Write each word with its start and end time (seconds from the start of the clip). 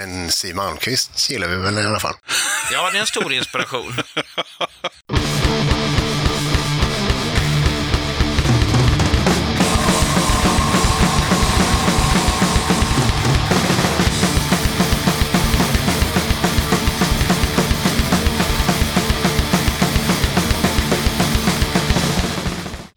Men 0.00 0.30
Siw 0.32 0.54
Malmkvist 0.56 1.30
gillar 1.30 1.48
vi 1.48 1.56
väl 1.56 1.78
i 1.78 1.82
alla 1.82 2.00
fall. 2.00 2.14
Ja, 2.72 2.90
det 2.90 2.96
är 2.96 3.00
en 3.00 3.06
stor 3.06 3.32
inspiration. 3.32 3.92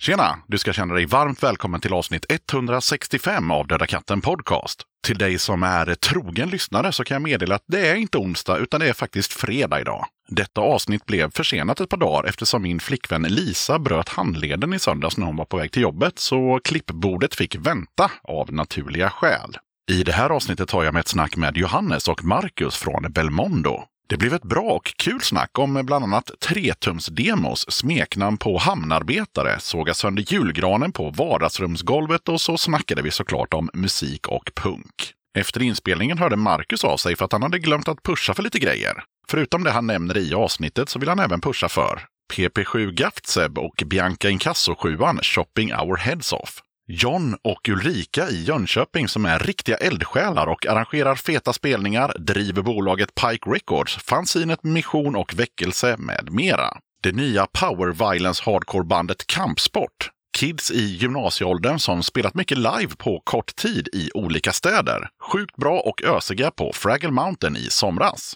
Tjena! 0.04 0.38
Du 0.48 0.58
ska 0.58 0.74
känna 0.74 0.94
dig 0.94 1.06
varmt 1.06 1.44
välkommen 1.44 1.82
till 1.82 1.94
avsnitt 1.94 2.26
165 2.30 3.52
av 3.52 3.68
Döda 3.68 3.88
katten 3.88 4.22
Podcast. 4.22 4.82
Till 5.08 5.18
dig 5.18 5.40
som 5.40 5.64
är 5.64 5.96
trogen 5.96 6.50
lyssnare 6.50 6.92
så 6.92 7.04
kan 7.04 7.16
jag 7.16 7.22
meddela 7.22 7.56
att 7.56 7.64
det 7.68 7.88
är 7.88 7.96
inte 7.96 8.18
onsdag 8.18 8.58
utan 8.58 8.80
det 8.80 8.89
är 8.89 8.94
faktiskt 8.94 9.34
fredag 9.34 9.82
idag. 9.82 10.06
Detta 10.28 10.61
avsnitt 10.61 11.06
blev 11.06 11.32
försenat 11.32 11.80
ett 11.80 11.89
par 11.89 11.97
dagar 11.97 12.30
eftersom 12.30 12.61
min 12.61 12.80
flickvän 12.80 13.21
Lisa 13.21 13.80
bröt 13.80 14.10
handleden 14.10 14.74
i 14.74 14.80
söndags 14.80 15.18
när 15.18 15.25
hon 15.25 15.36
var 15.36 15.46
på 15.46 15.58
väg 15.58 15.71
till 15.71 15.82
jobbet, 15.82 16.20
så 16.20 16.60
klippbordet 16.64 17.36
fick 17.36 17.56
vänta 17.56 18.11
av 18.24 18.54
naturliga 18.54 19.10
skäl. 19.10 19.58
I 19.92 20.04
det 20.04 20.14
här 20.14 20.30
avsnittet 20.30 20.70
tar 20.70 20.83
jag 20.83 20.94
med 20.94 21.02
ett 21.02 21.08
snack 21.08 21.36
med 21.36 21.58
Johannes 21.58 22.08
och 22.08 22.24
Marcus 22.24 22.75
från 22.75 23.11
Belmondo. 23.11 23.83
Det 24.07 24.18
blev 24.18 24.34
ett 24.34 24.43
bra 24.43 24.62
och 24.62 24.93
kul 24.98 25.21
snack 25.21 25.60
om 25.60 25.82
bland 25.86 26.04
annat 26.04 26.32
Tretums-demos, 26.39 27.71
smeknamn 27.71 28.38
på 28.38 28.57
hamnarbetare, 28.57 29.60
såga 29.60 29.94
sönder 29.94 30.34
julgranen 30.34 30.92
på 30.92 31.10
vardagsrumsgolvet 31.10 32.30
och 32.30 32.42
så 32.42 32.58
snackade 32.58 33.02
vi 33.02 33.11
såklart 33.11 33.53
om 33.53 33.70
musik 33.73 34.28
och 34.28 34.52
punk. 34.56 35.14
Efter 35.38 35.61
inspelningen 35.61 36.17
hörde 36.17 36.36
Marcus 36.36 36.84
av 36.84 36.97
sig 36.97 37.16
för 37.16 37.25
att 37.25 37.31
han 37.31 37.44
hade 37.44 37.59
glömt 37.59 37.88
att 37.88 38.03
pusha 38.03 38.34
för 38.34 38.44
lite 38.44 38.59
grejer. 38.59 39.03
Förutom 39.28 39.64
det 39.64 39.72
han 39.72 39.88
nämner 39.88 40.17
i 40.17 40.33
avsnittet 40.33 40.89
så 40.89 40.99
vill 40.99 41.09
han 41.09 41.20
även 41.20 41.42
pusha 41.42 41.70
för 41.70 42.05
PP7 42.33 42.92
Gaftseb 42.92 43.58
och 43.58 43.83
Bianca 43.86 44.30
Inkasso 44.30 44.75
7 44.75 44.97
Shopping 45.22 45.73
Our 45.73 45.97
Heads 45.97 46.33
Off. 46.33 46.61
John 46.95 47.36
och 47.41 47.69
Ulrika 47.69 48.30
i 48.30 48.44
Jönköping 48.44 49.08
som 49.08 49.25
är 49.25 49.39
riktiga 49.39 49.77
eldsjälar 49.77 50.47
och 50.47 50.67
arrangerar 50.67 51.16
feta 51.16 51.53
spelningar, 51.53 52.16
driver 52.19 52.61
bolaget 52.61 53.16
Pike 53.16 53.49
Records, 53.49 53.95
fanzinet 53.95 54.63
Mission 54.63 55.16
och 55.16 55.33
Väckelse 55.33 55.95
med 55.97 56.31
mera. 56.31 56.77
Det 57.03 57.11
nya 57.11 57.47
power 57.59 58.11
violence 58.11 58.44
hardcore-bandet 58.45 59.27
Kampsport. 59.27 60.09
Kids 60.38 60.71
i 60.71 60.83
gymnasieåldern 60.83 61.80
som 61.80 62.03
spelat 62.03 62.36
mycket 62.36 62.58
live 62.58 62.95
på 62.97 63.21
kort 63.23 63.55
tid 63.55 63.88
i 63.94 64.09
olika 64.14 64.52
städer. 64.52 65.09
Sjukt 65.31 65.55
bra 65.55 65.80
och 65.80 66.03
ösiga 66.03 66.52
på 66.52 66.71
Fraggle 66.73 67.11
Mountain 67.11 67.58
i 67.58 67.67
somras. 67.69 68.33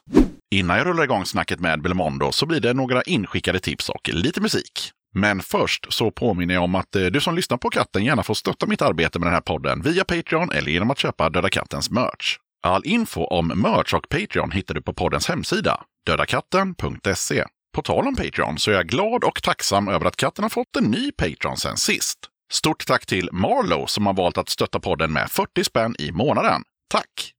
Innan 0.55 0.77
jag 0.77 0.87
rullar 0.87 1.03
igång 1.03 1.25
snacket 1.25 1.59
med 1.59 1.81
Belmondo 1.81 2.31
så 2.31 2.45
blir 2.45 2.59
det 2.59 2.73
några 2.73 3.03
inskickade 3.03 3.59
tips 3.59 3.89
och 3.89 4.09
lite 4.13 4.41
musik. 4.41 4.91
Men 5.15 5.41
först 5.41 5.93
så 5.93 6.11
påminner 6.11 6.53
jag 6.53 6.63
om 6.63 6.75
att 6.75 6.95
eh, 6.95 7.05
du 7.05 7.21
som 7.21 7.35
lyssnar 7.35 7.57
på 7.57 7.69
katten 7.69 8.05
gärna 8.05 8.23
får 8.23 8.33
stötta 8.33 8.65
mitt 8.65 8.81
arbete 8.81 9.19
med 9.19 9.27
den 9.27 9.33
här 9.33 9.41
podden 9.41 9.81
via 9.81 10.03
Patreon 10.03 10.51
eller 10.51 10.71
genom 10.71 10.91
att 10.91 10.99
köpa 10.99 11.29
Döda 11.29 11.49
Kattens 11.49 11.91
merch. 11.91 12.37
All 12.63 12.85
info 12.85 13.23
om 13.23 13.47
merch 13.47 13.93
och 13.93 14.09
Patreon 14.09 14.51
hittar 14.51 14.73
du 14.73 14.81
på 14.81 14.93
poddens 14.93 15.27
hemsida, 15.27 15.83
dödakatten.se. 16.05 17.45
På 17.75 17.81
tal 17.81 18.07
om 18.07 18.15
Patreon 18.15 18.57
så 18.57 18.71
är 18.71 18.75
jag 18.75 18.87
glad 18.87 19.23
och 19.23 19.43
tacksam 19.43 19.87
över 19.87 20.05
att 20.05 20.15
katten 20.15 20.43
har 20.43 20.49
fått 20.49 20.75
en 20.75 20.83
ny 20.83 21.11
Patreon 21.11 21.57
sen 21.57 21.77
sist. 21.77 22.19
Stort 22.51 22.85
tack 22.87 23.05
till 23.05 23.29
Marlow 23.31 23.85
som 23.85 24.05
har 24.05 24.13
valt 24.13 24.37
att 24.37 24.49
stötta 24.49 24.79
podden 24.79 25.13
med 25.13 25.31
40 25.31 25.63
spänn 25.63 25.95
i 25.99 26.11
månaden. 26.11 26.61
Tack! 26.89 27.33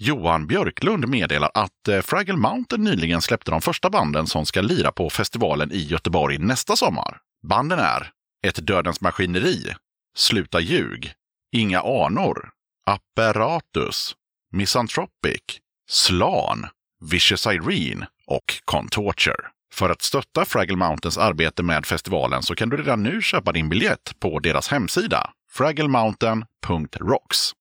Johan 0.00 0.46
Björklund 0.46 1.08
meddelar 1.08 1.50
att 1.54 1.88
eh, 1.88 2.00
Fraggle 2.00 2.36
Mountain 2.36 2.84
nyligen 2.84 3.22
släppte 3.22 3.50
de 3.50 3.60
första 3.60 3.90
banden 3.90 4.26
som 4.26 4.46
ska 4.46 4.60
lira 4.60 4.92
på 4.92 5.10
festivalen 5.10 5.72
i 5.72 5.78
Göteborg 5.78 6.38
nästa 6.38 6.76
sommar. 6.76 7.18
Banden 7.48 7.78
är 7.78 8.10
Ett 8.46 8.66
Dödens 8.66 9.00
Maskineri, 9.00 9.74
Sluta 10.16 10.60
ljug, 10.60 11.12
Inga 11.52 11.80
anor, 11.80 12.50
Apparatus, 12.86 14.14
Misanthropic, 14.52 15.42
Slan, 15.88 16.66
Vicious 17.10 17.46
Irene 17.46 18.06
och 18.26 18.44
Contorture. 18.64 19.46
För 19.74 19.90
att 19.90 20.02
stötta 20.02 20.44
Fraggle 20.44 20.76
Mountains 20.76 21.18
arbete 21.18 21.62
med 21.62 21.86
festivalen 21.86 22.42
så 22.42 22.54
kan 22.54 22.68
du 22.68 22.76
redan 22.76 23.02
nu 23.02 23.22
köpa 23.22 23.52
din 23.52 23.68
biljett 23.68 24.20
på 24.20 24.38
deras 24.38 24.68
hemsida, 24.68 25.30
fragglemountain.rocks. 25.50 27.52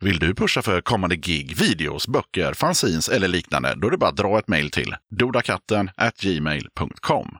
Vill 0.01 0.19
du 0.19 0.35
pusha 0.35 0.61
för 0.61 0.81
kommande 0.81 1.15
gig, 1.15 1.57
videos, 1.57 2.07
böcker, 2.07 2.53
fanzines 2.53 3.09
eller 3.09 3.27
liknande, 3.27 3.75
då 3.75 3.87
är 3.87 3.91
det 3.91 3.97
bara 3.97 4.09
att 4.09 4.17
dra 4.17 4.39
ett 4.39 4.47
mejl 4.47 4.71
till 4.71 4.95
dodakatten 5.09 5.91
gmail.com. 6.21 7.37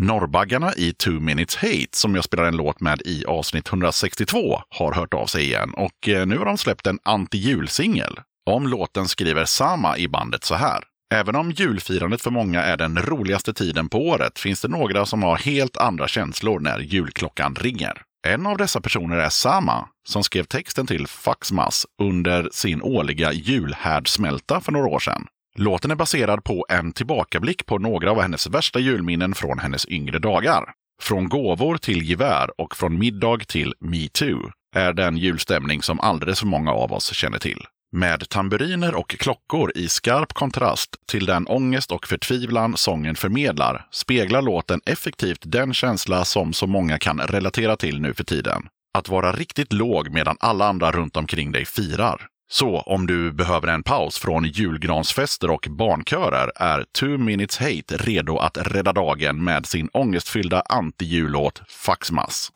Norrbaggarna 0.00 0.74
i 0.74 0.92
Two 0.92 1.20
Minutes 1.20 1.56
Hate, 1.56 1.86
som 1.90 2.14
jag 2.14 2.24
spelar 2.24 2.44
en 2.44 2.56
låt 2.56 2.80
med 2.80 3.02
i 3.04 3.24
avsnitt 3.24 3.68
162, 3.68 4.60
har 4.68 4.92
hört 4.92 5.14
av 5.14 5.26
sig 5.26 5.44
igen 5.44 5.74
och 5.74 6.08
eh, 6.08 6.26
nu 6.26 6.38
har 6.38 6.44
de 6.44 6.58
släppt 6.58 6.86
en 6.86 6.98
anti-julsingel. 6.98 8.18
Om 8.46 8.66
låten 8.66 9.08
skriver 9.08 9.44
Sama 9.44 9.98
i 9.98 10.08
bandet 10.08 10.44
så 10.44 10.54
här. 10.54 10.84
Även 11.14 11.36
om 11.36 11.50
julfirandet 11.50 12.20
för 12.22 12.30
många 12.30 12.62
är 12.62 12.76
den 12.76 12.98
roligaste 12.98 13.54
tiden 13.54 13.88
på 13.88 13.98
året 14.08 14.38
finns 14.38 14.60
det 14.60 14.68
några 14.68 15.06
som 15.06 15.22
har 15.22 15.36
helt 15.36 15.76
andra 15.76 16.08
känslor 16.08 16.60
när 16.60 16.78
julklockan 16.78 17.54
ringer. 17.54 18.02
En 18.26 18.46
av 18.46 18.56
dessa 18.56 18.80
personer 18.80 19.16
är 19.16 19.28
Sama, 19.28 19.88
som 20.08 20.24
skrev 20.24 20.44
texten 20.44 20.86
till 20.86 21.06
Faxmas 21.06 21.86
under 22.02 22.48
sin 22.52 22.82
årliga 22.82 23.32
julhärdsmälta 23.32 24.60
för 24.60 24.72
några 24.72 24.86
år 24.86 24.98
sedan. 24.98 25.26
Låten 25.56 25.90
är 25.90 25.94
baserad 25.94 26.44
på 26.44 26.66
en 26.68 26.92
tillbakablick 26.92 27.66
på 27.66 27.78
några 27.78 28.10
av 28.10 28.20
hennes 28.20 28.46
värsta 28.46 28.78
julminnen 28.78 29.34
från 29.34 29.58
hennes 29.58 29.88
yngre 29.88 30.18
dagar. 30.18 30.64
Från 31.02 31.28
gåvor 31.28 31.76
till 31.76 32.02
gevär 32.02 32.60
och 32.60 32.76
från 32.76 32.98
middag 32.98 33.44
till 33.48 33.74
metoo 33.80 34.50
är 34.76 34.92
den 34.92 35.16
julstämning 35.16 35.82
som 35.82 36.00
alldeles 36.00 36.40
för 36.40 36.46
många 36.46 36.72
av 36.72 36.92
oss 36.92 37.12
känner 37.14 37.38
till. 37.38 37.64
Med 37.96 38.28
tamburiner 38.28 38.94
och 38.94 39.08
klockor 39.08 39.72
i 39.74 39.88
skarp 39.88 40.32
kontrast 40.32 40.96
till 41.06 41.26
den 41.26 41.46
ångest 41.46 41.92
och 41.92 42.06
förtvivlan 42.06 42.76
sången 42.76 43.14
förmedlar 43.14 43.86
speglar 43.90 44.42
låten 44.42 44.80
effektivt 44.86 45.42
den 45.42 45.74
känsla 45.74 46.24
som 46.24 46.52
så 46.52 46.66
många 46.66 46.98
kan 46.98 47.20
relatera 47.20 47.76
till 47.76 48.00
nu 48.00 48.14
för 48.14 48.24
tiden. 48.24 48.62
Att 48.94 49.08
vara 49.08 49.32
riktigt 49.32 49.72
låg 49.72 50.10
medan 50.10 50.36
alla 50.40 50.68
andra 50.68 50.92
runt 50.92 51.16
omkring 51.16 51.52
dig 51.52 51.64
firar. 51.64 52.26
Så 52.50 52.80
om 52.80 53.06
du 53.06 53.32
behöver 53.32 53.68
en 53.68 53.82
paus 53.82 54.18
från 54.18 54.44
julgransfester 54.44 55.50
och 55.50 55.66
barnkörer 55.70 56.52
är 56.56 56.84
Two 56.98 57.18
Minutes 57.18 57.58
Hate 57.58 57.96
redo 57.96 58.36
att 58.36 58.58
rädda 58.60 58.92
dagen 58.92 59.44
med 59.44 59.66
sin 59.66 59.88
ångestfyllda 59.92 60.62
anti-jullåt 60.68 61.62
Faxmas. 61.68 62.52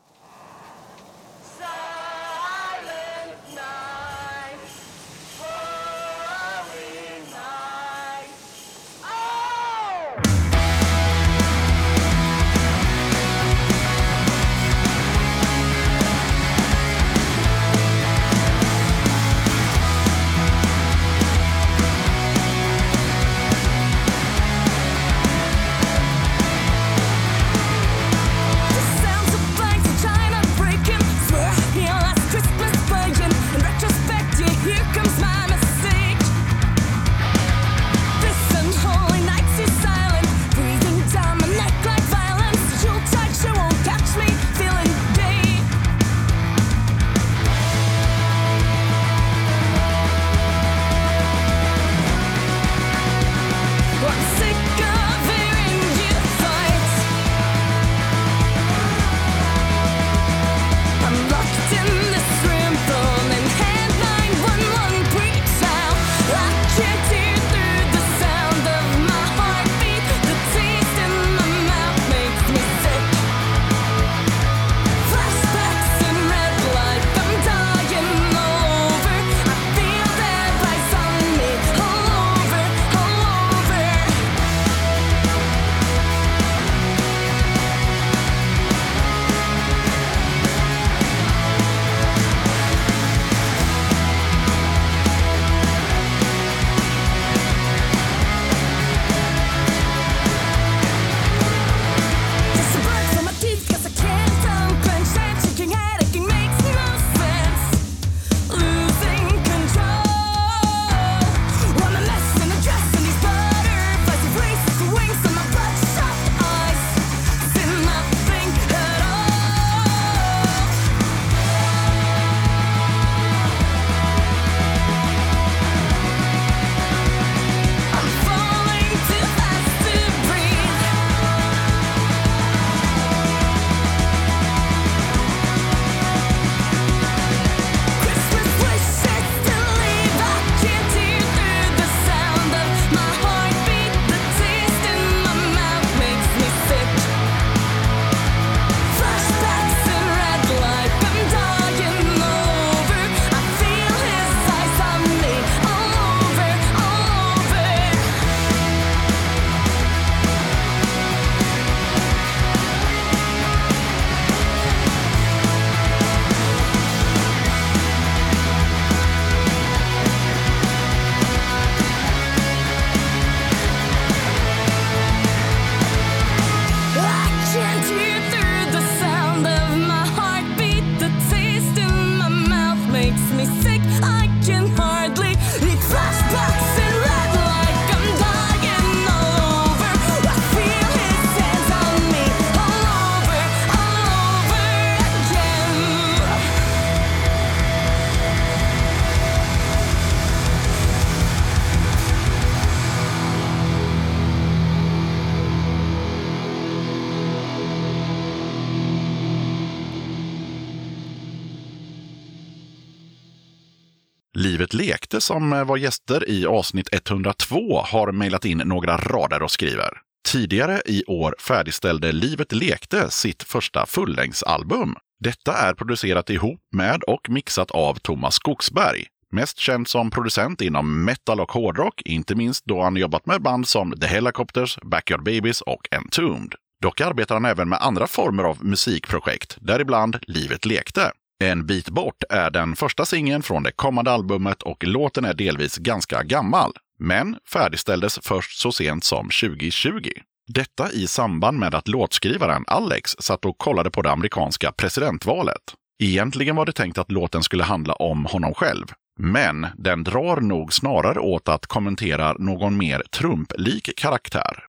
Som 215.29 215.53
eh, 215.53 215.65
var 215.65 215.77
gäster 215.77 216.29
i 216.29 216.47
avsnitt 216.47 216.89
102 216.93 217.81
har 217.81 218.13
mejlat 218.13 218.45
in 218.45 218.59
några 218.59 218.97
rader 218.97 219.43
och 219.43 219.51
skriver. 219.51 219.91
Tidigare 220.29 220.83
i 220.87 221.05
år 221.05 221.35
färdigställde 221.39 222.13
Livet 222.13 222.53
lekte 222.53 223.11
sitt 223.11 223.43
första 223.43 223.87
fullängdsalbum. 223.87 224.95
Detta 225.21 225.53
är 225.53 225.75
producerat 225.75 226.31
ihop 226.31 226.61
med 226.77 227.03
och 227.03 227.31
mixat 227.31 227.71
av 227.71 227.95
Thomas 227.95 228.35
Skogsberg. 228.35 229.05
Mest 229.33 229.59
känd 229.59 229.89
som 229.89 230.11
producent 230.11 230.61
inom 230.61 231.05
metal 231.05 231.41
och 231.41 231.53
hårdrock, 231.53 232.03
inte 232.05 232.35
minst 232.35 232.65
då 232.65 232.83
han 232.83 232.97
jobbat 232.97 233.27
med 233.27 233.43
band 233.43 233.69
som 233.69 233.93
The 233.93 234.07
Helicopters, 234.07 234.79
Backyard 234.83 235.25
Babies 235.25 235.61
och 235.61 235.89
Entombed. 235.91 236.55
Dock 236.83 237.01
arbetar 237.01 237.35
han 237.35 237.45
även 237.45 237.69
med 237.69 237.79
andra 237.83 238.07
former 238.07 238.45
av 238.45 238.65
musikprojekt, 238.65 239.57
däribland 239.61 240.19
Livet 240.27 240.67
lekte. 240.67 241.13
En 241.45 241.67
bit 241.67 241.89
bort 241.89 242.23
är 242.31 242.51
den 242.51 242.77
första 242.77 243.05
singeln 243.05 243.43
från 243.43 243.63
det 243.63 243.73
kommande 243.73 244.11
albumet 244.11 244.63
och 244.63 244.85
låten 244.85 245.25
är 245.25 245.35
delvis 245.35 245.77
ganska 245.77 246.23
gammal, 246.23 246.73
men 246.99 247.37
färdigställdes 247.53 248.19
först 248.23 248.59
så 248.61 248.73
sent 248.73 249.05
som 249.05 249.25
2020. 249.27 250.11
Detta 250.47 250.93
i 250.93 251.07
samband 251.07 251.59
med 251.59 251.75
att 251.75 251.89
låtskrivaren 251.89 252.65
Alex 252.67 253.17
satt 253.19 253.45
och 253.45 253.59
kollade 253.59 253.91
på 253.91 254.03
det 254.03 254.11
amerikanska 254.11 254.73
presidentvalet. 254.73 255.75
Egentligen 256.03 256.57
var 256.57 256.67
det 256.67 256.73
tänkt 256.73 256.99
att 256.99 257.13
låten 257.13 257.43
skulle 257.43 257.65
handla 257.65 257.95
om 257.95 258.25
honom 258.25 258.55
själv, 258.55 258.87
men 259.19 259.67
den 259.77 260.05
drar 260.05 260.41
nog 260.41 260.73
snarare 260.73 261.21
åt 261.21 261.49
att 261.49 261.67
kommentera 261.67 262.33
någon 262.33 262.77
mer 262.77 263.03
Trump-lik 263.11 263.91
karaktär. 263.97 264.65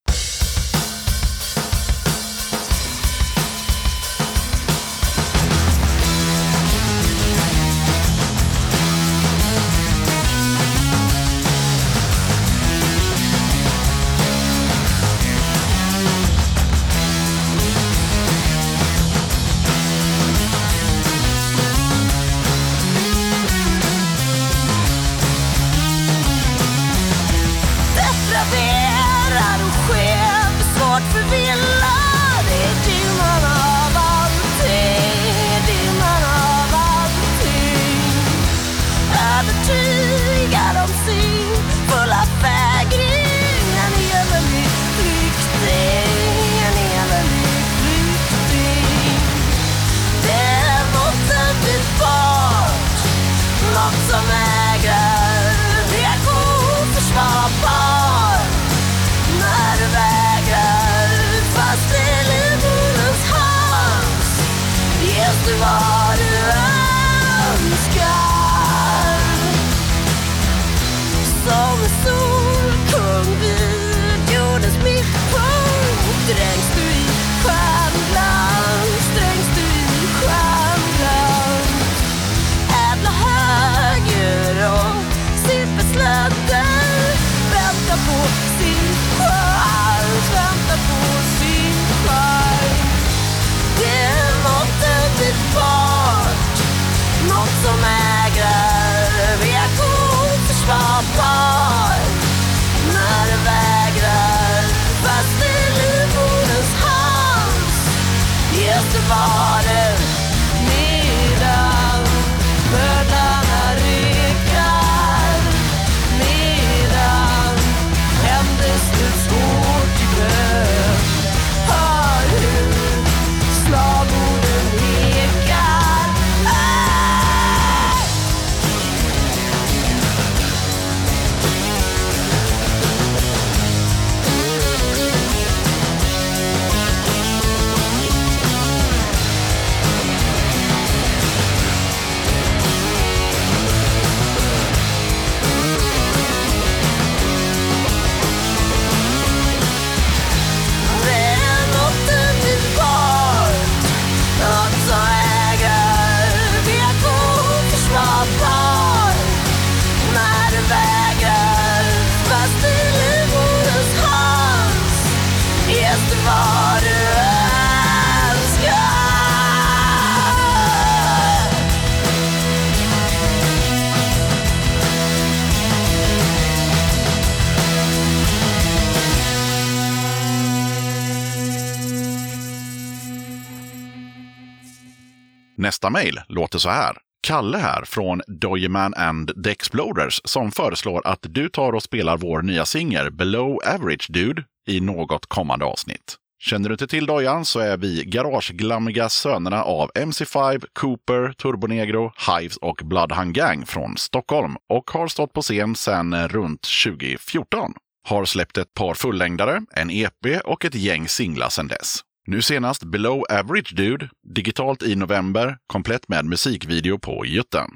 Nästa 185.70 185.90
mejl 185.90 186.22
låter 186.28 186.60
så 186.60 186.70
här. 186.70 186.98
Kalle 187.22 187.58
här 187.58 187.86
från 187.86 188.22
Doyeman 188.28 188.94
and 188.94 189.44
the 189.44 189.52
Exploders 189.52 190.22
som 190.24 190.52
föreslår 190.52 191.08
att 191.08 191.20
du 191.30 191.50
tar 191.50 191.74
och 191.74 191.84
spelar 191.84 192.18
vår 192.18 192.42
nya 192.42 192.66
singel 192.66 193.12
Below 193.12 193.60
Average 193.66 194.08
Dude 194.10 194.44
i 194.68 194.80
något 194.80 195.26
kommande 195.26 195.66
avsnitt. 195.66 196.16
Känner 196.42 196.70
du 196.70 196.74
inte 196.74 196.88
till 196.88 197.06
Dojan 197.06 197.46
så 197.46 197.60
är 197.60 197.78
vi 197.78 198.04
garageglammiga 198.06 199.10
sönerna 199.10 199.64
av 199.64 199.92
MC5, 199.92 200.66
Cooper, 200.74 201.34
Turbonegro, 201.34 202.12
Hives 202.28 202.58
och 202.58 202.82
Bloodhound 202.84 203.34
Gang 203.34 203.66
från 203.66 203.98
Stockholm 203.98 204.56
och 204.70 204.92
har 204.92 205.08
stått 205.08 205.34
på 205.34 205.42
scen 205.42 205.76
sedan 205.76 206.28
runt 206.28 206.68
2014. 206.86 207.74
Har 208.08 208.26
släppt 208.26 208.58
ett 208.58 208.74
par 208.74 208.94
fullängdare, 208.94 209.62
en 209.76 209.92
EP 209.92 210.42
och 210.46 210.66
ett 210.66 210.76
gäng 210.76 211.08
singlar 211.08 211.50
sedan 211.50 211.68
dess. 211.68 212.00
Nu 212.30 212.42
senast 212.42 212.84
Below 212.84 213.24
Average 213.30 213.76
Dude, 213.76 214.10
digitalt 214.36 214.84
i 214.84 214.96
november, 214.96 215.58
komplett 215.68 216.08
med 216.08 216.26
musikvideo 216.26 217.00
på 217.00 217.26
Jutten. 217.26 217.70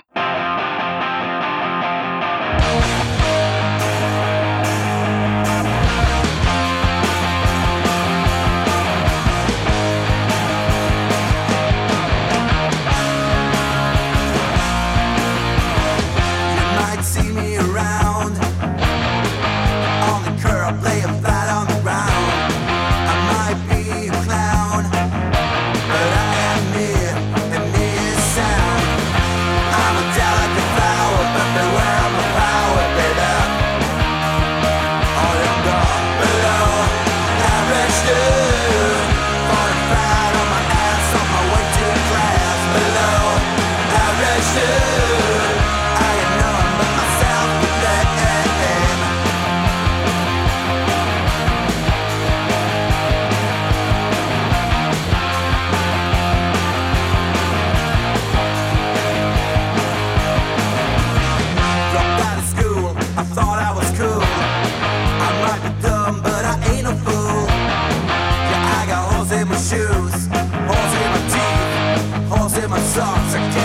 exotic 72.95 73.62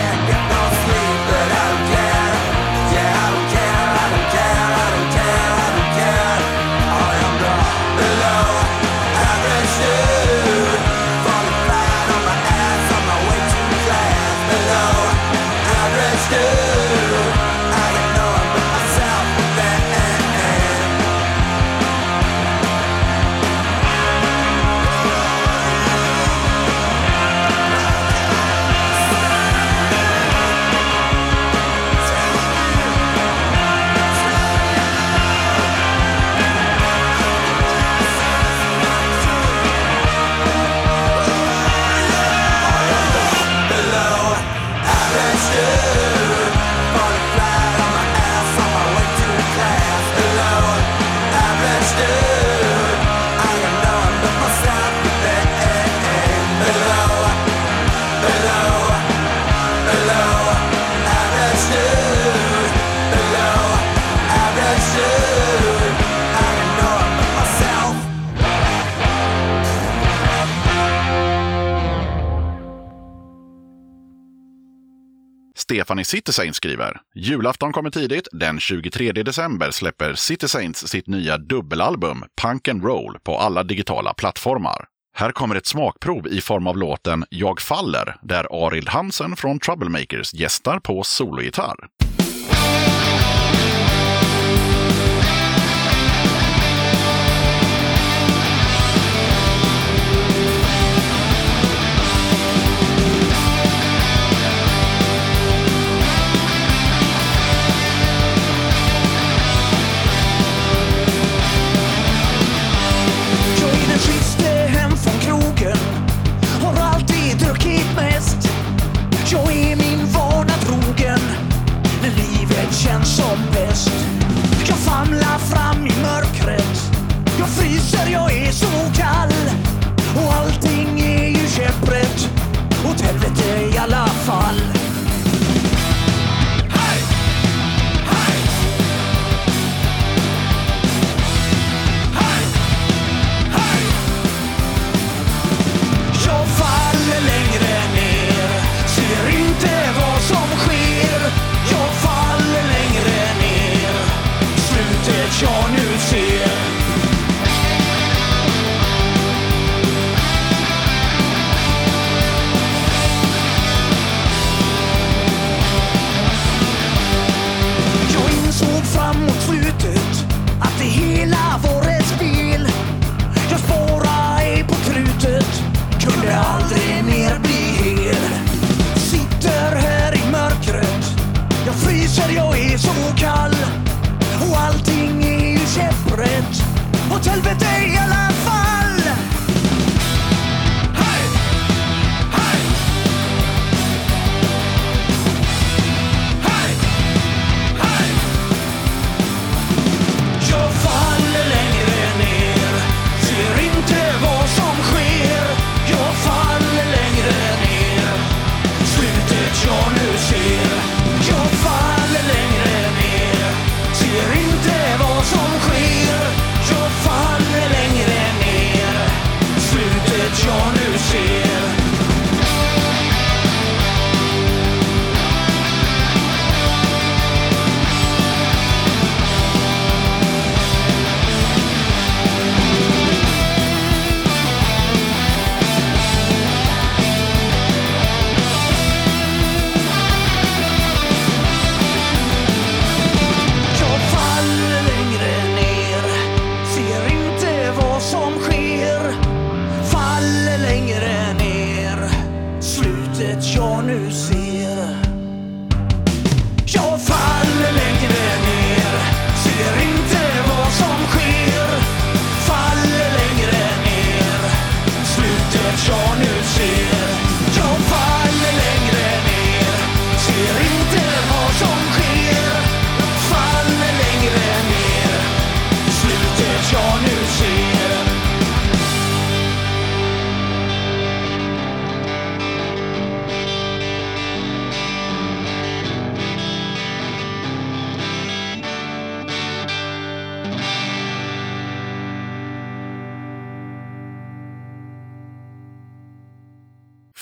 Stephanie 75.88 76.04
City 76.04 76.52
skriver. 76.52 77.00
Julafton 77.14 77.72
kommer 77.72 77.90
tidigt. 77.90 78.28
Den 78.32 78.60
23 78.60 79.12
december 79.12 79.70
släpper 79.70 80.14
City 80.14 80.48
sitt 80.74 81.06
nya 81.06 81.38
dubbelalbum 81.38 82.24
Punk 82.42 82.68
and 82.68 82.84
Roll 82.84 83.18
på 83.22 83.38
alla 83.38 83.62
digitala 83.62 84.14
plattformar. 84.14 84.86
Här 85.16 85.32
kommer 85.32 85.54
ett 85.56 85.66
smakprov 85.66 86.28
i 86.28 86.40
form 86.40 86.66
av 86.66 86.76
låten 86.76 87.24
Jag 87.30 87.60
faller, 87.60 88.16
där 88.22 88.66
Arild 88.66 88.88
Hansen 88.88 89.36
från 89.36 89.58
Troublemakers 89.58 90.34
gästar 90.34 90.78
på 90.78 91.02
sologitarr. 91.02 91.76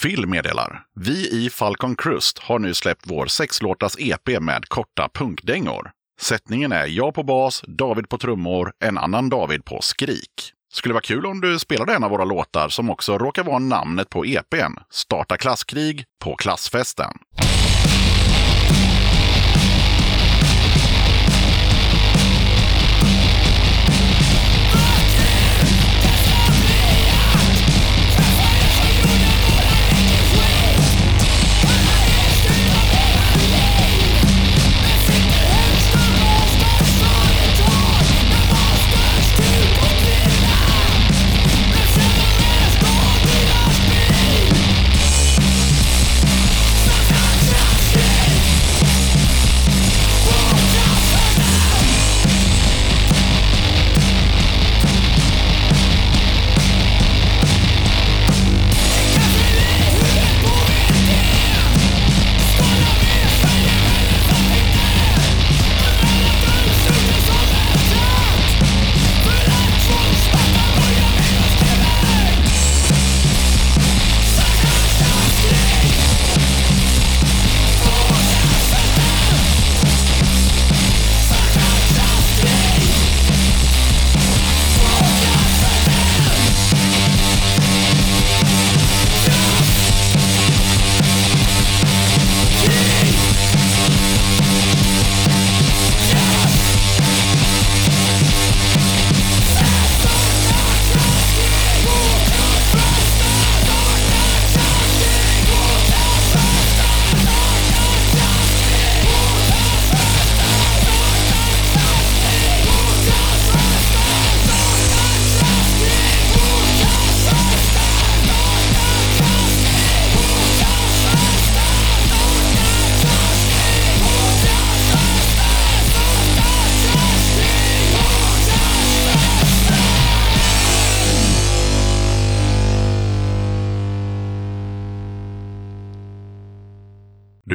Phil 0.07 0.27
meddelar. 0.27 0.83
Vi 0.95 1.31
i 1.31 1.51
Falcon 1.51 1.97
Crust 1.97 2.39
har 2.39 2.59
nu 2.59 2.75
släppt 2.75 3.05
vår 3.07 3.27
sexlåtars 3.27 3.97
EP 3.99 4.41
med 4.41 4.69
korta 4.69 5.09
punkdängor. 5.15 5.91
Sättningen 6.21 6.73
är 6.73 6.87
jag 6.87 7.15
på 7.15 7.23
bas, 7.23 7.65
David 7.67 8.09
på 8.09 8.19
trummor, 8.19 8.73
en 8.85 8.99
annan 8.99 9.29
David 9.29 9.65
på 9.65 9.81
skrik. 9.83 10.53
Skulle 10.73 10.95
vara 10.95 11.03
kul 11.03 11.27
om 11.27 11.41
du 11.41 11.59
spelade 11.59 11.95
en 11.95 12.05
av 12.05 12.11
våra 12.11 12.25
låtar 12.25 12.69
som 12.69 12.91
också 12.91 13.19
råkar 13.19 13.45
vara 13.45 13.59
namnet 13.59 14.11
på 14.11 14.27
EPn, 14.27 14.79
Starta 14.91 15.37
klasskrig 15.37 16.05
på 16.25 16.37
klassfesten. 16.37 17.13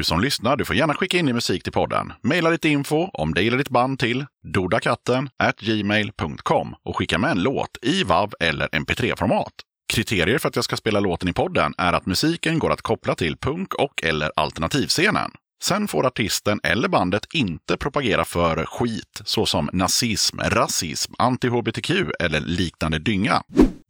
Du 0.01 0.05
som 0.05 0.21
lyssnar, 0.21 0.57
du 0.57 0.65
får 0.65 0.75
gärna 0.75 0.93
skicka 0.93 1.17
in 1.17 1.25
din 1.25 1.35
musik 1.35 1.63
till 1.63 1.71
podden. 1.71 2.13
Maila 2.23 2.49
lite 2.49 2.69
info 2.69 3.09
om 3.13 3.33
dig 3.33 3.47
eller 3.47 3.57
ditt 3.57 3.69
band 3.69 3.99
till 3.99 4.25
dodakatten 4.43 5.29
gmail.com 5.59 6.75
och 6.83 6.97
skicka 6.97 7.17
med 7.17 7.31
en 7.31 7.43
låt 7.43 7.77
i 7.81 8.03
WAV 8.03 8.33
eller 8.39 8.67
MP3-format. 8.67 9.53
Kriterier 9.93 10.37
för 10.37 10.49
att 10.49 10.55
jag 10.55 10.65
ska 10.65 10.77
spela 10.77 10.99
låten 10.99 11.29
i 11.29 11.33
podden 11.33 11.73
är 11.77 11.93
att 11.93 12.05
musiken 12.05 12.59
går 12.59 12.71
att 12.71 12.81
koppla 12.81 13.15
till 13.15 13.37
punk 13.37 13.73
och 13.73 14.03
eller 14.03 14.31
alternativscenen. 14.35 15.31
Sen 15.63 15.87
får 15.87 16.05
artisten 16.05 16.59
eller 16.63 16.87
bandet 16.87 17.25
inte 17.33 17.77
propagera 17.77 18.25
för 18.25 18.65
skit 18.65 19.21
såsom 19.25 19.69
nazism, 19.73 20.39
rasism, 20.39 21.13
anti-hbtq 21.19 22.11
eller 22.19 22.39
liknande 22.39 22.99
dynga. 22.99 23.43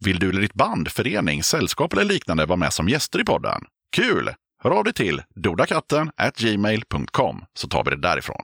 Vill 0.04 0.18
du 0.18 0.30
eller 0.30 0.40
ditt 0.40 0.54
band, 0.54 0.88
förening, 0.88 1.42
sällskap 1.42 1.92
eller 1.92 2.04
liknande 2.04 2.46
vara 2.46 2.56
med 2.56 2.72
som 2.72 2.88
gäster 2.88 3.20
i 3.20 3.24
podden? 3.24 3.64
Kul! 3.96 4.30
Hör 4.64 4.70
av 4.70 4.84
dig 4.84 4.92
till 4.92 5.22
dodakatten 5.34 6.10
gmail.com 6.36 7.44
så 7.54 7.68
tar 7.68 7.84
vi 7.84 7.90
det 7.90 7.96
därifrån. 7.96 8.42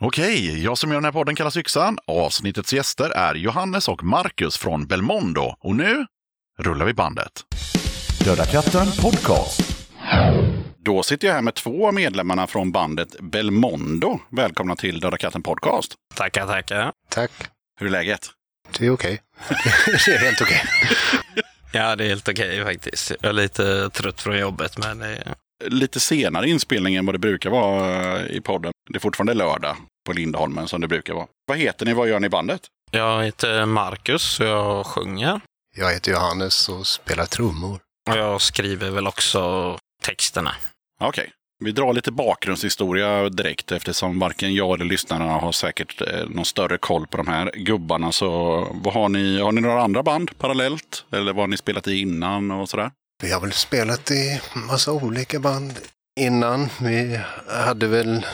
Okej, 0.00 0.62
jag 0.64 0.78
som 0.78 0.90
gör 0.90 0.96
den 0.96 1.04
här 1.04 1.12
podden 1.12 1.34
kallas 1.34 1.56
Yxan. 1.56 1.98
Avsnittets 2.06 2.72
gäster 2.72 3.10
är 3.10 3.34
Johannes 3.34 3.88
och 3.88 4.04
Marcus 4.04 4.58
från 4.58 4.86
Belmondo. 4.86 5.54
Och 5.60 5.76
nu 5.76 6.06
rullar 6.58 6.86
vi 6.86 6.94
bandet. 6.94 7.32
Döda 8.24 8.44
katten 8.44 8.86
podcast. 9.02 9.86
Då 10.78 11.02
sitter 11.02 11.28
jag 11.28 11.34
här 11.34 11.42
med 11.42 11.54
två 11.54 11.88
av 11.88 11.94
medlemmarna 11.94 12.46
från 12.46 12.72
bandet 12.72 13.20
Belmondo. 13.20 14.20
Välkomna 14.30 14.76
till 14.76 15.00
Döda 15.00 15.16
katten 15.16 15.42
podcast. 15.42 15.94
Tackar, 16.14 16.46
tackar. 16.46 16.92
Tack. 17.08 17.30
Hur 17.80 17.86
är 17.86 17.90
läget? 17.90 18.30
Det 18.78 18.86
är 18.86 18.90
okej. 18.90 19.22
det 20.06 20.12
är 20.12 20.18
helt 20.18 20.40
okej. 20.40 20.62
Ja, 21.76 21.96
det 21.96 22.04
är 22.04 22.08
helt 22.08 22.28
okej 22.28 22.64
faktiskt. 22.64 23.12
Jag 23.20 23.28
är 23.28 23.32
lite 23.32 23.90
trött 23.90 24.20
från 24.20 24.38
jobbet, 24.38 24.78
men 24.78 25.02
eh, 25.02 25.32
Lite 25.64 26.00
senare 26.00 26.48
inspelning 26.48 26.94
än 26.94 27.06
vad 27.06 27.14
det 27.14 27.18
brukar 27.18 27.50
vara 27.50 28.18
eh, 28.20 28.26
i 28.36 28.40
podden. 28.40 28.72
Det 28.90 28.96
är 28.96 29.00
fortfarande 29.00 29.34
lördag 29.34 29.76
på 30.06 30.12
Lindholmen 30.12 30.68
som 30.68 30.80
det 30.80 30.88
brukar 30.88 31.14
vara. 31.14 31.26
Vad 31.46 31.58
heter 31.58 31.86
ni? 31.86 31.92
Vad 31.92 32.08
gör 32.08 32.20
ni 32.20 32.26
i 32.26 32.30
bandet? 32.30 32.60
jag 32.90 33.24
heter 33.24 33.66
Marcus 33.66 34.40
och 34.40 34.46
jag 34.46 34.86
sjunger. 34.86 35.40
Jag 35.76 35.92
heter 35.92 36.12
Johannes 36.12 36.68
och 36.68 36.86
spelar 36.86 37.26
trummor. 37.26 37.80
Och 38.10 38.16
jag 38.16 38.40
skriver 38.40 38.90
väl 38.90 39.06
också 39.06 39.78
texterna. 40.02 40.54
Okej. 41.00 41.32
Vi 41.64 41.72
drar 41.72 41.92
lite 41.92 42.12
bakgrundshistoria 42.12 43.28
direkt 43.28 43.72
eftersom 43.72 44.18
varken 44.18 44.54
jag 44.54 44.74
eller 44.74 44.84
lyssnarna 44.84 45.24
har 45.24 45.52
säkert 45.52 46.00
eh, 46.00 46.28
någon 46.28 46.44
större 46.44 46.78
koll 46.78 47.06
på 47.06 47.16
de 47.16 47.28
här 47.28 47.50
gubbarna. 47.54 48.12
Så 48.12 48.28
vad 48.72 48.94
har 48.94 49.08
ni? 49.08 49.40
Har 49.40 49.52
ni 49.52 49.60
några 49.60 49.82
andra 49.82 50.02
band 50.02 50.38
parallellt? 50.38 51.04
Eller 51.12 51.32
vad 51.32 51.42
har 51.42 51.46
ni 51.46 51.56
spelat 51.56 51.88
i 51.88 52.00
innan 52.00 52.50
och 52.50 52.68
sådär? 52.68 52.90
Vi 53.22 53.32
har 53.32 53.40
väl 53.40 53.52
spelat 53.52 54.10
i 54.10 54.40
massa 54.54 54.92
olika 54.92 55.40
band 55.40 55.78
innan. 56.20 56.68
Vi 56.80 57.20
hade 57.48 57.86
väl 57.86 58.26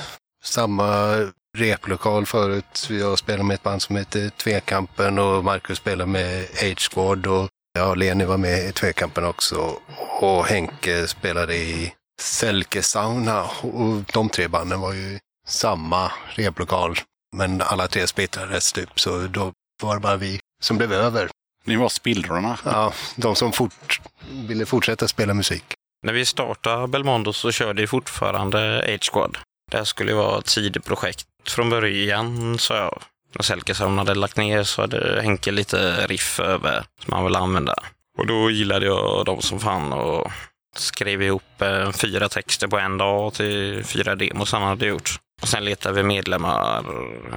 samma 0.45 1.17
replokal 1.59 2.27
förut. 2.27 2.89
Jag 2.91 3.19
spelade 3.19 3.45
med 3.45 3.55
ett 3.55 3.63
band 3.63 3.83
som 3.83 3.97
heter 3.97 4.29
Tvekampen 4.29 5.19
och 5.19 5.45
Marcus 5.45 5.79
spelade 5.79 6.11
med 6.11 6.47
H-Squad 6.61 7.27
och 7.27 7.49
ja, 7.79 7.95
Leni 7.95 8.25
var 8.25 8.39
med 8.39 8.69
i 8.69 8.73
Tvekampen 8.73 9.25
också. 9.25 9.73
Och 10.21 10.47
Henke 10.47 11.07
spelade 11.07 11.57
i 11.57 11.93
Selke 12.23 12.83
Sauna 12.83 13.43
och 13.43 14.03
de 14.13 14.29
tre 14.29 14.49
banden 14.49 14.81
var 14.81 14.93
ju 14.93 15.19
samma 15.47 16.13
replokal. 16.35 16.99
Men 17.37 17.61
alla 17.61 17.89
tre 17.89 18.07
splittrades 18.07 18.73
typ, 18.73 19.01
så 19.01 19.19
då 19.19 19.53
var 19.83 19.95
det 19.95 20.01
bara 20.01 20.17
vi 20.17 20.41
som 20.63 20.79
blev 20.79 20.93
över. 20.93 21.29
Ni 21.65 21.77
var 21.77 21.89
spillrorna. 21.89 22.59
Ja, 22.65 22.93
de 23.17 23.37
som 23.37 23.53
fort, 23.53 24.01
ville 24.31 24.67
fortsätta 24.67 25.09
spela 25.09 25.35
musik. 25.35 25.65
När 26.03 26.13
vi 26.13 26.25
startade 26.25 26.89
Belmondo 26.89 27.33
så 27.33 27.53
körde 27.53 27.83
vi 27.83 27.87
fortfarande 27.87 28.85
H-Squad. 28.89 29.39
Det 29.71 29.77
här 29.77 29.85
skulle 29.85 30.11
ju 30.11 30.17
vara 30.17 30.39
ett 30.39 30.49
sidoprojekt. 30.49 31.25
Från 31.47 31.71
början 31.71 32.59
sa 32.59 32.77
jag, 32.77 33.03
när 33.35 33.43
Selkesson 33.43 33.99
hade 33.99 34.15
lagt 34.15 34.37
ner 34.37 34.63
så 34.63 34.81
hade 34.81 35.23
Henke 35.23 35.51
lite 35.51 36.07
riff 36.07 36.41
över 36.41 36.85
som 37.05 37.13
han 37.13 37.25
ville 37.25 37.39
använda. 37.39 37.75
Och 38.19 38.27
då 38.27 38.51
gillade 38.51 38.87
jag 38.87 39.25
dem 39.25 39.43
som 39.43 39.61
fan 39.61 39.93
och 39.93 40.31
skrev 40.77 41.23
ihop 41.23 41.63
eh, 41.63 41.91
fyra 41.91 42.29
texter 42.29 42.69
på 42.69 42.79
en 42.79 42.99
dag 42.99 43.35
till 43.35 43.85
fyra 43.85 44.15
demos 44.15 44.53
han 44.53 44.63
hade 44.63 44.87
gjort. 44.87 45.11
Och 45.43 45.49
sen 45.49 45.65
letade 45.65 45.95
vi 45.95 46.03
medlemmar, 46.03 46.85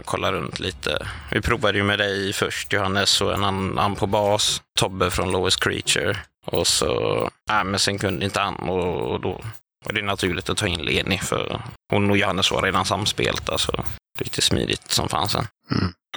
kollade 0.06 0.38
runt 0.38 0.60
lite. 0.60 1.08
Vi 1.32 1.42
provade 1.42 1.78
ju 1.78 1.84
med 1.84 2.00
dig 2.00 2.34
först, 2.34 2.74
Johannes, 2.74 3.22
och 3.22 3.34
en 3.34 3.44
annan 3.44 3.96
på 3.96 4.08
bas. 4.08 4.62
Tobbe 4.80 5.12
från 5.12 5.32
Lowest 5.32 5.64
Creature. 5.64 6.18
Och 6.46 6.68
så, 6.68 7.24
äh, 7.52 7.64
men 7.64 7.80
sen 7.80 8.00
kunde 8.00 8.26
inte 8.26 8.40
han 8.40 8.56
och, 8.56 9.12
och 9.12 9.22
då 9.22 9.42
var 9.86 9.94
det 9.94 10.02
naturligt 10.02 10.50
att 10.50 10.58
ta 10.58 10.68
in 10.68 10.82
Leni 10.82 11.18
för 11.18 11.62
hon 11.92 12.12
och 12.12 12.18
Johannes 12.18 12.52
var 12.52 12.62
redan 12.62 12.86
samspelta 12.86 13.58
så 13.58 13.72
det 14.18 14.26
gick 14.26 14.44
smidigt 14.44 14.92
som 14.92 15.10
fanns 15.10 15.32
sen. 15.32 15.48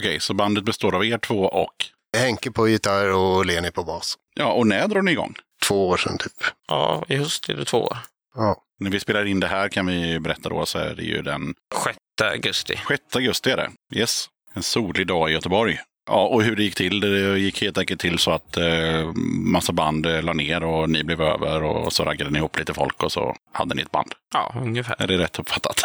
Okej, 0.00 0.20
så 0.20 0.34
bandet 0.34 0.64
består 0.64 0.94
av 0.94 1.04
er 1.04 1.18
två 1.18 1.44
och... 1.44 1.74
Henke 2.16 2.50
på 2.50 2.68
gitarr 2.68 3.08
och 3.08 3.46
Leni 3.46 3.70
på 3.70 3.84
bas. 3.84 4.14
Ja, 4.34 4.52
och 4.52 4.66
när 4.66 4.88
drar 4.88 5.02
ni 5.02 5.12
igång? 5.12 5.34
Två 5.66 5.88
år 5.88 5.96
sedan 5.96 6.18
typ. 6.18 6.32
Ja, 6.68 7.04
i 7.08 7.16
höst 7.16 7.48
är 7.48 7.54
det 7.54 7.64
två 7.64 7.78
år. 7.78 7.96
Ja. 8.34 8.62
När 8.80 8.90
vi 8.90 9.00
spelar 9.00 9.24
in 9.24 9.40
det 9.40 9.46
här 9.46 9.68
kan 9.68 9.86
vi 9.86 10.20
berätta 10.20 10.48
då 10.48 10.66
så 10.66 10.78
är 10.78 10.94
det 10.94 11.02
ju 11.02 11.22
den 11.22 11.54
6 11.84 11.98
augusti. 12.22 12.80
6 12.88 13.16
augusti 13.16 13.50
är 13.50 13.56
det. 13.56 13.70
Yes. 13.94 14.28
En 14.54 14.62
solig 14.62 15.06
dag 15.06 15.30
i 15.30 15.32
Göteborg. 15.32 15.78
Ja, 16.08 16.26
och 16.26 16.42
hur 16.42 16.56
det 16.56 16.62
gick 16.62 16.74
till? 16.74 17.00
Det 17.00 17.38
gick 17.38 17.60
helt 17.62 17.78
enkelt 17.78 18.00
till 18.00 18.18
så 18.18 18.30
att 18.30 18.56
eh, 18.56 19.12
massa 19.44 19.72
band 19.72 20.06
eh, 20.06 20.22
la 20.22 20.32
ner 20.32 20.64
och 20.64 20.90
ni 20.90 21.04
blev 21.04 21.22
över 21.22 21.62
och 21.62 21.92
så 21.92 22.04
raggade 22.04 22.30
ni 22.30 22.38
ihop 22.38 22.58
lite 22.58 22.74
folk 22.74 23.02
och 23.02 23.12
så 23.12 23.36
hade 23.52 23.74
ni 23.74 23.82
ett 23.82 23.90
band. 23.90 24.12
Ja, 24.34 24.54
ungefär. 24.62 24.96
Är 24.98 25.06
det 25.06 25.18
rätt 25.18 25.38
uppfattat? 25.38 25.80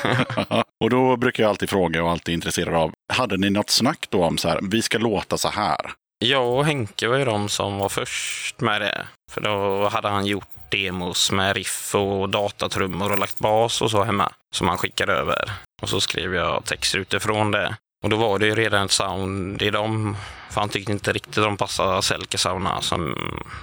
och 0.80 0.90
då 0.90 1.16
brukar 1.16 1.42
jag 1.42 1.50
alltid 1.50 1.70
fråga 1.70 2.04
och 2.04 2.10
alltid 2.10 2.34
intresserad 2.34 2.74
av, 2.74 2.92
hade 3.12 3.36
ni 3.36 3.50
något 3.50 3.70
snack 3.70 4.06
då 4.10 4.24
om 4.24 4.38
så 4.38 4.48
här, 4.48 4.60
vi 4.62 4.82
ska 4.82 4.98
låta 4.98 5.38
så 5.38 5.48
här? 5.48 5.80
Jag 6.18 6.52
och 6.52 6.64
Henke 6.64 7.08
var 7.08 7.18
ju 7.18 7.24
de 7.24 7.48
som 7.48 7.78
var 7.78 7.88
först 7.88 8.60
med 8.60 8.80
det. 8.80 9.06
För 9.30 9.40
då 9.40 9.88
hade 9.88 10.08
han 10.08 10.26
gjort 10.26 10.48
demos 10.70 11.32
med 11.32 11.56
riff 11.56 11.94
och 11.94 12.28
datatrummor 12.28 13.12
och 13.12 13.18
lagt 13.18 13.38
bas 13.38 13.82
och 13.82 13.90
så 13.90 14.02
hemma. 14.02 14.32
Som 14.54 14.68
han 14.68 14.78
skickade 14.78 15.12
över. 15.12 15.50
Och 15.82 15.88
så 15.88 16.00
skrev 16.00 16.34
jag 16.34 16.64
texter 16.64 16.98
utifrån 16.98 17.50
det. 17.50 17.76
Och 18.04 18.10
då 18.10 18.16
var 18.16 18.38
det 18.38 18.46
ju 18.46 18.54
redan 18.54 18.84
ett 18.84 18.90
sound 18.90 19.62
i 19.62 19.70
dem. 19.70 20.16
För 20.50 20.60
han 20.60 20.70
tyckte 20.70 20.92
inte 20.92 21.12
riktigt 21.12 21.34
de 21.34 21.56
passade 21.56 22.02
Selke 22.02 22.38
Sauna 22.38 22.80
som 22.80 23.16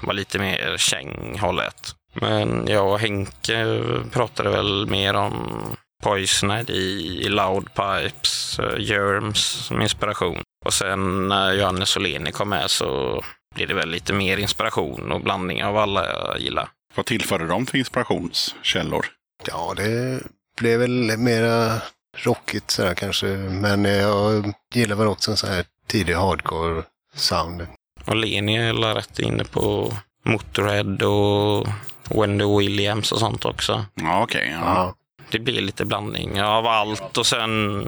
var 0.03 0.13
lite 0.13 0.39
mer 0.39 0.75
känghållet. 0.77 1.95
Men 2.13 2.67
jag 2.67 2.91
och 2.91 2.99
Henke 2.99 3.81
pratade 4.11 4.49
väl 4.49 4.87
mer 4.87 5.13
om 5.13 5.61
Poisoned 6.03 6.69
i 6.69 7.29
Loud 7.29 7.67
Pipes, 7.73 8.59
eh, 8.59 8.79
Germs 8.79 9.39
som 9.39 9.81
inspiration. 9.81 10.41
Och 10.63 10.73
sen 10.73 11.27
när 11.27 11.53
Johannes 11.53 11.95
och 11.95 12.01
Leni 12.01 12.31
kom 12.31 12.49
med 12.49 12.71
så 12.71 13.21
blev 13.55 13.67
det 13.67 13.73
väl 13.73 13.89
lite 13.89 14.13
mer 14.13 14.37
inspiration 14.37 15.11
och 15.11 15.21
blandning 15.21 15.63
av 15.63 15.77
alla 15.77 16.07
jag 16.07 16.39
gillar. 16.39 16.69
Vad 16.95 17.05
tillförde 17.05 17.47
de 17.47 17.65
för 17.65 17.77
inspirationskällor? 17.77 19.05
Ja, 19.47 19.73
det 19.77 20.19
blev 20.57 20.79
väl 20.79 21.17
mera 21.17 21.81
rockigt 22.17 22.71
sådär 22.71 22.93
kanske. 22.93 23.27
Men 23.27 23.85
jag 23.85 24.53
gillar 24.73 24.95
väl 24.95 25.07
också 25.07 25.31
en 25.31 25.37
sån 25.37 25.49
här 25.49 25.65
tidig 25.87 26.13
hardcore 26.13 26.83
sound. 27.15 27.67
Och 28.05 28.15
Leni 28.15 28.55
är 28.57 28.73
rätt 28.73 29.19
inne 29.19 29.43
på 29.43 29.93
Motorhead 30.25 31.05
och 31.07 31.67
Wendy 32.09 32.45
Williams 32.57 33.11
och 33.11 33.19
sånt 33.19 33.45
också. 33.45 33.85
Ja, 33.95 34.23
okej. 34.23 34.49
ja. 34.51 34.75
Ja. 34.75 34.95
Det 35.31 35.39
blir 35.39 35.61
lite 35.61 35.85
blandning 35.85 36.41
av 36.43 36.67
allt 36.67 37.17
och 37.17 37.25
sen 37.25 37.83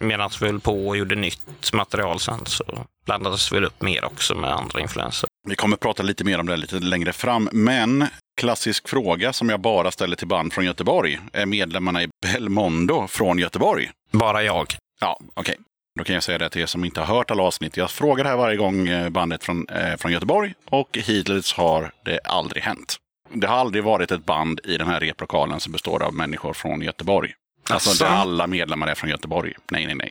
medan 0.00 0.30
vi 0.40 0.46
höll 0.46 0.60
på 0.60 0.88
och 0.88 0.96
gjorde 0.96 1.14
nytt 1.14 1.72
material 1.72 2.20
sen 2.20 2.46
så 2.46 2.64
blandades 3.06 3.52
vi 3.52 3.60
upp 3.60 3.82
mer 3.82 4.04
också 4.04 4.34
med 4.34 4.52
andra 4.52 4.80
influenser. 4.80 5.28
Vi 5.48 5.56
kommer 5.56 5.76
prata 5.76 6.02
lite 6.02 6.24
mer 6.24 6.40
om 6.40 6.46
det 6.46 6.56
lite 6.56 6.78
längre 6.78 7.12
fram. 7.12 7.48
Men 7.52 8.06
klassisk 8.40 8.88
fråga 8.88 9.32
som 9.32 9.48
jag 9.48 9.60
bara 9.60 9.90
ställer 9.90 10.16
till 10.16 10.26
band 10.26 10.52
från 10.52 10.64
Göteborg. 10.64 11.20
Är 11.32 11.46
medlemmarna 11.46 12.02
i 12.02 12.08
Belmondo 12.22 13.06
från 13.06 13.38
Göteborg? 13.38 13.90
Bara 14.12 14.42
jag. 14.42 14.66
Ja, 15.00 15.20
okej. 15.34 15.56
Då 15.98 16.04
kan 16.04 16.14
jag 16.14 16.22
säga 16.22 16.38
det 16.38 16.48
till 16.48 16.62
er 16.62 16.66
som 16.66 16.84
inte 16.84 17.00
har 17.00 17.16
hört 17.16 17.30
alla 17.30 17.42
avsnitt. 17.42 17.76
Jag 17.76 17.90
frågar 17.90 18.24
det 18.24 18.30
här 18.30 18.36
varje 18.36 18.56
gång 18.56 18.88
eh, 18.88 19.08
bandet 19.08 19.44
från, 19.44 19.68
eh, 19.68 19.96
från 19.96 20.12
Göteborg 20.12 20.54
och 20.70 20.98
hittills 20.98 21.52
har 21.52 21.90
det 22.04 22.20
aldrig 22.24 22.62
hänt. 22.62 22.96
Det 23.32 23.46
har 23.46 23.56
aldrig 23.56 23.84
varit 23.84 24.10
ett 24.10 24.26
band 24.26 24.60
i 24.64 24.76
den 24.78 24.86
här 24.86 25.00
replokalen 25.00 25.60
som 25.60 25.72
består 25.72 26.02
av 26.02 26.14
människor 26.14 26.52
från 26.52 26.82
Göteborg. 26.82 27.32
Alltså 27.70 28.04
där 28.04 28.10
alla 28.10 28.46
medlemmar 28.46 28.86
är 28.86 28.94
från 28.94 29.10
Göteborg. 29.10 29.52
Nej, 29.70 29.86
nej, 29.86 29.94
nej. 29.94 30.10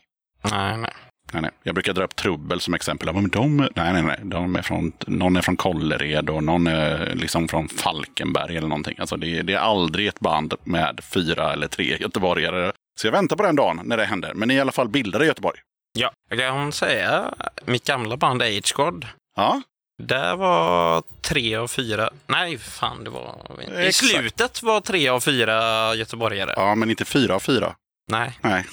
Nej, 0.52 0.78
nej. 0.78 0.94
Nej, 1.34 1.42
nej. 1.42 1.52
Jag 1.64 1.76
brukar 1.76 1.94
dra 1.94 2.04
upp 2.04 2.16
Trubbel 2.16 2.60
som 2.60 2.74
exempel. 2.74 3.14
Men 3.14 3.30
de, 3.30 3.58
nej, 3.58 3.70
nej, 3.76 4.02
nej. 4.02 4.20
De 4.24 4.56
är 4.56 4.62
från, 4.62 4.92
någon 5.08 5.36
är 5.36 5.42
från 5.42 5.58
Kållered 5.58 6.30
och 6.30 6.44
någon 6.44 6.68
är 6.68 7.16
liksom 7.16 7.48
från 7.48 7.68
Falkenberg 7.68 8.58
eller 8.58 8.68
någonting. 8.68 8.96
Alltså 9.00 9.18
det, 9.18 9.42
det 9.42 9.54
är 9.54 9.60
aldrig 9.60 10.08
ett 10.08 10.20
band 10.20 10.54
med 10.64 11.00
fyra 11.04 11.54
eller 11.54 11.68
tre 11.68 11.98
göteborgare. 11.98 12.72
Så 13.00 13.08
jag 13.08 13.12
väntar 13.12 13.36
på 13.36 13.44
den 13.44 13.56
dagen 13.56 13.82
när 13.84 13.98
det 13.98 14.06
händer. 14.06 14.34
Men 14.34 14.48
ni 14.48 14.54
är 14.54 14.58
i 14.58 14.62
alla 14.62 14.72
fall 14.72 14.90
bildade 14.90 15.26
i 15.26 15.28
Göteborg. 15.28 15.60
Ja, 15.98 16.12
jag 16.30 16.40
kan 16.40 16.72
säga 16.72 17.34
mitt 17.66 17.88
gamla 17.88 18.18
band 18.18 18.42
Age 18.42 18.74
God. 18.76 19.08
Ja, 19.36 19.62
Där 20.04 20.36
var 20.36 21.04
tre 21.22 21.56
av 21.56 21.68
fyra... 21.68 22.10
Nej, 22.28 22.58
fan 22.58 23.04
det 23.04 23.10
var... 23.10 23.58
I 23.62 23.88
Exakt. 23.88 24.12
slutet 24.12 24.64
var 24.64 24.82
tre 24.82 25.10
av 25.10 25.20
fyra 25.20 25.96
göteborgare. 25.96 26.54
Ja, 26.56 26.76
men 26.76 26.90
inte 26.90 27.06
fyra 27.06 27.36
av 27.36 27.40
fyra. 27.40 27.76
Nej, 28.12 28.40
Nej, 28.42 28.66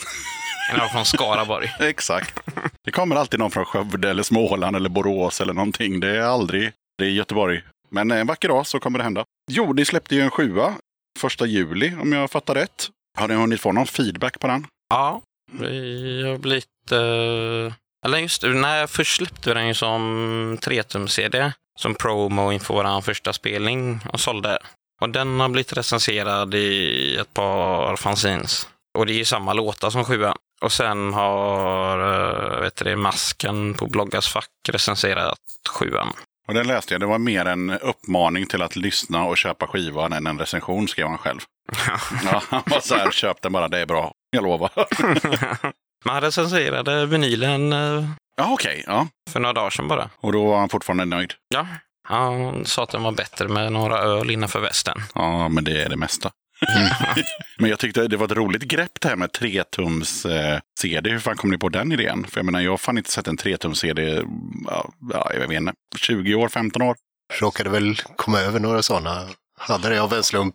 en 0.73 0.79
var 0.79 0.89
från 0.89 1.05
Skaraborg. 1.05 1.73
exakt. 1.81 2.41
Det 2.85 2.91
kommer 2.91 3.17
alltid 3.17 3.41
någon 3.41 3.51
från 3.51 3.65
Skövde 3.65 4.11
eller 4.11 4.23
Småland 4.23 4.77
eller 4.77 4.89
Borås 4.89 5.41
eller 5.41 5.53
någonting. 5.53 6.01
Det 6.01 6.17
är 6.17 6.23
aldrig 6.23 6.73
det 6.99 7.05
är 7.05 7.11
Göteborg. 7.11 7.63
Men 7.91 8.11
en 8.11 8.27
vacker 8.27 8.49
dag 8.49 8.67
så 8.67 8.81
kommer 8.81 8.99
det 8.99 9.05
hända. 9.05 9.25
Jo, 9.51 9.73
ni 9.73 9.85
släppte 9.85 10.15
ju 10.15 10.21
en 10.21 10.31
sjua 10.31 10.75
första 11.19 11.47
juli 11.47 11.95
om 12.01 12.13
jag 12.13 12.31
fattar 12.31 12.55
rätt. 12.55 12.89
Har 13.19 13.29
ni 13.29 13.35
hunnit 13.35 13.61
få 13.61 13.73
någon 13.73 13.87
feedback 13.87 14.41
på 14.41 14.47
den? 14.47 14.67
Ja, 14.91 15.21
vi 15.53 16.23
har 16.31 16.39
blivit... 16.39 16.93
Eh... 16.93 17.75
Eller 18.07 18.19
just 18.19 18.43
det, 18.43 18.49
nej, 18.49 18.87
först 18.87 19.17
släppte 19.17 19.51
vi 19.51 19.55
den 19.55 19.69
ju 19.69 19.75
som 19.75 20.59
3-tum-CD. 20.61 21.53
Som 21.79 21.95
promo 21.95 22.53
inför 22.53 22.75
vår 22.75 23.01
första 23.01 23.33
spelning 23.33 24.01
och 24.13 24.21
sålde. 24.21 24.59
Och 25.01 25.09
den 25.09 25.41
har 25.41 25.49
blivit 25.49 25.73
recenserad 25.73 26.55
i 26.55 27.17
ett 27.17 27.35
par 27.35 27.97
fanzines. 27.97 28.69
Och 28.99 29.07
det 29.07 29.13
är 29.13 29.17
ju 29.17 29.25
samma 29.25 29.53
låtar 29.53 29.91
som 29.91 30.05
sjua. 30.05 30.35
Och 30.63 30.73
sen 30.73 31.13
har 31.13 31.99
eh, 31.99 32.61
vet 32.61 32.77
du 32.77 32.85
det, 32.85 32.97
Masken 32.97 33.75
på 33.75 33.87
Bloggas 33.87 34.29
fack 34.29 34.49
recenserat 34.69 35.39
sjuan. 35.69 36.13
Och 36.49 36.55
den 36.55 36.67
läste 36.67 36.95
jag. 36.95 37.01
Det 37.01 37.07
var 37.07 37.19
mer 37.19 37.45
en 37.45 37.71
uppmaning 37.71 38.47
till 38.47 38.63
att 38.63 38.77
lyssna 38.77 39.25
och 39.25 39.37
köpa 39.37 39.67
skivan 39.67 40.13
än 40.13 40.27
en 40.27 40.39
recension 40.39 40.89
skrev 40.89 41.07
han 41.07 41.19
själv. 41.19 41.41
Ja, 42.25 42.43
han 42.49 42.63
var 42.67 42.81
så 42.81 42.95
här, 42.95 43.11
köp 43.11 43.43
den 43.43 43.53
bara, 43.53 43.69
det 43.69 43.79
är 43.79 43.87
bra. 43.87 44.13
Jag 44.31 44.45
lovar. 44.45 44.71
Man 46.03 46.21
recenserade 46.21 47.07
vinylen 47.07 47.73
eh, 47.73 48.05
Ja, 48.37 48.53
okej. 48.53 48.85
ja. 48.87 49.09
för 49.31 49.41
några 49.41 49.53
dagar 49.53 49.71
sedan 49.71 49.89
bara. 49.89 50.11
Och 50.21 50.33
då 50.33 50.47
var 50.47 50.59
han 50.59 50.69
fortfarande 50.69 51.05
nöjd. 51.05 51.33
Ja, 51.55 51.67
han 52.09 52.65
sa 52.65 52.83
att 52.83 52.91
den 52.91 53.03
var 53.03 53.13
bättre 53.13 53.49
med 53.49 53.73
några 53.73 53.99
öl 53.99 54.31
innanför 54.31 54.61
västen. 54.61 54.99
Ja, 55.15 55.49
men 55.49 55.65
det 55.65 55.83
är 55.83 55.89
det 55.89 55.97
mesta. 55.97 56.31
men 57.59 57.71
jag 57.71 57.79
tyckte 57.79 58.09
det 58.09 58.17
var 58.17 58.27
ett 58.27 58.33
roligt 58.33 58.63
grepp 58.63 59.01
det 59.01 59.09
här 59.09 59.17
med 59.17 59.31
3-tums 59.31 60.27
eh, 60.31 60.61
CD. 60.81 61.11
Hur 61.11 61.19
fan 61.19 61.37
kom 61.37 61.51
ni 61.51 61.59
på 61.59 61.69
den 61.69 61.93
idén? 61.93 62.27
För 62.31 62.39
jag 62.39 62.45
menar, 62.45 62.61
jag 62.61 62.71
har 62.71 62.77
fan 62.79 62.99
inte 62.99 63.11
sett 63.11 63.29
en 63.29 63.37
3-tums 63.39 63.75
CD, 63.75 64.23
ja, 64.67 64.91
ja, 65.13 65.31
jag 65.41 65.49
vet 65.49 65.61
inte, 65.61 65.73
20 65.97 66.35
år, 66.35 66.49
15 66.49 66.83
år. 66.83 66.97
Råkade 67.41 67.71
väl 67.71 67.97
komma 68.17 68.41
över 68.41 68.61
några 68.61 68.83
sådana. 68.83 69.27
Hade 69.59 69.89
det 69.89 70.03
av 70.03 70.13
en 70.15 70.23
slump. 70.23 70.55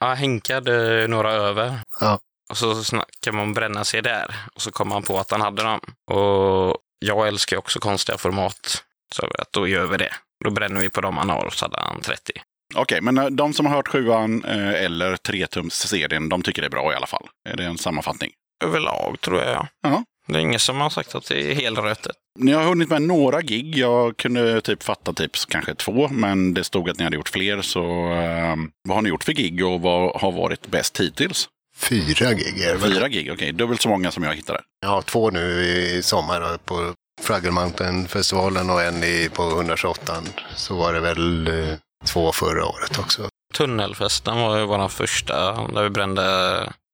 Ja, 0.00 0.14
Henke 0.14 0.54
hade 0.54 1.06
några 1.08 1.32
över. 1.32 1.78
Ja. 2.00 2.18
Och 2.50 2.56
så 2.56 2.84
snackade 2.84 3.36
man 3.36 3.46
om 3.46 3.54
bränna 3.54 3.84
sig 3.84 4.02
där. 4.02 4.34
Och 4.54 4.62
så 4.62 4.70
kom 4.70 4.90
han 4.90 5.02
på 5.02 5.18
att 5.18 5.30
han 5.30 5.40
hade 5.40 5.62
dem. 5.62 5.80
Och 6.10 6.76
jag 6.98 7.28
älskar 7.28 7.56
också 7.56 7.78
konstiga 7.78 8.18
format. 8.18 8.84
Så 9.14 9.26
att 9.38 9.52
då 9.52 9.68
gör 9.68 9.86
vi 9.86 9.96
det. 9.96 10.12
Då 10.44 10.50
bränner 10.50 10.80
vi 10.80 10.90
på 10.90 11.00
dem 11.00 11.16
han 11.16 11.30
har, 11.30 11.44
och 11.44 11.52
så 11.52 11.64
hade 11.64 11.80
han 11.80 12.00
30. 12.00 12.32
Okej, 12.74 13.00
men 13.00 13.18
eh, 13.18 13.26
de 13.26 13.52
som 13.52 13.66
har 13.66 13.76
hört 13.76 13.88
7 13.88 14.10
eh, 14.10 14.84
eller 14.84 15.16
3-tums-serien, 15.16 16.28
de 16.28 16.42
tycker 16.42 16.62
det 16.62 16.68
är 16.68 16.70
bra 16.70 16.92
i 16.92 16.96
alla 16.96 17.06
fall. 17.06 17.28
Är 17.48 17.56
det 17.56 17.64
en 17.64 17.78
sammanfattning? 17.78 18.30
Överlag 18.64 19.20
tror 19.20 19.38
jag, 19.38 19.52
ja. 19.52 19.66
Ja. 19.82 20.04
Det 20.28 20.38
är 20.38 20.42
ingen 20.42 20.60
som 20.60 20.80
har 20.80 20.90
sagt 20.90 21.14
att 21.14 21.28
det 21.28 21.50
är 21.50 21.54
helrötet. 21.54 22.16
Ni 22.38 22.52
har 22.52 22.64
hunnit 22.64 22.90
med 22.90 23.02
några 23.02 23.42
gig. 23.42 23.76
Jag 23.78 24.16
kunde 24.16 24.60
typ 24.60 24.82
fatta 24.82 25.12
typ 25.12 25.30
kanske 25.48 25.74
två, 25.74 26.08
men 26.08 26.54
det 26.54 26.64
stod 26.64 26.90
att 26.90 26.98
ni 26.98 27.04
hade 27.04 27.16
gjort 27.16 27.28
fler. 27.28 27.62
Så 27.62 28.12
eh, 28.12 28.56
vad 28.88 28.96
har 28.96 29.02
ni 29.02 29.08
gjort 29.08 29.24
för 29.24 29.32
gig 29.32 29.66
och 29.66 29.80
vad 29.80 30.20
har 30.20 30.32
varit 30.32 30.66
bäst 30.66 31.00
hittills? 31.00 31.48
Fyra 31.76 32.34
gig 32.34 32.60
är 32.60 32.72
det 32.72 32.78
väl? 32.78 32.92
Fyra 32.92 33.08
gig, 33.08 33.32
okej. 33.32 33.52
Dubbelt 33.52 33.82
så 33.82 33.88
många 33.88 34.10
som 34.10 34.22
jag 34.22 34.34
hittade. 34.34 34.60
Ja, 34.80 35.02
två 35.02 35.30
nu 35.30 35.64
i 35.64 36.02
sommar 36.02 36.40
då, 36.40 36.58
på 36.58 36.94
Fraggle 37.22 37.50
Mountain-festivalen 37.50 38.70
och 38.70 38.82
en 38.82 39.04
i, 39.04 39.30
på 39.32 39.50
128. 39.50 40.22
Så 40.56 40.76
var 40.76 40.92
det 40.92 41.00
väl 41.00 41.48
eh, 41.48 41.74
två 42.06 42.32
förra 42.32 42.66
året 42.66 42.98
också. 42.98 43.28
Tunnelfesten 43.54 44.40
var 44.40 44.58
ju 44.58 44.64
vår 44.64 44.88
första, 44.88 45.66
där 45.66 45.82
vi 45.82 45.90
brände 45.90 46.22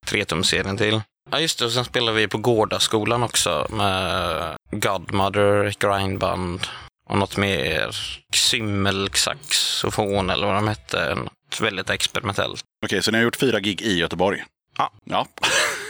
3-tumserien 0.05 0.77
till. 0.77 1.01
Ja, 1.31 1.39
just 1.39 1.59
det. 1.59 1.65
Och 1.65 1.71
sen 1.71 1.85
spelade 1.85 2.17
vi 2.17 2.27
på 2.27 2.37
Gårdaskolan 2.37 3.23
också 3.23 3.67
med 3.69 4.55
Godmother, 4.71 5.75
Grindband 5.79 6.67
och 7.09 7.17
något 7.17 7.37
mer. 7.37 7.95
Symmelsaxofon 8.33 10.29
eller 10.29 10.47
vad 10.47 10.55
de 10.55 10.67
hette. 10.67 11.15
Något 11.15 11.61
väldigt 11.61 11.89
experimentellt. 11.89 12.61
Okej, 12.85 13.03
så 13.03 13.11
ni 13.11 13.17
har 13.17 13.23
gjort 13.23 13.35
fyra 13.35 13.59
gig 13.59 13.81
i 13.81 13.97
Göteborg? 13.97 14.43
Ja. 14.77 14.91
Ja, 15.03 15.27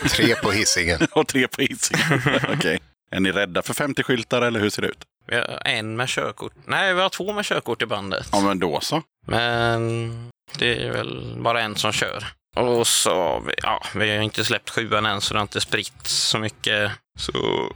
Tre 0.09 0.35
på 0.35 0.51
Hisingen. 0.51 0.99
och 1.11 1.27
tre 1.27 1.47
på 1.47 1.61
Hisingen. 1.61 2.21
Okej. 2.57 2.79
Är 3.11 3.19
ni 3.19 3.31
rädda 3.31 3.61
för 3.61 3.73
50-skyltar 3.73 4.41
eller 4.41 4.59
hur 4.59 4.69
ser 4.69 4.81
det 4.81 4.87
ut? 4.87 5.03
Vi 5.27 5.35
har 5.35 5.61
en 5.65 5.95
med 5.95 6.07
körkort. 6.09 6.53
Nej, 6.65 6.93
vi 6.93 7.01
har 7.01 7.09
två 7.09 7.33
med 7.33 7.45
körkort 7.45 7.81
i 7.81 7.85
bandet. 7.85 8.27
Ja, 8.31 8.39
men 8.41 8.59
då 8.59 8.79
så. 8.79 9.01
Men 9.27 10.31
det 10.59 10.83
är 10.85 10.91
väl 10.91 11.35
bara 11.39 11.61
en 11.61 11.75
som 11.75 11.91
kör. 11.91 12.23
Och 12.55 12.87
så, 12.87 13.09
har 13.15 13.41
vi- 13.41 13.53
ja, 13.63 13.83
vi 13.95 14.15
har 14.15 14.23
inte 14.23 14.45
släppt 14.45 14.69
sjuan 14.69 15.05
än 15.05 15.21
så 15.21 15.33
det 15.33 15.39
har 15.39 15.41
inte 15.43 15.61
spritt 15.61 16.07
så 16.07 16.39
mycket. 16.39 16.91
Så 17.19 17.31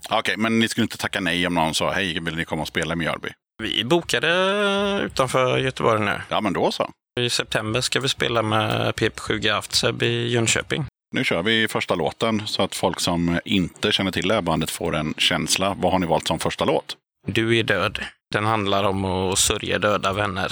Okej, 0.09 0.37
men 0.37 0.59
ni 0.59 0.67
skulle 0.67 0.83
inte 0.83 0.97
tacka 0.97 1.19
nej 1.19 1.47
om 1.47 1.53
någon 1.53 1.73
sa 1.75 1.91
hej, 1.91 2.19
vill 2.19 2.35
ni 2.35 2.45
komma 2.45 2.61
och 2.61 2.67
spela 2.67 2.93
i 2.93 2.95
Mjölby? 2.97 3.29
vi 3.63 3.83
bokade 3.83 5.01
utanför 5.03 5.57
Göteborg 5.57 6.01
nu. 6.05 6.21
Ja, 6.29 6.41
men 6.41 6.53
då 6.53 6.71
så. 6.71 6.89
I 7.19 7.29
september 7.29 7.81
ska 7.81 7.99
vi 7.99 8.09
spela 8.09 8.41
med 8.41 8.93
PP7 8.95 9.53
Aftseb 9.57 10.03
i 10.03 10.27
Jönköping. 10.27 10.85
Nu 11.11 11.23
kör 11.23 11.43
vi 11.43 11.67
första 11.67 11.95
låten 11.95 12.47
så 12.47 12.63
att 12.63 12.75
folk 12.75 12.99
som 12.99 13.39
inte 13.45 13.91
känner 13.91 14.11
till 14.11 14.27
det 14.27 14.33
här 14.33 14.41
bandet 14.41 14.71
får 14.71 14.95
en 14.95 15.13
känsla. 15.17 15.75
Vad 15.79 15.91
har 15.91 15.99
ni 15.99 16.07
valt 16.07 16.27
som 16.27 16.39
första 16.39 16.65
låt? 16.65 16.97
Du 17.27 17.57
är 17.57 17.63
död. 17.63 17.99
Den 18.33 18.45
handlar 18.45 18.83
om 18.83 19.05
att 19.05 19.39
sörja 19.39 19.79
döda 19.79 20.13
vänner. 20.13 20.51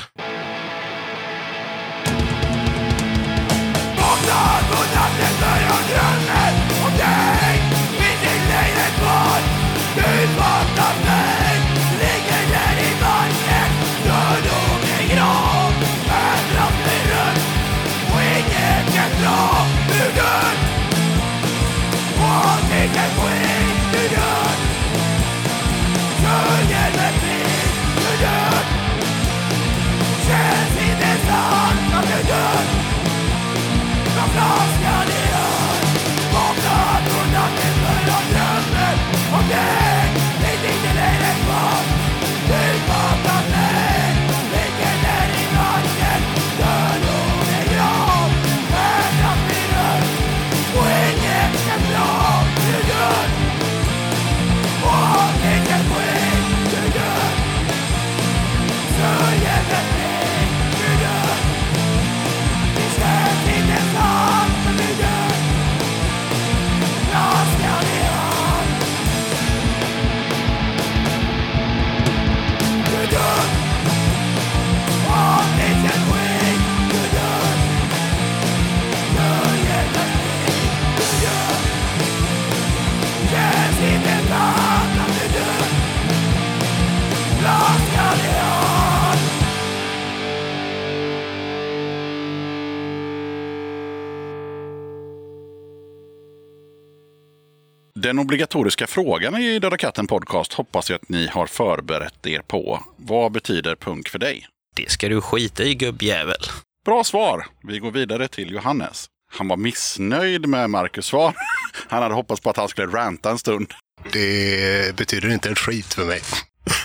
Den 98.06 98.20
obligatoriska 98.20 98.88
frågan 98.88 99.36
i 99.36 99.60
Döda 99.60 99.78
katten 99.78 100.08
podcast 100.08 100.54
hoppas 100.54 100.90
jag 100.90 100.96
att 100.96 101.10
ni 101.10 101.28
har 101.28 101.48
förberett 101.48 102.28
er 102.28 102.40
på. 102.40 102.84
Vad 102.98 103.32
betyder 103.32 103.76
punk 103.76 104.10
för 104.10 104.20
dig? 104.20 104.48
Det 104.76 104.92
ska 104.92 105.10
du 105.10 105.22
skita 105.22 105.64
i 105.64 105.76
gubbjävel. 105.76 106.42
Bra 106.86 107.04
svar! 107.04 107.48
Vi 107.64 107.80
går 107.80 107.92
vidare 107.92 108.28
till 108.28 108.52
Johannes. 108.52 109.06
Han 109.34 109.48
var 109.48 109.58
missnöjd 109.58 110.48
med 110.48 110.70
Marcus 110.70 111.06
svar. 111.06 111.34
Han 111.88 112.04
hade 112.04 112.16
hoppats 112.16 112.42
på 112.42 112.50
att 112.50 112.58
han 112.58 112.68
skulle 112.68 112.88
ranta 112.88 113.32
en 113.32 113.40
stund. 113.40 113.74
Det 114.12 114.96
betyder 114.96 115.30
inte 115.30 115.50
en 115.50 115.56
skit 115.56 115.94
för 115.94 116.06
mig. 116.06 116.22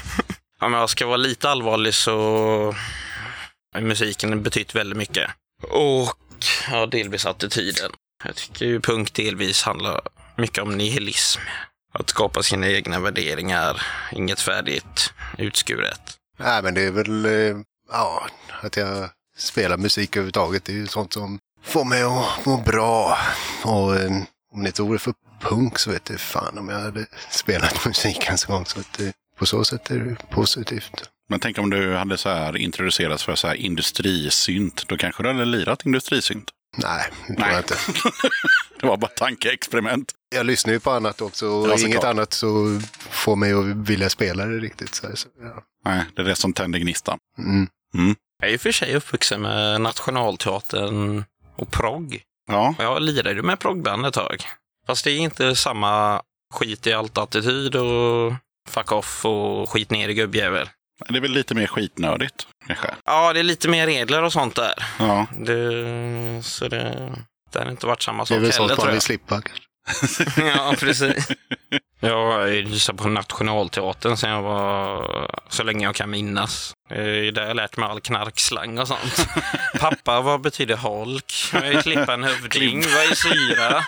Om 0.60 0.72
jag 0.72 0.90
ska 0.90 1.06
vara 1.06 1.16
lite 1.16 1.48
allvarlig 1.48 1.94
så 1.94 2.12
har 3.74 3.80
musiken 3.80 4.42
betytt 4.42 4.74
väldigt 4.74 4.98
mycket. 4.98 5.30
Och 5.62 6.14
ja, 6.70 6.86
delvis 6.86 7.26
attityden. 7.26 7.90
Jag 8.24 8.36
tycker 8.36 8.66
ju 8.66 8.80
punk 8.80 9.14
delvis 9.14 9.62
handlar 9.62 10.00
mycket 10.40 10.62
om 10.62 10.78
nihilism. 10.78 11.40
Att 11.92 12.10
skapa 12.10 12.42
sina 12.42 12.68
egna 12.68 13.00
värderingar, 13.00 13.82
inget 14.12 14.40
färdigt 14.40 15.12
utskuret. 15.38 16.16
Nej, 16.38 16.62
men 16.62 16.74
det 16.74 16.82
är 16.82 16.90
väl, 16.90 17.24
eh, 17.24 17.56
ja, 17.92 18.26
att 18.60 18.76
jag 18.76 19.10
spelar 19.36 19.76
musik 19.76 20.16
överhuvudtaget. 20.16 20.64
Det 20.64 20.72
är 20.72 20.76
ju 20.76 20.86
sånt 20.86 21.12
som 21.12 21.38
får 21.64 21.84
mig 21.84 22.02
att 22.02 22.46
må 22.46 22.56
bra. 22.56 23.18
Och 23.64 23.96
eh, 23.96 24.10
om 24.52 24.62
det 24.62 24.66
inte 24.66 24.82
vore 24.82 24.98
för 24.98 25.14
punk 25.40 25.78
så 25.78 25.90
vet 25.90 26.10
jag 26.10 26.20
fan 26.20 26.58
om 26.58 26.68
jag 26.68 26.80
hade 26.80 27.06
spelat 27.30 27.84
musik 27.86 28.24
ens 28.24 28.48
en 28.48 28.54
gång. 28.54 28.66
Så 28.66 28.80
att, 28.80 29.00
eh, 29.00 29.08
på 29.38 29.46
så 29.46 29.64
sätt 29.64 29.90
är 29.90 29.98
det 29.98 30.16
positivt. 30.30 31.10
Men 31.28 31.40
tänk 31.40 31.58
om 31.58 31.70
du 31.70 31.96
hade 31.96 32.18
så 32.18 32.28
här 32.28 32.56
introducerats 32.56 33.24
för 33.24 33.34
så 33.34 33.46
här 33.48 33.54
industrisynt. 33.54 34.88
Då 34.88 34.96
kanske 34.96 35.22
du 35.22 35.28
hade 35.28 35.44
lirat 35.44 35.86
industrisynt. 35.86 36.50
Nej, 36.76 37.10
det 37.28 37.34
tror 37.34 37.48
jag 37.48 37.58
inte. 37.58 37.76
Det 38.80 38.86
var 38.86 38.96
bara 38.96 39.10
tankeexperiment. 39.10 40.12
Jag 40.34 40.46
lyssnar 40.46 40.72
ju 40.72 40.80
på 40.80 40.90
annat 40.90 41.20
också 41.20 41.48
och 41.48 41.78
inget 41.78 42.04
annat 42.04 42.32
så 42.32 42.80
får 43.10 43.36
mig 43.36 43.52
att 43.52 43.64
vilja 43.64 44.10
spela 44.10 44.46
det 44.46 44.58
riktigt. 44.58 44.94
Så, 44.94 45.16
så, 45.16 45.28
ja. 45.40 45.62
Nej, 45.84 46.04
det 46.16 46.22
är 46.22 46.26
det 46.26 46.34
som 46.34 46.52
tänder 46.52 46.78
gnistan. 46.78 47.18
mm. 47.38 48.16
Jag 48.42 48.50
är 48.50 48.54
i 48.54 48.56
och 48.56 48.60
för 48.60 48.72
sig 48.72 48.96
uppvuxen 48.96 49.42
med 49.42 49.80
Nationalteatern 49.80 51.24
och 51.56 51.70
progg. 51.70 52.22
Ja, 52.48 52.74
Och 52.78 52.84
Jag 52.84 53.02
lirade 53.02 53.32
ju 53.34 53.42
med 53.42 53.58
proggband 53.58 54.06
ett 54.06 54.14
tag. 54.14 54.44
Fast 54.86 55.04
det 55.04 55.10
är 55.10 55.18
inte 55.18 55.56
samma 55.56 56.22
skit 56.54 56.86
i 56.86 56.92
allt-attityd 56.92 57.76
och 57.76 58.32
fuck 58.68 58.92
off 58.92 59.24
och 59.24 59.70
skit 59.70 59.90
ner 59.90 60.08
i 60.08 60.14
gubbjävel. 60.14 60.68
det 61.08 61.16
är 61.16 61.20
väl 61.20 61.30
lite 61.32 61.54
mer 61.54 61.66
skitnödigt 61.66 62.46
kanske. 62.74 62.94
Ja, 63.04 63.32
det 63.32 63.38
är 63.40 63.44
lite 63.44 63.68
mer 63.68 63.86
regler 63.86 64.22
och 64.22 64.32
sånt 64.32 64.56
där. 64.56 64.74
Ja, 64.98 65.26
Det, 65.38 66.42
så 66.42 66.68
det, 66.68 67.12
det 67.52 67.58
har 67.58 67.70
inte 67.70 67.86
varit 67.86 68.02
samma 68.02 68.24
Det 68.24 68.34
är 68.34 68.36
sak 68.36 68.36
väl 68.36 68.42
heller 68.42 68.52
sånt 68.52 68.68
man 68.68 68.76
tror 68.76 68.86
vill 68.86 68.94
jag. 68.94 69.02
slippa. 69.02 69.42
kanske. 69.42 69.64
Ja, 70.56 70.74
precis. 70.78 71.28
Jag 72.02 72.32
har 72.32 72.62
lyssnat 72.62 72.96
på 72.96 73.08
Nationalteatern 73.08 74.16
sen 74.16 74.30
jag 74.30 74.42
var, 74.42 75.30
så 75.48 75.62
länge 75.62 75.84
jag 75.86 75.94
kan 75.94 76.10
minnas. 76.10 76.72
Det 76.88 77.28
är 77.28 77.32
där 77.32 77.46
jag 77.46 77.56
lärt 77.56 77.76
mig 77.76 77.88
all 77.88 78.00
knarkslang 78.00 78.78
och 78.78 78.88
sånt. 78.88 79.26
Pappa, 79.80 80.20
vad 80.20 80.40
betyder 80.40 80.76
holk? 80.76 81.32
Klippa 81.82 82.14
en 82.14 82.22
hövding? 82.24 82.80
Vad 82.94 83.04
är 83.10 83.14
syra? 83.14 83.84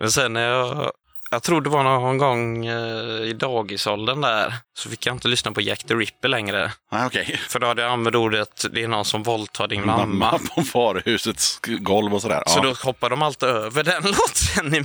Men 0.00 0.10
sen 0.12 0.32
när 0.32 0.48
jag, 0.48 0.92
jag 1.36 1.42
tror 1.42 1.60
det 1.60 1.70
var 1.70 1.82
någon 1.82 2.18
gång 2.18 2.66
eh, 2.66 3.22
i 3.22 3.32
dagisåldern 3.32 4.20
där, 4.20 4.54
så 4.78 4.90
fick 4.90 5.06
jag 5.06 5.14
inte 5.14 5.28
lyssna 5.28 5.52
på 5.52 5.60
Jack 5.60 5.84
the 5.84 5.94
Ripper 5.94 6.28
längre. 6.28 6.72
Nej, 6.92 7.06
okej. 7.06 7.40
För 7.48 7.58
då 7.58 7.66
hade 7.66 7.82
jag 7.82 7.92
använt 7.92 8.16
ordet, 8.16 8.64
det 8.72 8.82
är 8.82 8.88
någon 8.88 9.04
som 9.04 9.22
våldtar 9.22 9.68
din 9.68 9.86
mamma. 9.86 10.38
på 10.54 10.64
varuhusets 10.74 11.58
golv 11.62 12.14
och 12.14 12.22
sådär. 12.22 12.42
Så 12.46 12.58
Ja. 12.58 12.62
då 12.62 12.72
hoppar 12.88 13.10
de 13.10 13.22
alltid 13.22 13.48
över 13.48 13.82
den 13.84 14.02
låten 14.04 14.70
när 14.70 14.84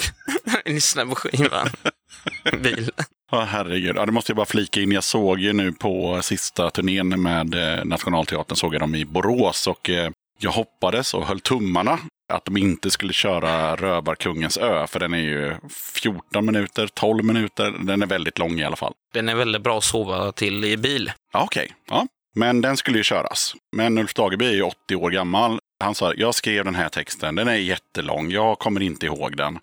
vi 0.65 0.73
lyssnar 0.73 1.05
på 1.05 1.15
skivan. 1.15 1.69
i 2.53 2.55
Bilen. 2.57 2.89
Ja, 3.31 3.41
herregud. 3.41 3.95
Ja, 3.95 4.05
det 4.05 4.11
måste 4.11 4.31
jag 4.31 4.37
bara 4.37 4.45
flika 4.45 4.81
in. 4.81 4.91
Jag 4.91 5.03
såg 5.03 5.39
ju 5.39 5.53
nu 5.53 5.71
på 5.71 6.19
sista 6.21 6.69
turnén 6.69 7.21
med 7.21 7.55
eh, 7.79 7.85
Nationalteatern, 7.85 8.55
såg 8.55 8.73
jag 8.73 8.81
dem 8.81 8.95
i 8.95 9.05
Borås 9.05 9.67
och 9.67 9.89
eh, 9.89 10.11
jag 10.39 10.51
hoppades 10.51 11.13
och 11.13 11.25
höll 11.27 11.39
tummarna 11.39 11.99
att 12.31 12.45
de 12.45 12.57
inte 12.57 12.91
skulle 12.91 13.13
köra 13.13 13.75
Rövarkungens 13.75 14.57
ö, 14.57 14.87
för 14.87 14.99
den 14.99 15.13
är 15.13 15.17
ju 15.17 15.55
14 15.93 16.45
minuter, 16.45 16.87
12 16.93 17.25
minuter. 17.25 17.73
Den 17.79 18.01
är 18.01 18.07
väldigt 18.07 18.39
lång 18.39 18.59
i 18.59 18.63
alla 18.63 18.75
fall. 18.75 18.93
Den 19.13 19.29
är 19.29 19.35
väldigt 19.35 19.61
bra 19.61 19.77
att 19.77 19.83
sova 19.83 20.31
till 20.31 20.65
i 20.65 20.77
bil. 20.77 21.11
Ja, 21.33 21.43
Okej, 21.43 21.71
ja. 21.89 22.07
Men 22.35 22.61
den 22.61 22.77
skulle 22.77 22.97
ju 22.97 23.03
köras. 23.03 23.55
Men 23.75 23.97
Ulf 23.97 24.13
Dageby 24.13 24.45
är 24.45 24.53
ju 24.53 24.61
80 24.61 24.95
år 24.95 25.09
gammal. 25.11 25.59
Han 25.79 25.95
sa, 25.95 26.13
jag 26.13 26.35
skrev 26.35 26.65
den 26.65 26.75
här 26.75 26.89
texten, 26.89 27.35
den 27.35 27.47
är 27.47 27.55
jättelång, 27.55 28.31
jag 28.31 28.59
kommer 28.59 28.81
inte 28.81 29.05
ihåg 29.05 29.37
den. 29.37 29.59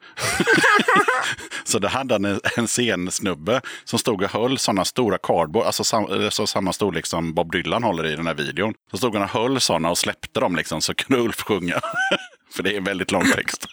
så 1.64 1.78
då 1.78 1.88
hade 1.88 2.14
han 2.14 2.24
en, 2.24 2.40
en 2.56 2.66
scensnubbe 2.66 3.60
som 3.84 3.98
stod 3.98 4.22
och 4.22 4.30
höll 4.30 4.58
sådana 4.58 4.84
stora 4.84 5.18
cardboard, 5.18 5.66
alltså, 5.66 5.84
sam, 5.84 6.04
alltså 6.04 6.46
samma 6.46 6.72
storlek 6.72 7.06
som 7.06 7.34
Bob 7.34 7.52
Dylan 7.52 7.82
håller 7.82 8.06
i 8.06 8.16
den 8.16 8.26
här 8.26 8.34
videon. 8.34 8.74
Så 8.90 8.96
stod 8.96 9.14
han 9.14 9.22
och 9.22 9.30
höll 9.30 9.60
sådana 9.60 9.90
och 9.90 9.98
släppte 9.98 10.40
dem 10.40 10.56
liksom, 10.56 10.80
så 10.80 10.94
kunde 10.94 11.22
Ulf 11.22 11.40
sjunga. 11.40 11.80
För 12.58 12.62
det 12.62 12.72
är 12.72 12.76
en 12.76 12.84
väldigt 12.84 13.10
lång 13.10 13.30
text. 13.32 13.66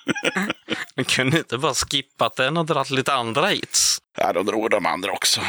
Men 0.96 1.06
kunde 1.06 1.38
inte 1.38 1.58
bara 1.58 1.74
skippat 1.74 2.36
den 2.36 2.58
och 2.58 2.66
dragit 2.66 2.90
lite 2.90 3.14
andra 3.14 3.48
hits? 3.48 3.98
ja, 4.18 4.34
då 4.34 4.44
drog 4.44 4.70
de 4.70 4.86
andra 4.86 5.12
också. 5.12 5.42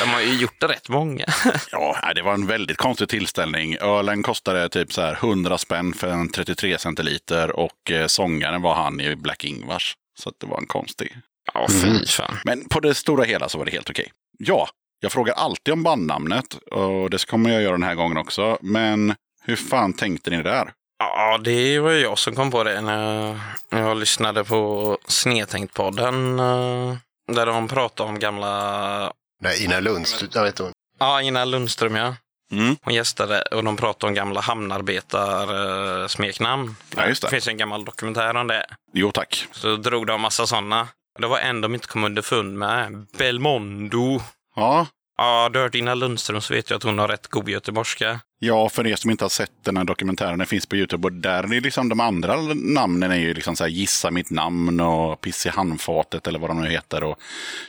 De 0.00 0.08
har 0.08 0.20
ju 0.20 0.34
gjort 0.34 0.60
det 0.60 0.66
rätt 0.68 0.88
många. 0.88 1.24
Ja, 1.72 2.12
det 2.14 2.22
var 2.22 2.34
en 2.34 2.46
väldigt 2.46 2.76
konstig 2.76 3.08
tillställning. 3.08 3.76
Ölen 3.76 4.22
kostade 4.22 4.68
typ 4.68 4.92
så 4.92 5.00
här 5.00 5.12
100 5.12 5.58
spänn 5.58 5.94
för 5.94 6.08
en 6.08 6.28
33 6.28 6.78
centiliter 6.78 7.56
och 7.56 7.90
eh, 7.90 8.06
sångaren 8.06 8.62
var 8.62 8.74
han 8.74 9.00
i 9.00 9.16
Black 9.16 9.44
Ingvars. 9.44 9.94
Så 10.18 10.32
det 10.40 10.46
var 10.46 10.58
en 10.58 10.66
konstig. 10.66 11.16
Ja, 11.54 11.66
fy 11.82 12.06
fan. 12.06 12.38
Men 12.44 12.68
på 12.68 12.80
det 12.80 12.94
stora 12.94 13.24
hela 13.24 13.48
så 13.48 13.58
var 13.58 13.64
det 13.64 13.70
helt 13.70 13.90
okej. 13.90 14.12
Ja, 14.38 14.68
jag 15.00 15.12
frågar 15.12 15.34
alltid 15.34 15.74
om 15.74 15.82
bandnamnet 15.82 16.54
och 16.54 17.10
det 17.10 17.26
kommer 17.26 17.50
jag 17.50 17.62
göra 17.62 17.72
den 17.72 17.82
här 17.82 17.94
gången 17.94 18.16
också. 18.16 18.58
Men 18.60 19.14
hur 19.44 19.56
fan 19.56 19.92
tänkte 19.92 20.30
ni 20.30 20.42
där? 20.42 20.72
Ja, 21.16 21.38
det 21.38 21.78
var 21.80 21.90
jag 21.90 22.18
som 22.18 22.34
kom 22.34 22.50
på 22.50 22.64
det 22.64 22.80
när 22.80 23.26
jag, 23.26 23.38
när 23.70 23.82
jag 23.88 23.96
lyssnade 23.96 24.44
på 24.44 24.98
Snedtänkt-podden. 25.08 26.38
eh, 26.40 26.96
Där 27.34 27.46
de 27.46 27.68
pratade 27.68 28.08
om 28.08 28.18
gamla... 28.18 29.12
Nej, 29.42 29.64
Ina 29.64 29.80
Lundström, 29.80 30.30
jag 30.34 30.42
vet 30.42 30.58
hon. 30.58 30.72
Ja, 30.98 31.22
Ina 31.22 31.44
Lundström 31.44 31.96
ja. 31.96 32.14
Mm. 32.52 32.76
Hon 32.82 32.94
gästade 32.94 33.42
och 33.42 33.64
de 33.64 33.76
pratade 33.76 34.08
om 34.10 34.14
gamla 34.14 34.40
hamnarbetar-smeknamn. 34.40 36.74
Ja, 36.96 37.06
just 37.06 37.22
det. 37.22 37.26
Det 37.28 37.30
finns 37.30 37.48
en 37.48 37.56
gammal 37.56 37.84
dokumentär 37.84 38.36
om 38.36 38.46
det. 38.46 38.66
Jo 38.92 39.12
tack. 39.12 39.46
Så 39.52 39.76
drog 39.76 40.06
de 40.06 40.20
massa 40.20 40.46
sådana. 40.46 40.88
Det 41.18 41.26
var 41.26 41.38
en 41.38 41.60
de 41.60 41.74
inte 41.74 41.86
kom 41.86 42.04
underfund 42.04 42.58
med. 42.58 43.06
Belmondo. 43.18 44.20
Ja, 44.56 44.86
Ja, 45.24 45.48
du 45.52 45.58
har 45.58 45.64
hört 45.64 45.74
Ina 45.74 45.94
Lundström 45.94 46.40
så 46.40 46.54
vet 46.54 46.70
jag 46.70 46.76
att 46.76 46.82
hon 46.82 46.98
har 46.98 47.08
rätt 47.08 47.26
god 47.28 47.48
göteborgska. 47.48 48.20
Ja, 48.38 48.68
för 48.68 48.86
er 48.86 48.96
som 48.96 49.10
inte 49.10 49.24
har 49.24 49.28
sett 49.28 49.50
den 49.64 49.76
här 49.76 49.84
dokumentären, 49.84 50.38
den 50.38 50.46
finns 50.46 50.66
på 50.66 50.76
Youtube. 50.76 51.06
Och 51.08 51.12
där 51.12 51.54
är 51.54 51.60
liksom 51.60 51.88
de 51.88 52.00
andra 52.00 52.36
namnen 52.54 53.10
är 53.10 53.16
ju 53.16 53.34
liksom 53.34 53.56
så 53.56 53.64
här 53.64 53.70
Gissa 53.70 54.10
mitt 54.10 54.30
namn 54.30 54.80
och 54.80 55.20
Piss 55.20 55.46
i 55.46 55.48
handfatet 55.48 56.26
eller 56.26 56.38
vad 56.38 56.50
de 56.50 56.60
nu 56.62 56.68
heter. 56.70 57.04
Och 57.04 57.18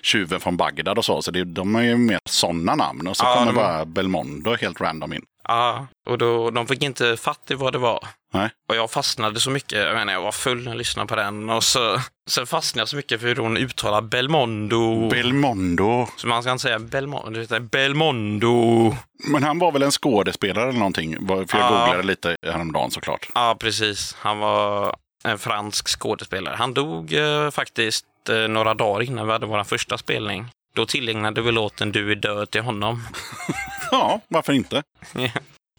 Tjuven 0.03 0.39
från 0.39 0.57
Bagdad 0.57 0.97
och 0.97 1.05
så. 1.05 1.21
Så 1.21 1.31
det, 1.31 1.43
de 1.43 1.75
är 1.75 1.81
ju 1.81 1.97
mer 1.97 2.19
sådana 2.29 2.75
namn. 2.75 3.07
Och 3.07 3.17
så 3.17 3.25
Ja, 3.25 3.33
kommer 3.33 3.45
de- 3.45 3.55
bara 3.55 3.85
Belmondo 3.85 4.55
helt 4.55 4.81
random 4.81 5.13
in. 5.13 5.21
Ja, 5.47 5.87
och 6.09 6.17
då, 6.17 6.49
de 6.49 6.67
fick 6.67 6.83
inte 6.83 7.17
fatt 7.17 7.51
i 7.51 7.53
vad 7.53 7.73
det 7.73 7.79
var. 7.79 8.07
Nej. 8.33 8.49
Och 8.69 8.75
jag 8.75 8.91
fastnade 8.91 9.39
så 9.39 9.49
mycket, 9.49 9.79
jag 9.79 9.93
menar 9.95 10.13
jag 10.13 10.21
var 10.21 10.31
full 10.31 10.63
när 10.63 10.71
jag 10.71 10.77
lyssnade 10.77 11.07
på 11.07 11.15
den. 11.15 11.49
Och 11.49 11.63
så, 11.63 11.99
sen 12.29 12.47
fastnade 12.47 12.81
jag 12.81 12.89
så 12.89 12.95
mycket 12.95 13.21
för 13.21 13.27
hur 13.27 13.35
hon 13.35 13.57
uttalar 13.57 14.01
Belmondo. 14.01 15.09
Belmondo. 15.09 16.07
så 16.17 16.27
man 16.27 16.43
ska 16.43 16.51
inte 16.51 16.61
säga 16.61 16.79
Belmondo, 16.79 17.59
Belmondo. 17.59 18.95
Men 19.31 19.43
han 19.43 19.59
var 19.59 19.71
väl 19.71 19.83
en 19.83 19.91
skådespelare 19.91 20.69
eller 20.69 20.79
någonting? 20.79 21.27
För 21.27 21.35
jag 21.35 21.47
Ja. 21.51 21.69
googlade 21.85 22.03
lite 22.03 22.35
häromdagen 22.47 22.91
såklart. 22.91 23.29
Ja, 23.35 23.55
precis. 23.59 24.15
Han 24.19 24.39
var 24.39 24.95
en 25.23 25.39
fransk 25.39 25.87
skådespelare. 25.99 26.55
Han 26.57 26.73
dog 26.73 27.13
eh, 27.13 27.49
faktiskt 27.51 28.05
eh, 28.29 28.35
några 28.47 28.73
dagar 28.73 29.01
innan 29.03 29.25
vi 29.25 29.31
hade 29.31 29.45
vår 29.45 29.63
första 29.63 29.97
spelning. 29.97 30.45
Då 30.75 30.85
tillägnade 30.85 31.41
vi 31.41 31.51
låten 31.51 31.91
Du 31.91 32.11
är 32.11 32.15
död 32.15 32.51
till 32.51 32.61
honom. 32.61 33.03
Ja, 33.91 34.21
varför 34.27 34.53
inte? 34.53 34.83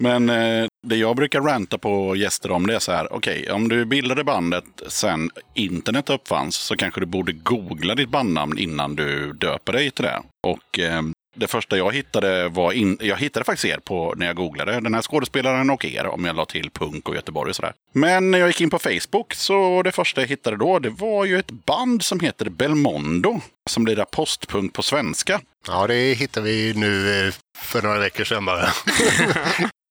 Men 0.01 0.30
eh, 0.30 0.66
det 0.86 0.97
jag 0.97 1.16
brukar 1.16 1.40
ranta 1.40 1.78
på 1.78 2.16
gäster 2.16 2.51
om 2.51 2.66
det 2.66 2.74
är 2.74 2.78
så 2.78 2.92
här. 2.92 3.12
Okej, 3.12 3.51
om 3.51 3.68
du 3.68 3.84
bildade 3.84 4.24
bandet 4.24 4.64
sen 4.88 5.30
internet 5.55 6.11
uppfanns 6.11 6.57
så 6.57 6.76
kanske 6.76 7.01
du 7.01 7.07
borde 7.07 7.32
googla 7.32 7.95
ditt 7.95 8.09
bandnamn 8.09 8.59
innan 8.59 8.97
du 8.97 9.32
döper 9.32 9.72
dig 9.72 9.90
till 9.90 10.05
det. 10.05 10.22
Och 10.47 10.78
eh, 10.78 11.03
det 11.35 11.47
första 11.47 11.76
jag 11.76 11.95
hittade 11.95 12.49
var, 12.49 12.72
in, 12.72 12.99
jag 13.01 13.16
hittade 13.16 13.45
faktiskt 13.45 13.64
er 13.64 13.78
på 13.78 14.14
när 14.16 14.26
jag 14.26 14.37
googlade 14.37 14.80
den 14.80 14.95
här 14.95 15.03
skådespelaren 15.03 15.70
och 15.70 15.85
er 15.85 16.07
om 16.07 16.24
jag 16.24 16.37
la 16.37 16.45
till 16.45 16.70
punk 16.70 17.09
och 17.09 17.14
Göteborg 17.14 17.51
och 17.51 17.57
sådär. 17.57 17.72
Men 17.93 18.30
när 18.30 18.39
jag 18.39 18.49
gick 18.49 18.61
in 18.61 18.70
på 18.70 18.78
Facebook 18.78 19.35
så 19.35 19.82
det 19.82 19.93
första 19.93 20.20
jag 20.20 20.28
hittade 20.28 20.57
då 20.57 20.78
det 20.78 20.91
var 20.91 21.24
ju 21.24 21.39
ett 21.39 21.51
band 21.51 22.03
som 22.03 22.20
heter 22.20 22.49
Belmondo. 22.49 23.41
Som 23.70 23.85
blir 23.85 24.05
postpunk 24.05 24.72
på 24.72 24.82
svenska. 24.82 25.41
Ja, 25.66 25.87
det 25.87 26.14
hittade 26.14 26.47
vi 26.47 26.74
nu 26.74 27.26
eh, 27.26 27.35
för 27.59 27.82
några 27.82 27.99
veckor 27.99 28.24
sedan 28.24 28.45
bara. 28.45 28.68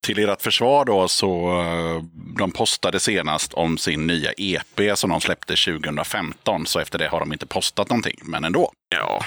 Till 0.04 0.30
ert 0.30 0.41
försvar 0.41 0.86
då 0.86 1.08
så 1.08 1.62
eh, 1.62 2.04
de 2.38 2.51
postade 2.51 2.99
senast 2.99 3.54
om 3.54 3.78
sin 3.78 4.08
nya 4.08 4.32
EP 4.38 4.97
som 4.97 5.10
de 5.10 5.22
släppte 5.22 5.56
2015. 5.56 6.66
Så 6.66 6.80
efter 6.80 6.99
det 6.99 7.08
har 7.08 7.20
de 7.20 7.34
inte 7.34 7.45
postat 7.45 7.89
någonting, 7.89 8.20
men 8.22 8.43
ändå. 8.43 8.72
Ja, 8.89 9.24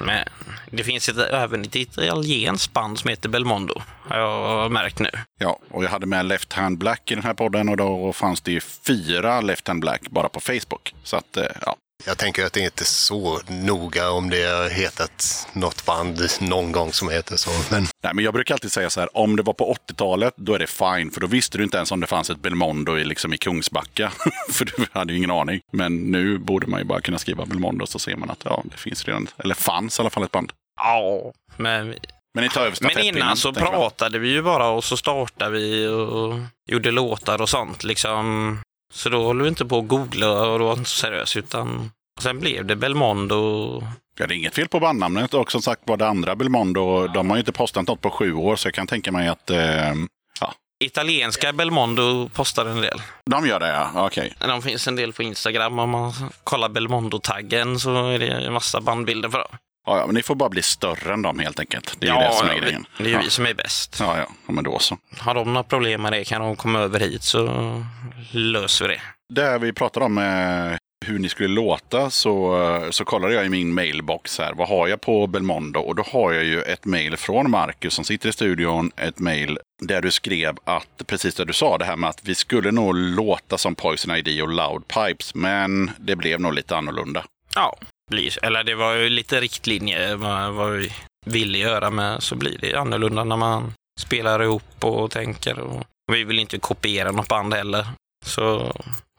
men 0.00 0.24
det 0.70 0.84
finns 0.84 1.08
ett, 1.08 1.18
även 1.18 1.62
ett 1.62 1.76
italienskt 1.76 2.72
band 2.72 2.98
som 2.98 3.10
heter 3.10 3.28
Belmondo. 3.28 3.82
Har 4.08 4.18
jag 4.18 4.72
märkt 4.72 4.98
nu. 4.98 5.10
Ja, 5.38 5.58
och 5.70 5.84
jag 5.84 5.90
hade 5.90 6.06
med 6.06 6.26
Left 6.26 6.52
Hand 6.52 6.78
Black 6.78 7.10
i 7.10 7.14
den 7.14 7.24
här 7.24 7.34
podden 7.34 7.68
och 7.68 7.76
då 7.76 8.12
fanns 8.12 8.40
det 8.40 8.52
ju 8.52 8.60
fyra 8.60 9.40
Left 9.40 9.68
Hand 9.68 9.80
Black 9.80 10.02
bara 10.10 10.28
på 10.28 10.40
Facebook. 10.40 10.94
Så 11.04 11.16
att, 11.16 11.36
eh, 11.36 11.44
ja. 11.66 11.76
Jag 12.06 12.18
tänker 12.18 12.44
att 12.44 12.52
det 12.52 12.60
är 12.60 12.64
inte 12.64 12.84
så 12.84 13.40
noga 13.48 14.10
om 14.10 14.30
det 14.30 14.42
har 14.42 14.70
hetat 14.70 15.48
något 15.52 15.86
band 15.86 16.20
någon 16.40 16.72
gång 16.72 16.92
som 16.92 17.08
heter 17.08 17.36
så. 17.36 17.50
Men 17.70 17.86
Nej, 18.02 18.14
men 18.14 18.24
jag 18.24 18.34
brukar 18.34 18.54
alltid 18.54 18.72
säga 18.72 18.90
så 18.90 19.00
här, 19.00 19.16
om 19.16 19.36
det 19.36 19.42
var 19.42 19.52
på 19.52 19.76
80-talet, 19.88 20.34
då 20.36 20.54
är 20.54 20.58
det 20.58 20.66
fine. 20.66 21.10
För 21.10 21.20
då 21.20 21.26
visste 21.26 21.58
du 21.58 21.64
inte 21.64 21.76
ens 21.76 21.92
om 21.92 22.00
det 22.00 22.06
fanns 22.06 22.30
ett 22.30 22.42
Belmondo 22.42 22.98
i, 22.98 23.04
liksom, 23.04 23.34
i 23.34 23.38
Kungsbacka. 23.38 24.12
för 24.50 24.64
du 24.64 24.86
hade 24.92 25.12
ju 25.12 25.18
ingen 25.18 25.30
aning. 25.30 25.60
Men 25.72 25.96
nu 25.96 26.38
borde 26.38 26.66
man 26.66 26.80
ju 26.80 26.84
bara 26.84 27.00
kunna 27.00 27.18
skriva 27.18 27.46
Belmondo 27.46 27.86
så 27.86 27.98
ser 27.98 28.16
man 28.16 28.30
att 28.30 28.42
ja, 28.44 28.62
det 28.64 28.76
finns 28.76 29.04
redan, 29.04 29.26
eller 29.38 29.54
fanns 29.54 29.98
i 29.98 30.02
alla 30.02 30.10
fall 30.10 30.22
ett 30.22 30.32
band. 30.32 30.52
Ja, 30.76 31.32
men, 31.56 31.94
Men 32.34 32.44
ni 32.44 32.48
tar 32.50 32.60
över 32.60 32.78
men 32.80 32.98
innan 32.98 33.36
så 33.36 33.52
pratade 33.52 34.18
vi 34.18 34.28
ju 34.28 34.42
bara 34.42 34.68
och 34.68 34.84
så 34.84 34.96
startade 34.96 35.50
vi 35.50 35.86
och 35.86 36.38
gjorde 36.70 36.90
låtar 36.90 37.42
och 37.42 37.48
sånt 37.48 37.84
liksom. 37.84 38.58
Så 38.92 39.08
då 39.08 39.24
håller 39.24 39.42
vi 39.42 39.48
inte 39.48 39.64
på 39.64 39.78
att 39.78 39.88
googla 39.88 40.30
och 40.46 40.58
det 40.58 40.64
var 40.64 40.72
inte 40.72 40.90
så 40.90 40.96
seriöst 40.96 41.36
utan 41.36 41.90
sen 42.20 42.40
blev 42.40 42.64
det 42.66 42.76
Belmondo. 42.76 43.82
Ja, 44.18 44.26
det 44.26 44.34
är 44.34 44.36
inget 44.36 44.54
fel 44.54 44.68
på 44.68 44.80
bandnamnet 44.80 45.34
och 45.34 45.52
som 45.52 45.62
sagt 45.62 45.82
var 45.84 45.96
det 45.96 46.06
andra 46.08 46.36
Belmondo, 46.36 47.06
de 47.06 47.30
har 47.30 47.36
ju 47.36 47.40
inte 47.40 47.52
postat 47.52 47.88
något 47.88 48.00
på 48.00 48.10
sju 48.10 48.34
år 48.34 48.56
så 48.56 48.66
jag 48.68 48.74
kan 48.74 48.86
tänka 48.86 49.12
mig 49.12 49.28
att 49.28 49.50
eh, 49.50 49.94
ja, 50.40 50.54
Italienska 50.84 51.52
Belmondo 51.52 52.28
postar 52.28 52.66
en 52.66 52.80
del. 52.80 53.02
de 53.30 53.46
gör 53.46 53.60
det 53.60 53.68
ja. 53.68 54.06
Okej. 54.06 54.34
De 54.38 54.62
finns 54.62 54.88
en 54.88 54.96
del 54.96 55.12
på 55.12 55.22
Instagram. 55.22 55.78
Om 55.78 55.90
man 55.90 56.12
kollar 56.44 56.68
Belmondo-taggen 56.68 57.78
så 57.80 58.08
är 58.08 58.18
det 58.18 58.28
en 58.28 58.52
massa 58.52 58.80
bandbilder 58.80 59.28
på 59.28 59.38
dem. 59.38 59.56
Ja, 59.90 59.98
ja, 59.98 60.06
men 60.06 60.14
ni 60.14 60.22
får 60.22 60.34
bara 60.34 60.48
bli 60.48 60.62
större 60.62 61.12
än 61.12 61.22
dem 61.22 61.38
helt 61.38 61.60
enkelt. 61.60 61.96
Det 61.98 62.08
är 62.08 62.14
ju 62.14 62.20
det 62.20 62.32
som 62.32 62.48
är 62.48 62.54
det, 62.54 62.60
grejen. 62.60 62.86
det 62.98 63.04
är 63.04 63.08
ju 63.08 63.14
ja. 63.14 63.20
vi 63.24 63.30
som 63.30 63.46
är 63.46 63.54
bäst. 63.54 63.96
Ja, 64.00 64.18
ja, 64.18 64.26
ja, 64.46 64.52
men 64.52 64.64
då 64.64 64.78
så. 64.78 64.98
Har 65.18 65.34
de 65.34 65.52
några 65.52 65.62
problem 65.62 66.02
med 66.02 66.12
det 66.12 66.24
kan 66.24 66.40
de 66.40 66.56
komma 66.56 66.78
över 66.78 67.00
hit 67.00 67.22
så 67.22 67.84
löser 68.30 68.88
vi 68.88 68.94
det. 68.94 69.00
Där 69.34 69.58
vi 69.58 69.72
pratade 69.72 70.06
om 70.06 70.18
eh, 70.18 70.76
hur 71.06 71.18
ni 71.18 71.28
skulle 71.28 71.48
låta 71.48 72.10
så, 72.10 72.62
eh, 72.62 72.90
så 72.90 73.04
kollade 73.04 73.34
jag 73.34 73.46
i 73.46 73.48
min 73.48 73.74
mailbox 73.74 74.38
här. 74.38 74.52
Vad 74.54 74.68
har 74.68 74.88
jag 74.88 75.00
på 75.00 75.26
Belmondo? 75.26 75.80
Och 75.80 75.94
då 75.94 76.02
har 76.12 76.32
jag 76.32 76.44
ju 76.44 76.62
ett 76.62 76.84
mail 76.84 77.16
från 77.16 77.50
Marcus 77.50 77.94
som 77.94 78.04
sitter 78.04 78.28
i 78.28 78.32
studion. 78.32 78.90
Ett 78.96 79.18
mail 79.18 79.58
där 79.82 80.02
du 80.02 80.10
skrev 80.10 80.56
att 80.64 81.06
precis 81.06 81.34
det 81.34 81.44
du 81.44 81.52
sa, 81.52 81.78
det 81.78 81.84
här 81.84 81.96
med 81.96 82.10
att 82.10 82.20
vi 82.24 82.34
skulle 82.34 82.70
nog 82.70 82.94
låta 82.94 83.58
som 83.58 83.74
Poison 83.74 84.16
ID 84.16 84.42
och 84.42 84.48
Loud 84.48 84.88
Pipes. 84.88 85.34
Men 85.34 85.90
det 85.98 86.16
blev 86.16 86.40
nog 86.40 86.54
lite 86.54 86.76
annorlunda. 86.76 87.24
Ja, 87.54 87.76
blir, 88.10 88.44
eller 88.44 88.64
det 88.64 88.74
var 88.74 88.94
ju 88.94 89.08
lite 89.08 89.40
riktlinjer 89.40 90.16
vad, 90.16 90.52
vad 90.52 90.72
vi 90.72 90.92
ville 91.26 91.58
göra 91.58 91.90
med 91.90 92.22
så 92.22 92.34
blir 92.34 92.58
det 92.60 92.74
annorlunda 92.74 93.24
när 93.24 93.36
man 93.36 93.72
spelar 94.00 94.42
ihop 94.42 94.84
och 94.84 95.10
tänker. 95.10 95.58
Och 95.58 95.84
vi 96.12 96.24
vill 96.24 96.38
inte 96.38 96.58
kopiera 96.58 97.12
något 97.12 97.28
band 97.28 97.54
heller. 97.54 97.86
Så 98.26 98.72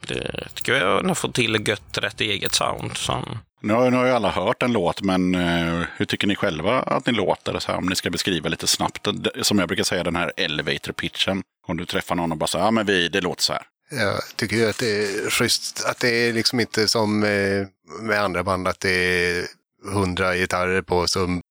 det 0.07 0.47
tycker 0.53 0.73
jag 0.73 1.03
har 1.03 1.15
fått 1.15 1.35
till 1.35 1.67
gött 1.67 1.97
rätt 1.97 2.21
eget 2.21 2.53
sound. 2.53 2.97
Som, 2.97 3.39
Nu 3.61 3.73
har, 3.73 3.91
nu 3.91 3.97
har 3.97 4.05
ju 4.05 4.11
alla 4.11 4.31
hört 4.31 4.63
en 4.63 4.73
låt, 4.73 5.01
men 5.01 5.35
eh, 5.35 5.85
hur 5.97 6.05
tycker 6.05 6.27
ni 6.27 6.35
själva 6.35 6.81
att 6.81 7.05
ni 7.05 7.13
låter? 7.13 7.59
Så 7.59 7.71
här, 7.71 7.77
om 7.77 7.85
ni 7.85 7.95
ska 7.95 8.09
beskriva 8.09 8.49
lite 8.49 8.67
snabbt, 8.67 9.07
som 9.41 9.59
jag 9.59 9.67
brukar 9.67 9.83
säga, 9.83 10.03
den 10.03 10.15
här 10.15 10.31
elevator 10.37 10.91
pitchen. 10.91 11.43
Om 11.67 11.77
du 11.77 11.85
träffar 11.85 12.15
någon 12.15 12.31
och 12.31 12.37
bara 12.37 12.47
säger, 12.47 12.65
ja 12.65 12.71
men 12.71 12.85
vi, 12.85 13.09
det 13.09 13.21
låter 13.21 13.43
så 13.43 13.53
här 13.53 13.63
jag 13.91 14.21
tycker 14.35 14.55
ju 14.55 14.69
att 14.69 14.77
det 14.77 15.03
är 15.03 15.29
schysst 15.29 15.85
att 15.85 15.99
det 15.99 16.09
är 16.09 16.33
liksom 16.33 16.59
inte 16.59 16.87
som 16.87 17.23
eh, 17.23 17.67
med 18.01 18.23
andra 18.23 18.43
band 18.43 18.67
att 18.67 18.79
det 18.79 18.91
är 18.91 19.47
hundra 19.93 20.35
gitarrer 20.35 20.81
på 20.81 21.07
som 21.07 21.41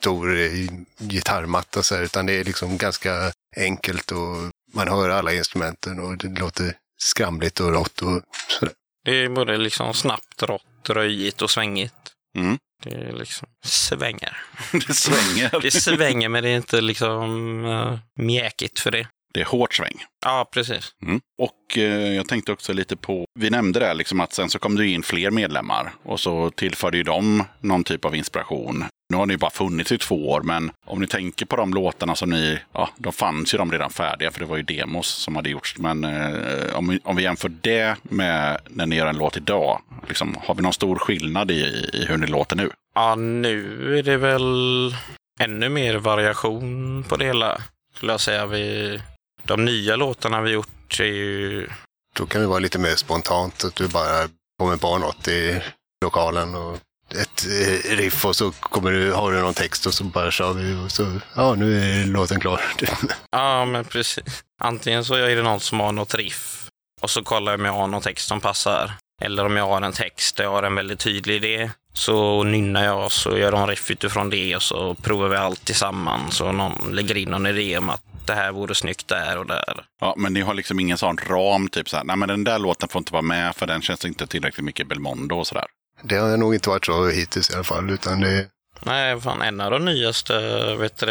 stor 0.00 0.38
eh, 0.40 0.50
gitarrmatta 0.98 1.82
så 1.82 1.94
här, 1.94 2.02
utan 2.02 2.26
det 2.26 2.32
är 2.32 2.44
liksom 2.44 2.78
ganska 2.78 3.32
enkelt 3.56 4.12
och 4.12 4.36
man 4.74 4.88
hör 4.88 5.10
alla 5.10 5.32
instrumenten 5.32 5.98
och 5.98 6.18
det 6.18 6.40
låter 6.40 6.74
skramligt 6.98 7.60
och 7.60 7.72
rått 7.72 8.02
och 8.02 8.22
sådär. 8.48 8.74
det 9.04 9.24
är 9.24 9.28
både 9.28 9.56
liksom 9.56 9.94
snabbt, 9.94 10.42
rått, 10.42 10.88
röjigt 10.88 11.42
och 11.42 11.50
svängigt. 11.50 11.94
Mm. 12.36 12.58
Det 12.84 12.94
är 12.94 13.12
liksom 13.12 13.48
svänger. 13.64 14.36
Det 14.72 14.94
svänger. 14.94 15.60
Det 15.62 15.70
svänger 15.70 16.28
men 16.28 16.42
det 16.42 16.48
är 16.48 16.56
inte 16.56 16.80
liksom 16.80 17.64
uh, 17.64 17.98
mjäkigt 18.16 18.78
för 18.78 18.90
det. 18.90 19.08
Det 19.34 19.40
är 19.40 19.44
hårt 19.44 19.74
sväng. 19.74 20.04
Ja, 20.24 20.48
precis. 20.52 20.94
Mm. 21.02 21.20
Och 21.38 21.78
eh, 21.78 22.14
jag 22.14 22.28
tänkte 22.28 22.52
också 22.52 22.72
lite 22.72 22.96
på, 22.96 23.24
vi 23.38 23.50
nämnde 23.50 23.80
det 23.80 23.94
liksom 23.94 24.20
att 24.20 24.32
sen 24.32 24.50
så 24.50 24.58
kom 24.58 24.76
det 24.76 24.86
in 24.86 25.02
fler 25.02 25.30
medlemmar 25.30 25.92
och 26.02 26.20
så 26.20 26.50
tillförde 26.50 26.96
ju 26.96 27.02
de 27.02 27.44
någon 27.60 27.84
typ 27.84 28.04
av 28.04 28.16
inspiration. 28.16 28.84
Nu 29.10 29.16
har 29.16 29.26
ni 29.26 29.36
bara 29.36 29.50
funnits 29.50 29.92
i 29.92 29.98
två 29.98 30.30
år, 30.30 30.42
men 30.42 30.70
om 30.86 31.00
ni 31.00 31.06
tänker 31.06 31.46
på 31.46 31.56
de 31.56 31.74
låtarna 31.74 32.14
som 32.14 32.30
ni, 32.30 32.58
ja, 32.72 32.88
de 32.96 33.12
fanns 33.12 33.54
ju 33.54 33.58
de 33.58 33.72
redan 33.72 33.90
färdiga 33.90 34.30
för 34.30 34.40
det 34.40 34.46
var 34.46 34.56
ju 34.56 34.62
demos 34.62 35.06
som 35.06 35.36
hade 35.36 35.50
gjorts. 35.50 35.78
Men 35.78 36.04
eh, 36.04 36.74
om, 36.74 36.88
vi, 36.88 37.00
om 37.04 37.16
vi 37.16 37.22
jämför 37.22 37.52
det 37.60 37.96
med 38.02 38.58
när 38.68 38.86
ni 38.86 38.96
gör 38.96 39.06
en 39.06 39.18
låt 39.18 39.36
idag, 39.36 39.80
liksom, 40.08 40.36
har 40.40 40.54
vi 40.54 40.62
någon 40.62 40.72
stor 40.72 40.96
skillnad 40.96 41.50
i, 41.50 41.90
i 41.92 42.04
hur 42.08 42.16
ni 42.16 42.26
låter 42.26 42.56
nu? 42.56 42.70
Ja, 42.94 43.14
nu 43.14 43.98
är 43.98 44.02
det 44.02 44.16
väl 44.16 44.94
ännu 45.40 45.68
mer 45.68 45.96
variation 45.96 47.04
på 47.08 47.16
det 47.16 47.24
hela. 47.24 47.60
Skulle 47.94 48.12
jag 48.12 48.20
säga. 48.20 48.46
Vi, 48.46 49.00
de 49.48 49.64
nya 49.64 49.96
låtarna 49.96 50.40
vi 50.40 50.50
gjort 50.50 51.00
är 51.00 51.04
ju... 51.04 51.68
Då 52.16 52.26
kan 52.26 52.40
det 52.40 52.46
vara 52.46 52.58
lite 52.58 52.78
mer 52.78 52.96
spontant, 52.96 53.64
att 53.64 53.74
du 53.74 53.88
bara 53.88 54.28
kommer 54.58 54.76
på 54.76 54.98
något 54.98 55.28
i 55.28 55.62
lokalen 56.04 56.54
och 56.54 56.78
ett 57.14 57.46
eh, 57.46 57.96
riff 57.96 58.24
och 58.24 58.36
så 58.36 58.50
kommer 58.52 58.92
du, 58.92 59.12
har 59.12 59.32
du 59.32 59.40
någon 59.40 59.54
text 59.54 59.86
och 59.86 59.94
så 59.94 60.04
bara 60.04 60.30
kör 60.30 60.52
vi 60.52 60.86
och 60.86 60.92
så, 60.92 61.20
ja 61.34 61.54
nu 61.54 61.80
är 61.80 62.06
låten 62.06 62.40
klar. 62.40 62.60
Ja, 63.30 63.64
men 63.64 63.84
precis. 63.84 64.44
Antingen 64.60 65.04
så 65.04 65.14
är 65.14 65.36
det 65.36 65.42
någon 65.42 65.60
som 65.60 65.80
har 65.80 65.92
något 65.92 66.14
riff 66.14 66.68
och 67.00 67.10
så 67.10 67.22
kollar 67.22 67.52
jag 67.52 67.60
om 67.60 67.64
jag 67.64 67.72
har 67.72 67.86
någon 67.86 68.02
text 68.02 68.28
som 68.28 68.40
passar. 68.40 68.92
Eller 69.22 69.46
om 69.46 69.56
jag 69.56 69.66
har 69.66 69.82
en 69.82 69.92
text 69.92 70.36
där 70.36 70.44
jag 70.44 70.50
har 70.50 70.62
en 70.62 70.74
väldigt 70.74 71.00
tydlig 71.00 71.34
idé. 71.36 71.70
Så 71.92 72.42
nynnar 72.42 72.84
jag 72.84 73.04
och 73.04 73.12
så 73.12 73.38
gör 73.38 73.52
de 73.52 73.66
riff 73.66 73.90
utifrån 73.90 74.30
det 74.30 74.56
och 74.56 74.62
så 74.62 74.94
provar 74.94 75.28
vi 75.28 75.36
allt 75.36 75.64
tillsammans. 75.64 76.40
Och 76.40 76.54
någon 76.54 76.90
lägger 76.92 77.16
in 77.16 77.28
någon 77.28 77.46
idé 77.46 77.78
om 77.78 77.90
att 77.90 78.07
det 78.28 78.34
här 78.34 78.52
vore 78.52 78.74
snyggt 78.74 79.08
där 79.08 79.38
och 79.38 79.46
där. 79.46 79.84
Ja, 80.00 80.14
men 80.16 80.32
ni 80.32 80.40
har 80.40 80.54
liksom 80.54 80.80
ingen 80.80 80.98
sån 80.98 81.16
ram, 81.16 81.68
typ 81.68 81.88
så 81.88 81.96
här, 81.96 82.04
nej 82.04 82.16
men 82.16 82.28
den 82.28 82.44
där 82.44 82.58
låten 82.58 82.88
får 82.88 82.98
inte 82.98 83.12
vara 83.12 83.22
med 83.22 83.56
för 83.56 83.66
den 83.66 83.82
känns 83.82 84.04
inte 84.04 84.26
tillräckligt 84.26 84.64
mycket 84.64 84.88
Belmondo 84.88 85.36
och 85.36 85.46
sådär. 85.46 85.66
Det 86.02 86.16
har 86.16 86.36
nog 86.36 86.54
inte 86.54 86.68
varit 86.68 86.86
så 86.86 87.08
hittills 87.08 87.50
i 87.50 87.54
alla 87.54 87.64
fall, 87.64 87.90
utan 87.90 88.20
det, 88.20 88.46
Nej, 88.80 89.20
fan 89.20 89.42
en 89.42 89.60
av 89.60 89.70
de 89.70 89.84
nyaste, 89.84 90.34
vet 90.74 90.96
du 90.96 91.06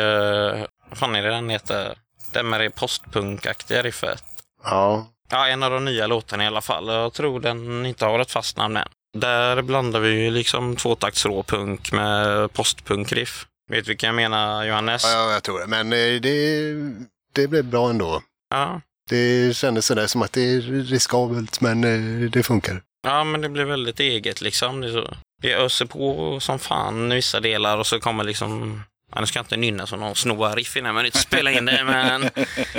vad 0.90 0.98
fan 0.98 1.16
är 1.16 1.24
det 1.24 1.30
den 1.30 1.50
heter? 1.50 1.98
Den 2.32 2.50
med 2.50 2.62
det 2.62 2.70
postpunkaktiga 2.70 3.82
riffet. 3.82 4.24
ja, 4.64 5.08
Ja, 5.32 5.48
en 5.48 5.64
av 5.64 5.72
de 5.72 5.86
nya 5.86 6.08
låtarna 6.08 6.44
i 6.44 6.48
alla 6.48 6.62
fall. 6.62 6.88
Jag 6.88 7.14
tror 7.14 7.40
den 7.40 7.86
inte 7.86 8.06
har 8.06 8.20
ett 8.20 8.32
fast 8.32 8.58
namn 8.58 8.78
än. 8.78 8.88
Där 9.18 9.62
blandar 9.62 10.00
vi 10.00 10.10
ju 10.10 10.32
liksom 10.32 10.76
tvåtakts 10.76 11.26
råpunk 11.26 11.92
med 11.92 12.54
postpunkriff. 12.54 13.46
Vet 13.70 13.86
du 13.86 13.92
vilka 13.92 14.06
jag 14.06 14.16
menar, 14.16 14.66
Johannes? 14.66 15.04
ja, 15.04 15.32
jag 15.34 15.44
tror 15.44 15.60
det. 15.60 15.68
Men 15.68 15.94
eh, 15.94 16.22
det, 16.22 16.74
det 17.34 17.48
blev 17.48 17.66
bra 17.66 17.90
ändå. 17.90 18.22
Ja. 18.50 18.82
Det 19.10 19.56
kändes 19.58 19.86
sådär 19.86 20.08
som 20.08 20.22
att 20.22 20.34
det 20.34 20.42
är 20.42 20.62
riskabelt, 20.84 21.62
men 21.62 21.84
eh, 21.84 22.30
det 22.30 22.44
funkar. 22.44 22.82
Ja, 23.04 23.24
men 23.24 23.42
det 23.42 23.50
blir 23.50 23.64
väldigt 23.64 24.00
eget 24.00 24.42
liksom. 24.42 24.82
Det, 24.82 24.92
så, 24.92 25.14
det 25.42 25.54
öser 25.54 25.86
på 25.86 26.40
som 26.40 26.60
fan 26.60 27.12
i 27.12 27.16
vissa 27.16 27.40
delar 27.40 27.78
och 27.78 27.88
så 27.88 28.00
kommer 28.00 28.24
liksom... 28.24 28.82
Ja, 29.14 29.22
nu 29.22 29.28
ska 29.28 29.40
jag 29.40 29.44
inte 29.44 29.58
nynna 29.58 29.88
som 29.88 30.00
någon 30.00 30.16
snåa 30.16 30.56
riff 30.56 30.78
innan 30.78 30.96
man 30.96 31.06
inte 31.06 31.18
spela 31.18 31.52
in 31.52 31.66
det, 31.66 31.84
men 31.86 32.22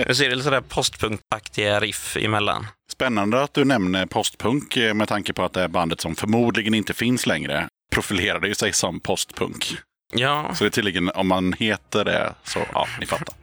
nu 0.07 0.14
ser 0.14 0.28
det 0.28 0.34
lite 0.34 0.45
sådär 0.45 0.61
postpunkaktiga 0.61 1.80
riff 1.80 2.16
emellan. 2.16 2.66
Spännande 2.93 3.43
att 3.43 3.55
du 3.55 3.64
nämner 3.64 4.07
postpunk 4.07 4.76
eh, 4.76 4.95
med 4.95 5.09
tanke 5.09 5.32
på 5.32 5.45
att 5.45 5.53
det 5.53 5.62
är 5.62 5.68
bandet 5.68 6.01
som 6.01 6.16
förmodligen 6.16 6.74
inte 6.74 6.95
finns 6.95 7.26
längre. 7.26 7.68
Profilerade 7.93 8.49
ju 8.49 8.55
sig 8.55 8.72
som 8.72 9.01
postpunk. 9.01 9.78
Ja, 10.12 10.54
Så 10.54 10.64
det 10.64 10.68
är 10.68 10.70
tydligen, 10.70 11.11
om 11.11 11.28
man 11.28 11.52
heter 11.52 12.04
det 12.04 12.34
så, 12.44 12.61
ja, 12.72 12.86
ni 13.00 13.06
fattar. 13.06 13.34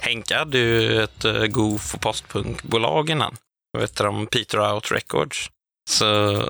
Henke 0.00 0.36
hade 0.36 0.58
ju 0.58 1.02
ett 1.02 1.24
uh, 1.24 1.46
goof 1.46 1.94
och 1.94 2.00
postpunkbolag 2.00 3.10
innan. 3.10 3.36
Vad 3.72 3.82
heter 3.82 4.04
de? 4.04 4.26
Peter 4.26 4.72
Out 4.72 4.92
Records. 4.92 5.50
Så 5.90 6.42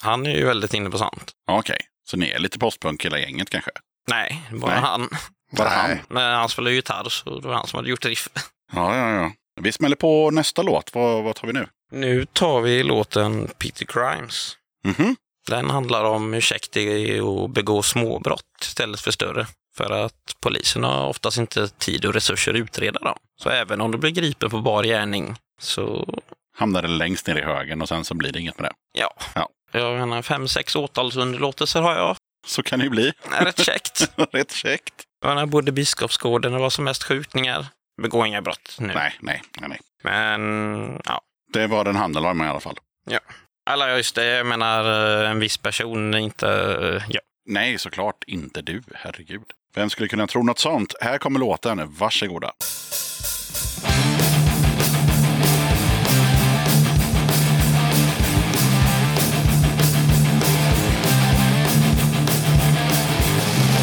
han 0.00 0.26
är 0.26 0.30
ju 0.36 0.44
väldigt 0.44 0.74
inne 0.74 0.90
på 0.90 0.98
sånt. 0.98 1.32
Okej, 1.50 1.78
så 2.10 2.16
ni 2.16 2.28
är 2.30 2.38
lite 2.38 2.58
postpunk 2.58 3.04
hela 3.04 3.18
gänget 3.18 3.50
kanske? 3.50 3.70
Nej, 4.08 4.42
bara 4.52 4.70
Nej. 4.70 4.80
han. 4.80 5.08
Bara 5.52 5.68
Nej. 5.68 5.78
han? 5.78 5.98
Men 6.08 6.34
han 6.34 6.48
spelar 6.48 6.70
ju 6.70 6.76
gitarr, 6.76 7.08
så 7.08 7.40
det 7.40 7.48
var 7.48 7.54
han 7.54 7.66
som 7.66 7.76
hade 7.76 7.90
gjort 7.90 8.04
riff. 8.04 8.28
Ja, 8.72 8.96
ja, 8.96 9.10
ja. 9.10 9.32
Vi 9.60 9.72
smäller 9.72 9.96
på 9.96 10.30
nästa 10.30 10.62
låt. 10.62 10.94
Vad, 10.94 11.24
vad 11.24 11.36
tar 11.36 11.46
vi 11.46 11.52
nu? 11.52 11.66
Nu 11.92 12.26
tar 12.26 12.60
vi 12.60 12.82
låten 12.82 13.48
Peter 13.58 13.84
Crimes. 13.86 14.56
Mhm. 14.86 15.16
Den 15.46 15.70
handlar 15.70 16.04
om 16.04 16.34
är 16.34 17.44
att 17.44 17.50
begå 17.50 17.82
småbrott 17.82 18.42
istället 18.62 19.00
för 19.00 19.10
större. 19.10 19.46
För 19.76 19.90
att 20.04 20.36
polisen 20.40 20.84
har 20.84 21.06
oftast 21.06 21.38
inte 21.38 21.68
tid 21.68 22.04
och 22.04 22.14
resurser 22.14 22.54
att 22.54 22.58
utreda 22.58 23.00
dem. 23.00 23.16
Så 23.42 23.48
även 23.50 23.80
om 23.80 23.90
du 23.90 23.98
blir 23.98 24.10
gripen 24.10 24.50
på 24.50 24.60
bar 24.60 24.84
gärning 24.84 25.36
så, 25.60 26.14
Hamnar 26.56 26.82
det 26.82 26.88
längst 26.88 27.26
ner 27.26 27.36
i 27.36 27.42
högen 27.42 27.82
och 27.82 27.88
sen 27.88 28.04
så 28.04 28.14
blir 28.14 28.32
det 28.32 28.40
inget 28.40 28.58
med 28.58 28.70
det. 28.70 29.00
ja. 29.00 29.14
Ja. 29.34 29.48
Jag 29.72 29.98
menar, 29.98 30.22
fem, 30.22 30.48
sex 30.48 30.76
åtalsunderlåtelser 30.76 31.80
har 31.82 31.96
jag. 31.96 32.16
Så 32.46 32.62
kan 32.62 32.78
det 32.78 32.84
ju 32.84 32.90
bli. 32.90 33.12
Rätt 33.40 33.64
käckt. 33.64 34.10
Rätt 34.32 34.52
käckt. 34.52 34.94
Jag 35.20 35.28
menar, 35.28 35.46
både 35.46 35.72
Biskopsgården 35.72 36.54
och 36.54 36.60
var 36.60 36.70
som 36.70 36.84
mest 36.84 37.02
skjutningar. 37.02 37.66
Begå 38.02 38.26
inga 38.26 38.42
brott 38.42 38.76
nu. 38.78 38.86
Nej, 38.94 39.16
nej, 39.20 39.42
nej, 39.60 39.68
nej. 39.68 39.80
Men, 40.02 41.00
ja. 41.04 41.20
Det 41.52 41.66
var 41.66 41.84
den 41.84 41.96
handlar 41.96 42.30
om 42.30 42.42
i 42.42 42.46
alla 42.46 42.60
fall. 42.60 42.76
Ja. 43.10 43.18
Alla, 43.66 43.96
just 43.96 44.14
det. 44.14 44.24
Jag 44.24 44.46
menar 44.46 45.22
eh, 45.24 45.30
en 45.30 45.38
viss 45.38 45.58
person, 45.58 46.14
inte 46.14 46.48
eh, 46.48 47.02
jag. 47.08 47.22
Nej, 47.46 47.78
såklart 47.78 48.24
inte 48.26 48.62
du. 48.62 48.82
Herregud. 48.94 49.46
Vem 49.74 49.90
skulle 49.90 50.08
kunna 50.08 50.26
tro 50.26 50.42
något 50.42 50.58
sånt? 50.58 50.94
Här 51.00 51.18
kommer 51.18 51.40
låten. 51.40 51.94
Varsågoda. 51.94 52.52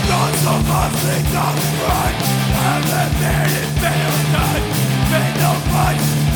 Not 0.10 0.36
so 0.36 0.52
much 0.52 0.94
things 1.02 1.36
are 1.36 1.56
right 1.84 2.16
Haven't 2.54 3.14
been 3.20 3.50
in 3.64 3.70
better 3.82 4.16
time 4.34 4.66
Been 5.12 5.34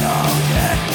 no 0.01 0.94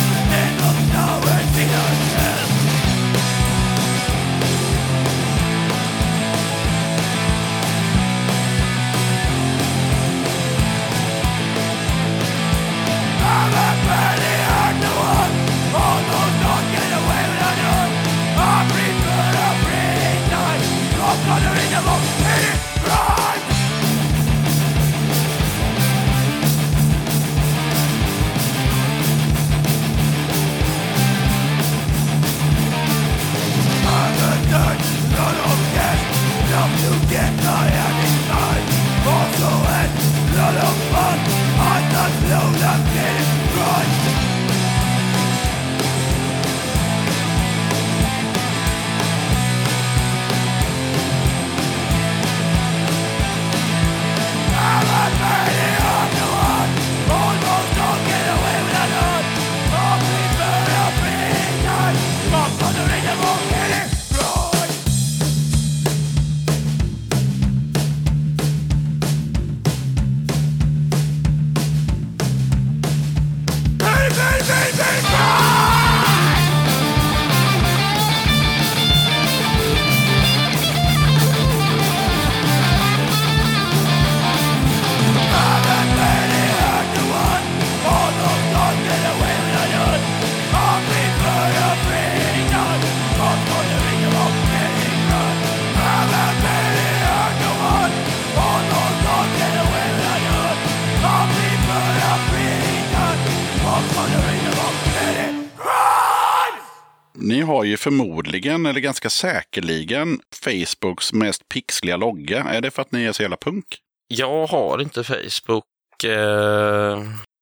förmodligen, 107.80 108.66
eller 108.66 108.80
ganska 108.80 109.10
säkerligen, 109.10 110.20
Facebooks 110.44 111.12
mest 111.12 111.48
pixliga 111.48 111.96
logga. 111.96 112.44
Är 112.44 112.60
det 112.60 112.70
för 112.70 112.82
att 112.82 112.92
ni 112.92 113.04
är 113.04 113.12
så 113.12 113.22
jävla 113.22 113.36
punk? 113.36 113.64
Jag 114.08 114.46
har 114.46 114.82
inte 114.82 115.04
Facebook. 115.04 115.64
Eh, 116.04 116.98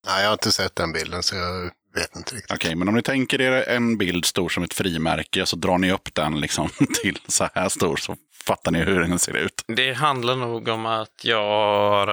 Nej, 0.07 0.21
jag 0.23 0.27
har 0.29 0.33
inte 0.33 0.53
sett 0.53 0.77
den 0.77 0.93
bilden 0.93 1.23
så 1.23 1.37
jag 1.37 1.71
vet 1.95 2.17
inte 2.17 2.35
riktigt. 2.35 2.53
Okej, 2.53 2.75
men 2.75 2.89
om 2.89 2.95
ni 2.95 3.03
tänker 3.03 3.41
er 3.41 3.69
en 3.69 3.99
bild 3.99 4.25
stor 4.25 4.49
som 4.49 4.63
ett 4.63 4.75
frimärke 4.75 5.47
så 5.47 5.57
drar 5.57 5.79
ni 5.79 5.93
upp 5.93 6.15
den 6.15 6.41
liksom 6.41 6.69
till 7.03 7.19
så 7.29 7.49
här 7.55 7.69
stor 7.69 7.97
så 7.97 8.17
fattar 8.45 8.73
ni 8.73 8.79
hur 8.79 9.01
den 9.01 9.19
ser 9.19 9.37
ut. 9.37 9.63
det 9.77 9.93
handlar 9.93 10.37
nog 10.37 10.69
om 10.69 10.87
att 10.87 11.25
jag 11.25 11.45
har 11.45 12.09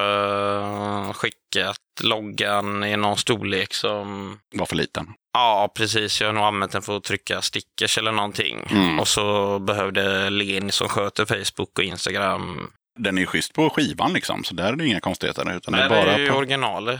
eh, 1.07 1.13
skickat 1.13 1.77
loggan 2.03 2.83
i 2.83 2.97
någon 2.97 3.17
storlek 3.17 3.73
som 3.73 4.39
Var 4.55 4.65
för 4.65 4.75
liten. 4.75 5.07
Ja, 5.37 5.71
precis. 5.75 6.21
Jag 6.21 6.27
har 6.27 6.33
nog 6.33 6.43
använt 6.43 6.71
den 6.71 6.81
för 6.81 6.97
att 6.97 7.03
trycka 7.03 7.41
stickers 7.41 7.97
eller 7.97 8.11
någonting. 8.11 8.67
Mm. 8.71 8.99
Och 8.99 9.07
så 9.07 9.59
behövde 9.59 10.29
Leni 10.29 10.71
som 10.71 10.89
sköter 10.89 11.25
Facebook 11.25 11.77
och 11.79 11.83
Instagram. 11.83 12.71
Den 12.99 13.17
är 13.17 13.21
ju 13.21 13.27
schysst 13.27 13.53
på 13.53 13.69
skivan 13.69 14.13
liksom, 14.13 14.43
så 14.43 14.55
där 14.55 14.73
är 14.73 14.75
det 14.75 14.85
inga 14.85 14.99
konstigheter. 14.99 15.55
Utan 15.55 15.71
det 15.73 15.77
Nej, 15.77 15.85
är 15.85 15.89
det 15.89 15.95
bara 16.05 16.13
är 16.15 16.19
ju 16.19 16.29
på... 16.29 16.35
originalet. 16.37 16.99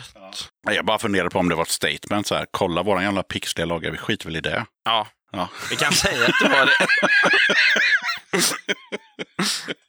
Nej, 0.68 0.76
Jag 0.76 0.86
bara 0.86 1.00
funderar 1.00 1.30
på 1.30 1.40
om 1.40 1.50
det 1.50 1.56
var 1.56 1.64
ett 1.64 1.70
statement 1.70 2.28
så 2.28 2.36
här. 2.36 2.46
Kolla 2.52 2.84
våran 2.84 3.04
jävla 3.04 3.24
pixliga 3.24 3.66
logga, 3.66 3.92
vi 3.92 3.98
skiter 3.98 4.26
väl 4.26 4.36
i 4.36 4.42
det. 4.42 4.66
Ja, 4.86 5.08
Ja. 5.32 5.50
vi 5.70 5.76
kan 5.76 5.92
säga 5.94 6.26
att 6.28 6.34
det 6.44 6.50
var 6.50 6.66
det. 6.66 6.78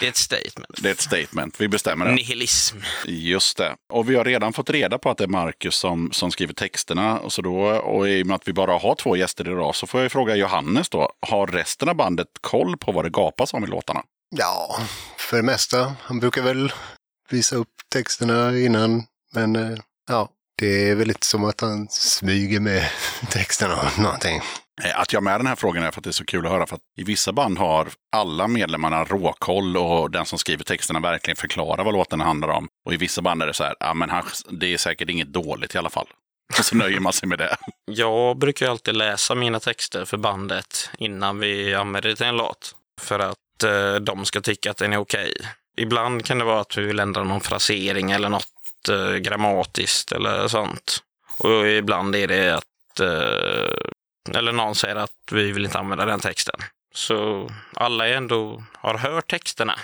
det 0.00 0.06
är 0.06 0.10
ett 0.10 0.16
statement. 0.16 0.82
Det 0.82 0.88
är 0.88 0.92
ett 0.92 1.00
statement, 1.00 1.60
vi 1.60 1.68
bestämmer 1.68 2.06
det. 2.06 2.12
Nihilism. 2.14 2.76
Just 3.04 3.56
det. 3.56 3.76
Och 3.92 4.10
vi 4.10 4.16
har 4.16 4.24
redan 4.24 4.52
fått 4.52 4.70
reda 4.70 4.98
på 4.98 5.10
att 5.10 5.18
det 5.18 5.24
är 5.24 5.28
Marcus 5.28 5.74
som, 5.74 6.12
som 6.12 6.30
skriver 6.30 6.54
texterna. 6.54 7.18
Och, 7.18 7.32
så 7.32 7.42
då, 7.42 7.60
och 7.66 8.08
i 8.08 8.22
och 8.22 8.26
med 8.26 8.34
att 8.34 8.48
vi 8.48 8.52
bara 8.52 8.78
har 8.78 8.94
två 8.94 9.16
gäster 9.16 9.48
idag 9.48 9.74
så 9.74 9.86
får 9.86 10.02
jag 10.02 10.12
fråga 10.12 10.36
Johannes 10.36 10.88
då. 10.88 11.12
Har 11.26 11.46
resten 11.46 11.88
av 11.88 11.94
bandet 11.94 12.28
koll 12.40 12.76
på 12.76 12.92
vad 12.92 13.04
det 13.04 13.10
gapas 13.10 13.54
om 13.54 13.64
i 13.64 13.66
låtarna? 13.66 14.02
Ja, 14.36 14.80
för 15.16 15.36
det 15.36 15.42
mesta. 15.42 15.94
Han 16.02 16.20
brukar 16.20 16.42
väl 16.42 16.72
visa 17.30 17.56
upp 17.56 17.68
texterna 17.92 18.58
innan. 18.58 19.02
Men 19.32 19.56
eh, 19.56 19.78
ja, 20.08 20.28
det 20.58 20.90
är 20.90 20.94
väl 20.94 21.08
lite 21.08 21.26
som 21.26 21.44
att 21.44 21.60
han 21.60 21.88
smyger 21.90 22.60
med 22.60 22.90
texterna 23.30 23.76
och 23.76 23.98
någonting. 23.98 24.40
Eh, 24.84 25.00
att 25.00 25.12
jag 25.12 25.20
har 25.20 25.24
med 25.24 25.40
den 25.40 25.46
här 25.46 25.56
frågan 25.56 25.82
är 25.82 25.90
för 25.90 26.00
att 26.00 26.04
det 26.04 26.10
är 26.10 26.12
så 26.12 26.24
kul 26.24 26.46
att 26.46 26.52
höra. 26.52 26.66
För 26.66 26.76
att 26.76 26.82
i 26.96 27.04
vissa 27.04 27.32
band 27.32 27.58
har 27.58 27.88
alla 28.12 28.48
medlemmarna 28.48 29.04
råkoll 29.04 29.76
och 29.76 30.10
den 30.10 30.26
som 30.26 30.38
skriver 30.38 30.64
texterna 30.64 31.00
verkligen 31.00 31.36
förklarar 31.36 31.84
vad 31.84 31.94
låten 31.94 32.20
handlar 32.20 32.48
om. 32.48 32.68
Och 32.84 32.94
i 32.94 32.96
vissa 32.96 33.22
band 33.22 33.42
är 33.42 33.46
det 33.46 33.54
så 33.54 33.64
här, 33.64 33.74
ja 33.80 33.94
men 33.94 34.10
han, 34.10 34.24
det 34.50 34.74
är 34.74 34.78
säkert 34.78 35.10
inget 35.10 35.32
dåligt 35.32 35.74
i 35.74 35.78
alla 35.78 35.90
fall. 35.90 36.06
Och 36.58 36.64
så 36.64 36.76
nöjer 36.76 37.00
man 37.00 37.12
sig 37.12 37.28
med 37.28 37.38
det. 37.38 37.56
Jag 37.90 38.38
brukar 38.38 38.66
ju 38.66 38.70
alltid 38.70 38.96
läsa 38.96 39.34
mina 39.34 39.60
texter 39.60 40.04
för 40.04 40.16
bandet 40.16 40.90
innan 40.98 41.38
vi 41.38 41.74
använder 41.74 42.10
det 42.10 42.16
till 42.16 42.26
en 42.26 42.36
låt. 42.36 42.74
För 43.00 43.18
att 43.18 43.64
eh, 43.64 43.94
de 43.94 44.24
ska 44.24 44.40
tycka 44.40 44.70
att 44.70 44.76
den 44.76 44.92
är 44.92 44.98
okej. 44.98 45.32
Ibland 45.76 46.24
kan 46.24 46.38
det 46.38 46.44
vara 46.44 46.60
att 46.60 46.78
vi 46.78 46.82
vill 46.82 47.00
ändra 47.00 47.24
någon 47.24 47.40
frasering 47.40 48.10
eller 48.10 48.28
något 48.28 48.88
eh, 48.90 49.14
grammatiskt 49.14 50.12
eller 50.12 50.48
sånt. 50.48 50.98
Och 51.38 51.68
ibland 51.68 52.16
är 52.16 52.26
det 52.26 52.50
att 52.50 53.00
eh, 53.00 53.90
eller 54.36 54.52
någon 54.52 54.74
säger 54.74 54.96
att 54.96 55.12
vi 55.30 55.52
vill 55.52 55.64
inte 55.64 55.78
använda 55.78 56.04
den 56.04 56.20
texten. 56.20 56.54
Så 56.94 57.50
alla 57.74 58.08
ändå 58.08 58.62
har 58.72 58.98
hört 58.98 59.30
texterna. 59.30 59.74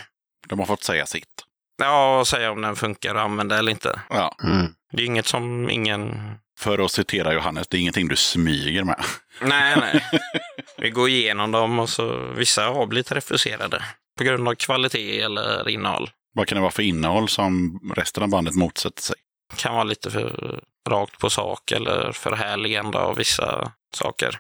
De 0.49 0.59
har 0.59 0.66
fått 0.66 0.84
säga 0.84 1.07
sitt. 1.07 1.45
Ja, 1.78 2.18
och 2.18 2.28
säga 2.28 2.51
om 2.51 2.62
den 2.62 2.76
funkar 2.76 3.14
att 3.14 3.24
använda 3.24 3.59
eller 3.59 3.70
inte. 3.72 4.01
Ja. 4.11 4.36
Mm. 4.42 4.74
Det 4.92 5.03
är 5.03 5.07
inget 5.07 5.26
som 5.26 5.70
ingen... 5.70 6.30
För 6.59 6.84
att 6.84 6.90
citera 6.90 7.32
Johannes, 7.32 7.68
det 7.68 7.76
är 7.76 7.80
ingenting 7.80 8.09
du 8.09 8.16
smyger 8.16 8.84
med. 8.84 9.05
Nej, 9.40 9.76
nej. 9.80 10.05
Vi 10.78 10.90
går 10.90 11.09
igenom 11.09 11.51
dem 11.51 11.78
och 11.78 11.88
så 11.88 12.32
vissa 12.36 12.64
har 12.64 12.86
blivit 12.86 13.12
refuserade 13.12 13.84
på 14.18 14.24
grund 14.24 14.49
av 14.49 14.55
kvalitet 14.55 15.20
eller 15.20 15.68
innehåll. 15.68 16.11
Vad 16.34 16.47
kan 16.47 16.57
det 16.57 16.62
vara 16.62 16.70
för 16.70 16.82
innehåll 16.82 17.28
som 17.28 17.80
resten 17.97 18.22
av 18.22 18.28
bandet 18.28 18.55
motsätter 18.55 19.03
sig? 19.03 19.16
Kan 19.57 19.74
vara 19.74 19.84
lite 19.84 20.11
för 20.11 20.61
rakt 20.88 21.18
på 21.18 21.30
sak 21.30 21.72
eller 21.72 22.12
förhärligande 22.12 22.98
av 22.98 23.16
vissa 23.16 23.72
saker. 23.94 24.38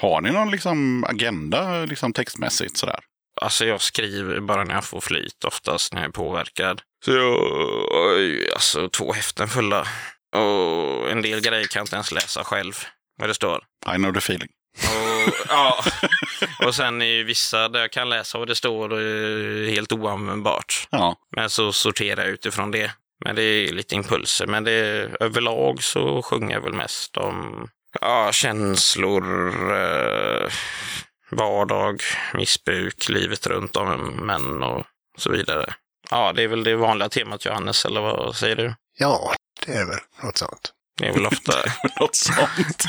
Har 0.00 0.20
ni 0.20 0.30
någon 0.30 0.50
liksom 0.50 1.04
agenda 1.04 1.84
liksom 1.84 2.12
textmässigt 2.12 2.76
sådär? 2.76 3.00
Alltså 3.40 3.64
jag 3.64 3.80
skriver 3.80 4.40
bara 4.40 4.64
när 4.64 4.74
jag 4.74 4.84
får 4.84 5.00
flyt, 5.00 5.44
oftast 5.44 5.92
när 5.92 6.00
jag 6.00 6.08
är 6.08 6.12
påverkad. 6.12 6.82
Så 7.04 7.10
jag 7.10 8.52
alltså 8.54 8.88
två 8.88 9.12
häften 9.12 9.48
fulla. 9.48 9.86
Och 10.36 11.10
en 11.10 11.22
del 11.22 11.40
grejer 11.40 11.66
kan 11.66 11.80
jag 11.80 11.84
inte 11.84 11.96
ens 11.96 12.12
läsa 12.12 12.44
själv, 12.44 12.74
vad 13.20 13.28
det 13.28 13.34
står. 13.34 13.64
I 13.94 13.96
know 13.96 14.12
the 14.12 14.18
feeling. 14.18 14.48
Och, 14.82 15.34
ja. 15.48 15.84
och 16.66 16.74
sen 16.74 17.02
är 17.02 17.06
ju 17.06 17.24
vissa 17.24 17.68
där 17.68 17.80
jag 17.80 17.92
kan 17.92 18.08
läsa 18.08 18.38
vad 18.38 18.48
det 18.48 18.54
står 18.54 18.92
och 18.92 19.00
är 19.00 19.70
helt 19.70 19.92
oanvändbart. 19.92 20.88
Ja, 20.90 21.16
Men 21.36 21.50
så 21.50 21.72
sorterar 21.72 22.22
jag 22.22 22.30
utifrån 22.30 22.70
det. 22.70 22.92
Men 23.24 23.36
det 23.36 23.42
är 23.42 23.72
lite 23.72 23.94
impulser. 23.94 24.46
Men 24.46 24.64
det, 24.64 25.10
överlag 25.20 25.82
så 25.82 26.22
sjunger 26.22 26.54
jag 26.54 26.62
väl 26.62 26.72
mest 26.72 27.16
om 27.16 27.68
Ja, 28.00 28.30
känslor, 28.32 29.24
eh, 29.76 30.48
vardag, 31.30 32.02
missbruk, 32.34 33.08
livet 33.08 33.46
runt 33.46 33.76
om 33.76 34.00
män 34.26 34.62
och 34.62 34.86
så 35.18 35.30
vidare. 35.30 35.74
Ja, 36.10 36.32
det 36.32 36.42
är 36.42 36.48
väl 36.48 36.64
det 36.64 36.76
vanliga 36.76 37.08
temat 37.08 37.44
Johannes, 37.44 37.84
eller 37.84 38.00
vad 38.00 38.36
säger 38.36 38.56
du? 38.56 38.74
Ja, 38.98 39.34
det 39.66 39.72
är 39.72 39.86
väl 39.86 39.98
något 40.22 40.36
sånt. 40.36 40.72
Det 40.98 41.06
är 41.06 41.12
väl 41.12 41.26
ofta, 41.26 41.52
Något 42.00 42.14
sånt. 42.16 42.84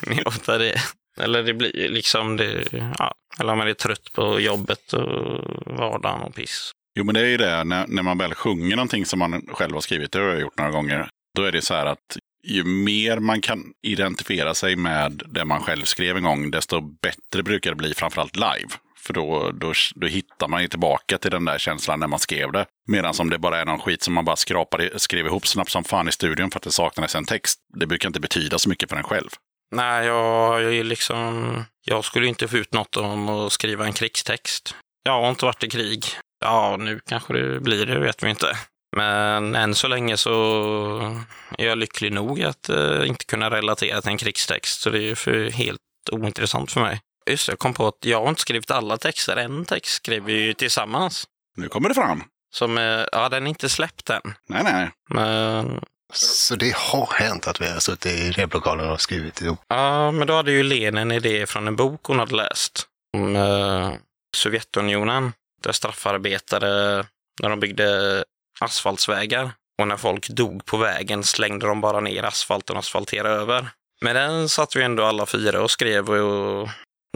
det 0.00 0.18
är 0.18 0.28
ofta 0.28 0.58
det. 0.58 0.80
Eller 1.16 1.42
det 1.42 1.54
blir 1.54 1.88
liksom 1.88 2.36
det, 2.36 2.72
ja, 2.98 3.14
eller 3.40 3.52
om 3.52 3.58
man 3.58 3.68
är 3.68 3.74
trött 3.74 4.12
på 4.12 4.40
jobbet 4.40 4.92
och 4.92 5.40
vardagen 5.66 6.20
och 6.20 6.34
piss. 6.34 6.72
Jo, 6.94 7.04
men 7.04 7.14
det 7.14 7.20
är 7.20 7.26
ju 7.26 7.36
det, 7.36 7.64
när, 7.64 7.86
när 7.86 8.02
man 8.02 8.18
väl 8.18 8.34
sjunger 8.34 8.76
någonting 8.76 9.06
som 9.06 9.18
man 9.18 9.46
själv 9.48 9.74
har 9.74 9.80
skrivit, 9.80 10.12
det 10.12 10.18
har 10.18 10.26
jag 10.26 10.40
gjort 10.40 10.58
några 10.58 10.70
gånger, 10.70 11.08
då 11.36 11.42
är 11.42 11.52
det 11.52 11.62
så 11.62 11.74
här 11.74 11.86
att 11.86 12.18
ju 12.48 12.64
mer 12.64 13.18
man 13.18 13.40
kan 13.40 13.64
identifiera 13.86 14.54
sig 14.54 14.76
med 14.76 15.22
det 15.26 15.44
man 15.44 15.60
själv 15.60 15.84
skrev 15.84 16.16
en 16.16 16.22
gång, 16.22 16.50
desto 16.50 16.80
bättre 16.80 17.42
brukar 17.42 17.70
det 17.70 17.76
bli, 17.76 17.94
framförallt 17.94 18.36
live. 18.36 18.68
För 18.98 19.14
då, 19.14 19.50
då, 19.50 19.72
då 19.94 20.06
hittar 20.06 20.48
man 20.48 20.62
ju 20.62 20.68
tillbaka 20.68 21.18
till 21.18 21.30
den 21.30 21.44
där 21.44 21.58
känslan 21.58 22.00
när 22.00 22.06
man 22.06 22.18
skrev 22.18 22.52
det. 22.52 22.66
Medan 22.88 23.14
om 23.20 23.30
det 23.30 23.38
bara 23.38 23.60
är 23.60 23.64
någon 23.64 23.78
skit 23.78 24.02
som 24.02 24.14
man 24.14 24.24
bara 24.24 24.36
skrapade, 24.36 24.98
skrev 24.98 25.26
ihop 25.26 25.46
snabbt 25.46 25.70
som 25.70 25.84
fan 25.84 26.08
i 26.08 26.12
studion 26.12 26.50
för 26.50 26.58
att 26.58 26.62
det 26.62 26.70
saknades 26.70 27.14
en 27.14 27.24
text, 27.24 27.58
det 27.78 27.86
brukar 27.86 28.08
inte 28.08 28.20
betyda 28.20 28.58
så 28.58 28.68
mycket 28.68 28.88
för 28.90 28.96
en 28.96 29.02
själv. 29.02 29.28
Nej, 29.74 30.06
jag, 30.06 30.62
jag 30.62 30.74
är 30.74 30.84
liksom... 30.84 31.64
Jag 31.84 32.04
skulle 32.04 32.26
inte 32.26 32.48
få 32.48 32.56
ut 32.56 32.72
något 32.72 32.96
om 32.96 33.28
att 33.28 33.52
skriva 33.52 33.86
en 33.86 33.92
krigstext. 33.92 34.74
Jag 35.02 35.12
har 35.12 35.30
inte 35.30 35.44
varit 35.44 35.64
i 35.64 35.68
krig. 35.68 36.04
Ja, 36.42 36.76
nu 36.76 37.00
kanske 37.06 37.32
det 37.32 37.60
blir 37.60 37.86
det, 37.86 37.98
vet 37.98 38.22
vi 38.22 38.30
inte. 38.30 38.56
Men 38.96 39.54
än 39.54 39.74
så 39.74 39.88
länge 39.88 40.16
så 40.16 41.22
är 41.58 41.66
jag 41.66 41.78
lycklig 41.78 42.12
nog 42.12 42.42
att 42.42 42.68
eh, 42.68 43.06
inte 43.08 43.24
kunna 43.24 43.50
relatera 43.50 44.00
till 44.00 44.10
en 44.10 44.18
krigstext. 44.18 44.80
Så 44.80 44.90
det 44.90 44.98
är 44.98 45.02
ju 45.02 45.14
för 45.14 45.50
helt 45.50 45.80
ointressant 46.12 46.72
för 46.72 46.80
mig. 46.80 47.00
Just 47.30 47.46
det, 47.46 47.52
jag 47.52 47.58
kom 47.58 47.74
på 47.74 47.88
att 47.88 47.98
jag 48.04 48.22
har 48.22 48.28
inte 48.28 48.40
skrivit 48.40 48.70
alla 48.70 48.96
texter. 48.96 49.36
En 49.36 49.64
text 49.64 49.92
skrev 49.94 50.24
vi 50.24 50.32
ju 50.32 50.54
tillsammans. 50.54 51.24
Nu 51.56 51.68
kommer 51.68 51.88
det 51.88 51.94
fram. 51.94 52.22
Som, 52.54 52.78
eh, 52.78 53.04
ja, 53.12 53.28
den 53.28 53.44
är 53.46 53.48
inte 53.48 53.68
släppt 53.68 54.10
än. 54.10 54.34
Nej, 54.48 54.64
nej. 54.64 54.90
Men 55.10 55.80
Så 56.12 56.56
det 56.56 56.76
har 56.76 57.12
hänt 57.14 57.46
att 57.46 57.60
vi 57.60 57.68
har 57.68 57.80
suttit 57.80 58.12
i 58.12 58.30
replokalen 58.30 58.90
och 58.90 59.00
skrivit 59.00 59.40
ihop. 59.40 59.60
Ja, 59.68 60.10
men 60.10 60.26
då 60.26 60.34
hade 60.34 60.52
ju 60.52 60.62
Len 60.62 60.98
en 60.98 61.12
idé 61.12 61.46
från 61.46 61.68
en 61.68 61.76
bok 61.76 62.00
hon 62.04 62.18
hade 62.18 62.36
läst 62.36 62.86
om 63.16 63.36
eh, 63.36 63.92
Sovjetunionen. 64.36 65.32
Där 65.62 65.72
straffarbetare, 65.72 67.06
när 67.42 67.48
de 67.48 67.60
byggde 67.60 68.24
asfaltsvägar 68.60 69.50
och 69.80 69.88
när 69.88 69.96
folk 69.96 70.28
dog 70.28 70.64
på 70.64 70.76
vägen 70.76 71.24
slängde 71.24 71.66
de 71.66 71.80
bara 71.80 72.00
ner 72.00 72.22
asfalten 72.22 72.76
och 72.76 72.80
asfalterade 72.80 73.34
över. 73.34 73.68
Men 74.00 74.14
den 74.14 74.48
satt 74.48 74.76
vi 74.76 74.82
ändå 74.82 75.04
alla 75.04 75.26
fyra 75.26 75.62
och 75.62 75.70
skrev 75.70 76.10
och 76.10 76.68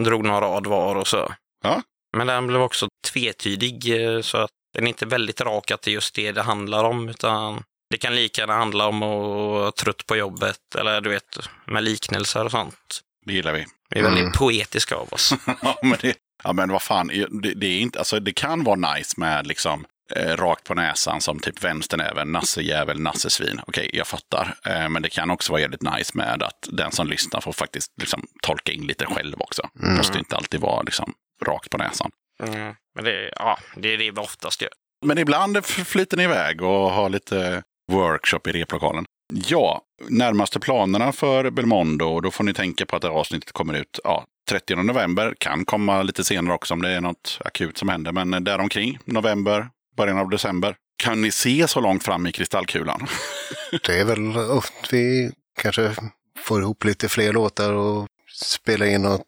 drog 0.03 0.25
någon 0.25 0.41
rad 0.41 0.67
var 0.67 0.95
och 0.95 1.07
så. 1.07 1.33
Ja. 1.63 1.81
Men 2.17 2.27
den 2.27 2.47
blev 2.47 2.61
också 2.61 2.87
tvetydig 3.13 4.03
eh, 4.15 4.21
så 4.21 4.37
att 4.37 4.49
den 4.73 4.83
är 4.83 4.87
inte 4.87 5.05
väldigt 5.05 5.41
rak 5.41 5.71
att 5.71 5.81
det 5.81 5.91
är 5.91 5.93
just 5.93 6.15
det 6.15 6.31
det 6.31 6.41
handlar 6.41 6.83
om 6.83 7.09
utan 7.09 7.63
det 7.89 7.97
kan 7.97 8.15
lika 8.15 8.41
gärna 8.41 8.53
handla 8.55 8.87
om 8.87 9.03
att 9.03 9.27
vara 9.51 9.71
trött 9.71 10.05
på 10.05 10.15
jobbet 10.15 10.75
eller 10.77 11.01
du 11.01 11.09
vet 11.09 11.49
med 11.65 11.83
liknelser 11.83 12.45
och 12.45 12.51
sånt. 12.51 13.01
Det 13.25 13.33
gillar 13.33 13.53
vi. 13.53 13.65
Vi 13.89 13.99
är 13.99 14.03
väldigt 14.03 14.21
Mm. 14.21 14.33
poetiska 14.33 14.95
av 14.95 15.13
oss. 15.13 15.33
ja, 15.61 15.79
men 15.81 15.97
det, 16.01 16.17
ja, 16.43 16.53
men 16.53 16.71
vad 16.71 16.81
fan. 16.81 17.07
Det, 17.41 17.53
det, 17.53 17.67
är 17.67 17.79
inte, 17.79 17.99
alltså, 17.99 18.19
det 18.19 18.33
kan 18.33 18.63
vara 18.63 18.93
nice 18.93 19.13
med 19.17 19.47
liksom 19.47 19.85
eh, 20.15 20.35
rakt 20.37 20.63
på 20.63 20.73
näsan 20.73 21.21
som 21.21 21.39
typ 21.39 21.63
vänsternäven, 21.63 22.31
nassejävel, 22.31 22.99
nassesvin. 22.99 23.61
Okej, 23.67 23.89
jag 23.93 24.07
fattar. 24.07 24.55
Eh, 24.65 24.89
men 24.89 25.01
det 25.01 25.09
kan 25.09 25.31
också 25.31 25.51
vara 25.51 25.61
jävligt 25.61 25.81
nice 25.81 26.11
med 26.13 26.43
att 26.43 26.69
den 26.71 26.91
som 26.91 27.07
lyssnar 27.07 27.41
får 27.41 27.53
faktiskt 27.53 27.91
liksom, 28.01 28.27
tolka 28.41 28.71
in 28.71 28.87
lite 28.87 29.05
själv 29.05 29.35
också. 29.39 29.69
Det 29.73 29.97
måste 29.97 30.19
inte 30.19 30.35
alltid 30.35 30.59
vara 30.59 30.81
liksom, 30.81 31.13
rakt 31.45 31.69
på 31.69 31.77
näsan. 31.77 32.11
Mm. 32.43 32.75
Men 32.95 33.03
det, 33.03 33.31
ja, 33.35 33.57
det 33.75 33.93
är 33.93 33.97
det 33.97 34.11
vi 34.11 34.19
oftast 34.19 34.61
gör. 34.61 34.71
Men 35.05 35.17
ibland 35.17 35.65
flyter 35.65 36.17
ni 36.17 36.23
iväg 36.23 36.61
och 36.61 36.91
har 36.91 37.09
lite 37.09 37.63
workshop 37.91 38.47
i 38.47 38.51
replokalen. 38.51 39.05
Ja, 39.33 39.81
närmaste 40.09 40.59
planerna 40.59 41.11
för 41.11 41.49
Belmondo, 41.49 42.19
då 42.21 42.31
får 42.31 42.43
ni 42.43 42.53
tänka 42.53 42.85
på 42.85 42.95
att 42.95 43.01
det 43.01 43.07
här 43.07 43.15
avsnittet 43.15 43.51
kommer 43.51 43.73
ut 43.73 43.99
ja, 44.03 44.25
30 44.49 44.75
november. 44.75 45.35
Kan 45.39 45.65
komma 45.65 46.03
lite 46.03 46.23
senare 46.23 46.55
också 46.55 46.73
om 46.73 46.81
det 46.81 46.89
är 46.89 47.01
något 47.01 47.39
akut 47.45 47.77
som 47.77 47.89
händer, 47.89 48.11
men 48.11 48.43
däromkring, 48.43 48.99
november, 49.05 49.69
början 49.97 50.17
av 50.17 50.29
december. 50.29 50.75
Kan 51.03 51.21
ni 51.21 51.31
se 51.31 51.67
så 51.67 51.81
långt 51.81 52.03
fram 52.03 52.27
i 52.27 52.31
kristallkulan? 52.31 53.07
Det 53.85 53.99
är 53.99 54.05
väl 54.05 54.37
att 54.57 54.93
vi 54.93 55.31
kanske 55.61 55.95
får 56.37 56.61
ihop 56.61 56.83
lite 56.83 57.09
fler 57.09 57.33
låtar 57.33 57.73
och 57.73 58.07
spela 58.33 58.87
in 58.87 59.01
något 59.01 59.23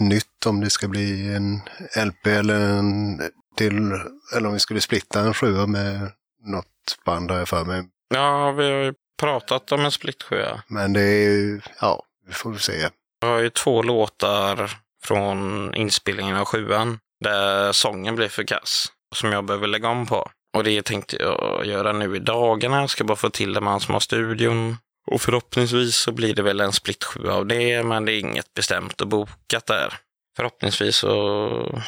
nytt 0.00 0.46
om 0.46 0.60
det 0.60 0.70
ska 0.70 0.88
bli 0.88 1.34
en 1.34 1.60
LP 2.06 2.26
eller 2.26 2.60
en 2.60 3.20
till, 3.56 3.92
eller 4.36 4.46
om 4.48 4.52
vi 4.52 4.60
skulle 4.60 4.80
splitta 4.80 5.20
en 5.20 5.34
sjua 5.34 5.66
med 5.66 6.10
något 6.44 7.04
band 7.04 7.30
har 7.30 7.38
jag 7.38 7.48
för 7.48 7.64
mig. 7.64 7.84
Ja, 8.14 8.52
vi 8.52 8.70
har 8.70 8.78
ju 8.78 8.94
pratat 9.20 9.72
om 9.72 9.84
en 9.84 9.90
splittsjö. 9.90 10.58
Men 10.66 10.92
det 10.92 11.02
är 11.02 11.28
ju, 11.28 11.60
ja, 11.80 12.02
vi 12.26 12.32
får 12.32 12.50
väl 12.50 12.60
se. 12.60 12.88
Vi 13.20 13.28
har 13.28 13.38
ju 13.38 13.50
två 13.50 13.82
låtar 13.82 14.70
från 15.04 15.74
inspelningen 15.74 16.36
av 16.36 16.44
sjuan 16.44 16.98
där 17.24 17.72
sången 17.72 18.16
blev 18.16 18.28
för 18.28 18.44
kass. 18.44 18.92
Som 19.14 19.32
jag 19.32 19.44
behöver 19.44 19.66
lägga 19.66 19.88
om 19.88 20.06
på. 20.06 20.30
Och 20.56 20.64
det 20.64 20.82
tänkte 20.82 21.16
jag 21.20 21.66
göra 21.66 21.92
nu 21.92 22.16
i 22.16 22.18
dagarna. 22.18 22.80
Jag 22.80 22.90
ska 22.90 23.04
bara 23.04 23.16
få 23.16 23.30
till 23.30 23.52
det 23.52 23.60
med 23.60 23.70
han 23.70 23.80
som 23.80 23.94
har 23.94 24.00
studion. 24.00 24.76
Och 25.06 25.20
förhoppningsvis 25.20 25.96
så 25.96 26.12
blir 26.12 26.34
det 26.34 26.42
väl 26.42 26.60
en 26.60 26.72
splittsjua 26.72 27.34
av 27.34 27.46
det, 27.46 27.82
men 27.82 28.04
det 28.04 28.12
är 28.12 28.20
inget 28.20 28.54
bestämt 28.54 29.00
och 29.00 29.08
bokat 29.08 29.66
där. 29.66 29.94
Förhoppningsvis 30.36 30.96
så 30.96 31.10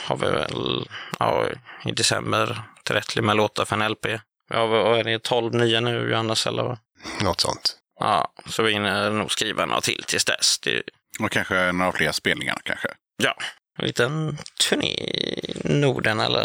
har 0.04 0.16
vi 0.16 0.26
väl 0.26 0.88
ja, 1.18 1.46
i 1.84 1.92
december 1.92 2.62
tillräckligt 2.84 3.24
med 3.24 3.36
låtar 3.36 3.64
för 3.64 3.76
en 3.76 3.92
LP. 3.92 4.06
Ja, 4.50 4.66
vad 4.66 4.98
är 4.98 5.04
det, 5.04 5.22
12 5.22 5.54
nya 5.54 5.80
nu, 5.80 6.10
Johannes? 6.10 6.46
Eller 6.46 6.62
vad? 6.62 6.78
Något 7.22 7.40
sånt. 7.40 7.76
Ja, 8.00 8.32
så 8.46 8.62
vi 8.62 8.72
hinner 8.72 9.10
nog 9.10 9.30
skriva 9.32 9.66
några 9.66 9.80
till 9.80 10.04
tills 10.06 10.24
dess. 10.24 10.58
Det, 10.58 10.82
Och 11.20 11.30
kanske 11.30 11.72
några 11.72 11.92
fler 11.92 12.12
spelningar 12.12 12.60
kanske. 12.64 12.88
ja, 13.22 13.34
en 13.78 13.86
liten 13.86 14.38
turné 14.68 14.86
i 14.94 15.54
Norden 15.64 16.20
eller... 16.20 16.40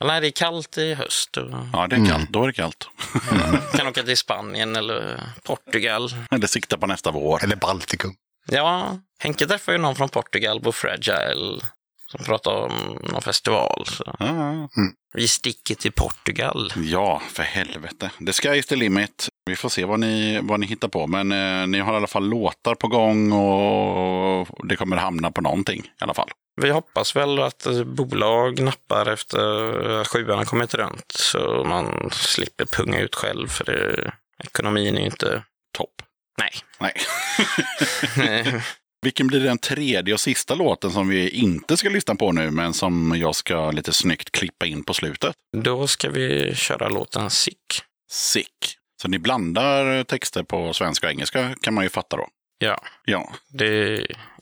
eller 0.00 0.06
Nej, 0.12 0.20
det 0.20 0.26
är 0.26 0.30
kallt 0.30 0.78
i 0.78 0.94
höst. 0.94 1.36
Och 1.36 1.50
Ja, 1.72 1.86
det 1.86 1.96
är 1.96 2.06
kallt. 2.06 2.30
Då 2.30 2.42
är 2.42 2.46
det 2.46 2.52
kallt. 2.52 2.88
kan 3.76 3.86
åka 3.86 4.02
till 4.02 4.16
Spanien 4.16 4.76
eller 4.76 5.22
Portugal. 5.42 6.08
Eller 6.30 6.46
sikta 6.46 6.78
på 6.78 6.86
nästa 6.86 7.10
vår. 7.10 7.44
Eller 7.44 7.56
Baltikum. 7.56 8.14
Ja, 8.46 8.98
Henke 9.18 9.46
träffade 9.46 9.76
ju 9.76 9.82
någon 9.82 9.96
från 9.96 10.08
Portugal 10.08 10.60
på 10.60 10.72
Fragile 10.72 11.60
som 12.06 12.24
pratade 12.24 12.56
om 12.56 12.98
någon 13.12 13.22
festival. 13.22 13.84
Så. 13.86 14.14
Ja, 14.18 14.68
Vi 15.14 15.28
sticker 15.28 15.74
till 15.74 15.92
Portugal. 15.92 16.72
Ja, 16.76 17.22
för 17.28 17.42
helvete. 17.42 18.10
The 18.26 18.32
sky 18.32 18.48
is 18.48 18.66
the 18.66 18.76
limit. 18.76 19.28
Vi 19.46 19.56
får 19.56 19.68
se 19.68 19.84
vad 19.84 20.00
ni, 20.00 20.40
vad 20.42 20.60
ni 20.60 20.66
hittar 20.66 20.88
på. 20.88 21.06
Men 21.06 21.32
eh, 21.32 21.66
ni 21.66 21.78
har 21.78 21.92
i 21.92 21.96
alla 21.96 22.06
fall 22.06 22.28
låtar 22.28 22.74
på 22.74 22.88
gång 22.88 23.32
och 23.32 24.48
det 24.68 24.76
kommer 24.76 24.96
hamna 24.96 25.30
på 25.30 25.40
någonting 25.40 25.80
i 25.80 26.04
alla 26.04 26.14
fall. 26.14 26.30
Vi 26.60 26.70
hoppas 26.70 27.16
väl 27.16 27.38
att 27.38 27.66
eh, 27.66 27.84
bolag 27.84 28.60
nappar 28.60 29.06
efter 29.06 30.00
att 30.00 30.08
sjuan 30.08 30.38
har 30.38 30.44
kommit 30.44 30.74
runt 30.74 31.12
så 31.12 31.64
man 31.68 32.10
slipper 32.12 32.64
punga 32.64 33.00
ut 33.00 33.14
själv 33.14 33.48
för 33.48 33.64
det, 33.64 34.12
ekonomin 34.44 34.96
är 34.96 35.00
ju 35.00 35.06
inte... 35.06 35.42
Topp. 35.76 36.02
Nej. 36.38 36.52
Nej. 36.78 36.94
Vilken 39.02 39.26
blir 39.26 39.40
den 39.40 39.58
tredje 39.58 40.14
och 40.14 40.20
sista 40.20 40.54
låten 40.54 40.90
som 40.90 41.08
vi 41.08 41.28
inte 41.28 41.76
ska 41.76 41.88
lyssna 41.88 42.14
på 42.14 42.32
nu, 42.32 42.50
men 42.50 42.74
som 42.74 43.14
jag 43.16 43.34
ska 43.34 43.70
lite 43.70 43.92
snyggt 43.92 44.32
klippa 44.32 44.66
in 44.66 44.84
på 44.84 44.94
slutet? 44.94 45.34
Då 45.56 45.86
ska 45.86 46.10
vi 46.10 46.54
köra 46.54 46.88
låten 46.88 47.30
Sick. 47.30 47.82
Sick. 48.10 48.78
Så 49.02 49.08
ni 49.08 49.18
blandar 49.18 50.04
texter 50.04 50.42
på 50.42 50.72
svenska 50.72 51.06
och 51.06 51.12
engelska 51.12 51.54
kan 51.60 51.74
man 51.74 51.84
ju 51.84 51.90
fatta 51.90 52.16
då. 52.16 52.28
Ja, 52.58 52.82
Ja, 53.04 53.32
det 53.48 53.66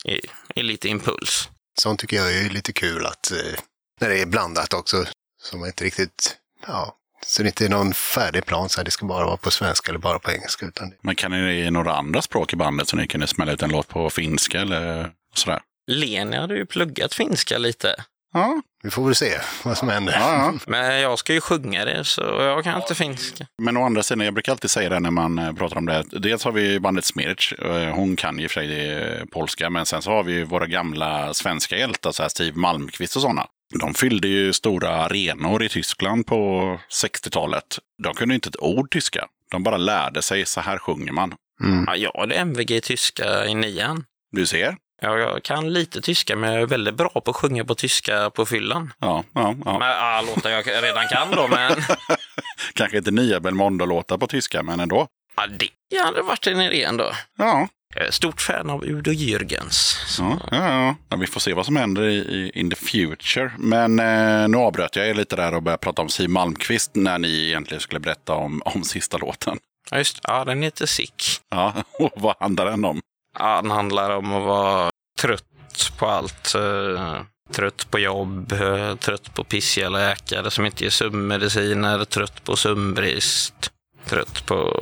är, 0.05 0.25
är 0.55 0.63
lite 0.63 0.89
impuls. 0.89 1.49
Sånt 1.81 2.01
tycker 2.01 2.17
jag 2.17 2.37
är 2.37 2.51
lite 2.51 2.73
kul 2.73 3.07
att 3.07 3.31
eh, 3.31 3.61
när 4.01 4.09
det 4.09 4.21
är 4.21 4.27
blandat 4.27 4.75
också. 4.75 5.05
Så 5.43 5.57
man 5.57 5.67
inte 5.69 5.85
riktigt, 5.85 6.37
ja, 6.67 6.97
så 7.31 7.43
det 7.43 7.49
inte 7.49 7.65
är 7.65 7.69
någon 7.69 7.95
färdig 7.95 8.47
plan 8.47 8.69
så 8.69 8.81
här, 8.81 8.85
det 8.85 8.91
ska 8.91 9.07
bara 9.07 9.25
vara 9.27 9.37
på 9.37 9.51
svenska 9.51 9.91
eller 9.91 9.99
bara 9.99 10.19
på 10.19 10.31
engelska. 10.31 10.67
Utan 10.67 10.91
det, 10.91 10.97
men 11.03 11.15
kan 11.15 11.31
ni 11.31 11.55
ge 11.55 11.71
några 11.71 11.93
andra 11.97 12.23
språk 12.23 12.53
i 12.53 12.57
bandet 12.57 12.89
så 12.89 12.97
ni 12.97 13.07
kunde 13.07 13.27
smälla 13.27 13.53
ut 13.53 13.63
en 13.63 13.71
låt 13.71 13.89
på 13.89 14.11
finska 14.11 14.61
eller 14.61 15.11
sådär? 15.35 15.61
Leni 15.91 16.37
hade 16.37 16.55
ju 16.57 16.67
pluggat 16.67 17.15
finska 17.15 17.59
lite. 17.59 17.95
Ja, 18.33 18.63
vi 18.83 18.91
får 18.91 19.05
väl 19.05 19.15
se 19.15 19.39
vad 19.65 19.79
som 19.79 19.89
händer. 19.89 20.13
ja, 20.21 20.35
ja. 20.35 20.55
Men 20.67 21.01
jag 21.01 21.19
ska 21.19 21.33
ju 21.33 21.41
sjunga 21.41 21.85
det, 21.85 22.05
så 22.05 22.21
jag 22.23 22.65
kan 22.65 22.77
inte 22.83 22.95
finska. 22.95 23.47
Men 23.63 23.77
å 23.77 23.85
andra 23.85 24.03
sidan, 24.03 24.25
jag 24.25 24.35
brukar 24.35 24.53
alltid 24.53 24.71
säga 24.71 24.89
det 24.89 25.01
när 25.01 25.11
man 25.11 25.39
eh, 25.39 25.53
pratar 25.53 25.77
om 25.77 25.87
det. 25.87 26.05
Dels 26.13 26.45
har 26.45 26.53
vi 26.53 26.81
bandet 26.81 27.05
Smirch. 27.05 27.53
eh, 27.53 27.95
Hon 27.95 28.17
kan 28.17 28.39
ju 28.39 28.45
i 28.45 28.49
för 28.49 28.55
sig 28.61 28.91
eh, 28.99 29.25
polska. 29.25 29.71
Men 29.71 29.87
sen 29.87 30.03
så 30.03 30.11
har 30.11 30.23
vi 30.23 30.33
ju 30.33 30.45
våra 30.45 30.67
gamla 30.67 31.35
svenska 31.35 31.77
hjältar, 31.77 32.13
så 32.13 32.23
här 32.23 32.29
Steve 32.29 32.57
Malmqvist 32.57 33.17
och 33.17 33.23
sådana. 33.23 33.47
De 33.79 33.95
fyllde 33.95 34.29
ju 34.29 34.53
stora 34.53 34.89
arenor 34.91 35.63
i 35.63 35.69
Tyskland 35.69 36.27
på 36.27 36.79
60-talet. 37.03 37.79
De 38.03 38.15
kunde 38.15 38.35
inte 38.35 38.49
ett 38.49 38.61
ord 38.61 38.91
tyska. 38.91 39.27
De 39.51 39.63
bara 39.63 39.77
lärde 39.77 40.23
sig, 40.23 40.47
så 40.47 40.61
här 40.61 40.79
sjunger 40.79 41.13
man. 41.13 41.35
Mm. 41.63 41.85
Ja, 41.87 41.97
jag 41.97 42.13
hade 42.21 42.35
MVG 42.35 42.71
i 42.71 42.81
tyska 42.81 43.47
i 43.47 43.55
nian. 43.55 44.05
Du 44.33 44.47
ser. 44.47 44.77
Ja, 45.03 45.19
jag 45.19 45.43
kan 45.43 45.73
lite 45.73 46.01
tyska, 46.01 46.37
men 46.37 46.53
jag 46.53 46.63
är 46.63 46.67
väldigt 46.67 46.95
bra 46.95 47.09
på 47.09 47.31
att 47.31 47.37
sjunga 47.37 47.65
på 47.65 47.75
tyska 47.75 48.31
på 48.31 48.47
fyllan. 48.47 48.93
Ja, 48.99 49.25
ja, 49.35 49.55
ja. 49.65 49.79
Men, 49.79 49.89
ja, 49.89 50.25
låtar 50.27 50.51
jag 50.51 50.67
redan 50.83 51.09
kan 51.09 51.31
då, 51.31 51.49
men 51.49 51.73
Kanske 52.75 52.99
inte 52.99 53.11
nya 53.11 53.41
Belmondo-låtar 53.41 54.19
på 54.19 54.27
tyska, 54.27 54.63
men 54.63 54.81
ändå. 54.81 55.07
ja, 55.37 55.47
det 55.91 55.99
hade 56.05 56.23
varit 56.23 56.47
en 56.47 56.61
idé 56.61 56.85
ändå. 56.85 57.13
Ja, 57.39 57.69
stort 58.11 58.41
fan 58.41 58.71
av 58.71 58.85
Udo 58.85 59.11
Jürgens. 59.11 59.97
Ja, 60.19 60.39
ja, 60.51 60.97
ja. 61.09 61.17
vi 61.17 61.27
får 61.27 61.41
se 61.41 61.55
vad 61.55 61.67
som 61.67 61.77
händer 61.77 62.03
i, 62.03 62.15
i 62.17 62.51
in 62.55 62.71
the 62.71 62.77
future. 62.77 63.53
Men 63.59 63.99
eh, 63.99 64.49
nu 64.49 64.57
avbröt 64.57 64.97
jag 64.97 65.09
er 65.09 65.15
lite 65.15 65.37
där 65.37 65.55
och 65.55 65.63
började 65.63 65.81
prata 65.81 66.03
om 66.03 66.09
Siw 66.09 66.33
Malmkvist 66.33 66.91
när 66.95 67.19
ni 67.19 67.47
egentligen 67.49 67.81
skulle 67.81 68.01
berätta 68.01 68.35
om, 68.35 68.63
om 68.65 68.85
sista 68.85 69.19
låten. 69.19 69.59
Ja, 69.91 69.99
just 69.99 70.21
Ja, 70.23 70.45
den 70.45 70.63
heter 70.63 70.87
Sick. 70.87 71.25
Ja, 71.51 71.73
och 71.99 72.11
vad 72.17 72.35
handlar 72.41 72.67
den 72.71 72.85
om? 72.85 73.01
Ja, 73.39 73.63
den 73.63 73.71
handlar 73.71 74.11
om 74.17 74.33
att 74.35 74.43
vara 74.43 74.91
trött 75.21 75.93
på 75.99 76.07
allt. 76.07 76.55
eh, 76.55 77.21
trött 77.53 77.91
på 77.91 77.99
jobb, 77.99 78.53
eh, 78.53 78.95
trött 78.97 79.35
på 79.35 79.45
pissiga 79.45 79.89
läkare 79.89 80.51
som 80.51 80.67
inte 80.67 80.85
ger 80.85 80.91
sömnmediciner, 80.91 82.05
trött 82.05 82.45
på 82.45 82.57
sömnbrist, 82.57 83.71
trött 84.05 84.47
på... 84.47 84.75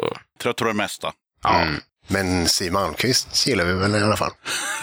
Trött 0.43 0.57
på 0.57 0.65
det 0.65 0.75
mesta. 0.75 1.13
Ja, 1.43 1.61
Mm. 1.63 1.81
Men 2.09 2.49
Siw 2.49 2.73
Malmkvist 2.73 3.47
gillar 3.47 3.65
vi 3.65 3.73
väl 3.73 3.95
i 3.95 4.03
alla 4.03 4.17
fall. 4.17 4.33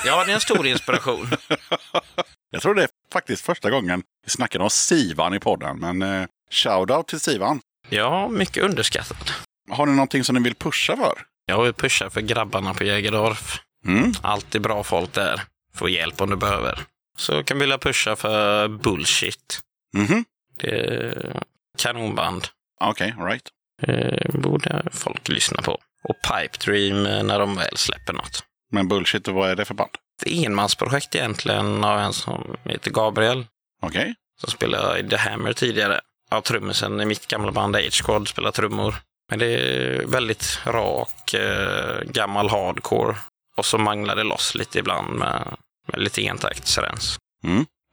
ja 0.06 0.24
det 0.26 0.32
är 0.32 0.36
en 0.36 0.42
stor 0.42 0.68
inspiration. 0.68 1.28
Jag 2.52 2.62
tror 2.62 2.76
det 2.76 2.84
är 2.84 2.90
faktiskt 3.14 3.46
första 3.46 3.70
gången 3.70 4.04
vi 4.26 4.32
snackar 4.32 4.60
om 4.60 4.70
Sivan 4.70 5.34
i 5.34 5.40
podden, 5.40 5.80
men 5.80 6.02
eh, 6.02 6.28
shoutout 6.52 7.08
till 7.08 7.20
Sivan. 7.20 7.60
Ja, 7.90 8.28
mycket 8.28 8.64
underskattad. 8.64 9.32
Har 9.70 9.86
ni 9.86 9.92
någonting 9.92 10.24
som 10.24 10.36
ni 10.36 10.42
vill 10.42 10.56
pusha 10.56 10.98
för? 10.98 11.14
Jag 11.46 11.64
vill 11.64 11.74
pusha 11.74 12.10
för 12.10 12.22
grabbarna 12.22 12.74
på 12.74 12.84
Jägerdorf. 12.84 13.60
Mm. 13.86 14.14
Alltid 14.22 14.62
bra 14.62 14.84
folk 14.84 15.14
där. 15.14 15.42
Få 15.74 15.90
hjälp 15.90 16.22
om 16.22 16.30
du 16.30 16.36
behöver. 16.36 16.80
Så 17.18 17.44
kan 17.44 17.58
vi 17.58 17.64
vilja 17.64 17.78
pusha 17.78 18.16
för 18.16 18.68
Bullshit. 18.68 19.60
Mhm. 19.94 20.26
Det 20.58 20.68
är 20.70 21.42
kanonband. 21.78 22.48
Okej, 22.84 23.16
all 23.20 23.26
right. 23.26 23.48
Eh, 23.82 24.40
borde 24.40 24.84
folk 24.92 25.28
lyssna 25.30 25.62
på. 25.62 25.80
Och 26.10 26.16
Pipe 26.22 26.58
Dream 26.66 27.06
eh, 27.06 27.24
när 27.24 27.40
de 27.40 27.56
väl 27.56 27.78
släpper 27.78 28.14
något. 28.14 28.44
Men 28.72 28.88
bullshit, 28.88 29.28
vad 29.28 29.50
är 29.50 29.56
det 29.56 29.66
för 29.66 29.74
band? 29.74 29.90
Ett 30.22 30.32
enmansprojekt 30.32 31.16
egentligen 31.16 31.84
av 31.84 32.00
en 32.00 32.14
som 32.14 32.56
heter 32.64 32.92
Gabriel. 32.92 33.46
Okej. 33.82 34.16
Som 34.42 34.52
spelade 34.52 35.00
i 35.00 35.10
The 35.10 35.16
Hammer 35.16 35.54
tidigare. 35.54 36.02
Ja, 36.30 36.42
trummisen 36.42 37.02
i 37.02 37.06
mitt 37.06 37.28
gamla 37.28 37.52
band 37.52 37.76
H-Squad 37.76 38.28
spelar 38.28 38.52
trummor. 38.52 38.96
Men 39.30 39.40
det 39.40 39.46
är 39.46 40.06
väldigt 40.06 40.60
rak, 40.66 41.34
eh, 41.34 42.02
gammal 42.04 42.50
hardcore. 42.50 43.16
Och 43.58 43.66
så 43.66 43.78
manglar 43.78 44.16
det 44.16 44.24
loss 44.24 44.56
lite 44.56 44.80
ibland 44.80 45.16
med, 45.16 45.56
med 45.88 46.02
lite 46.02 46.22
entaktsrens. 46.22 47.18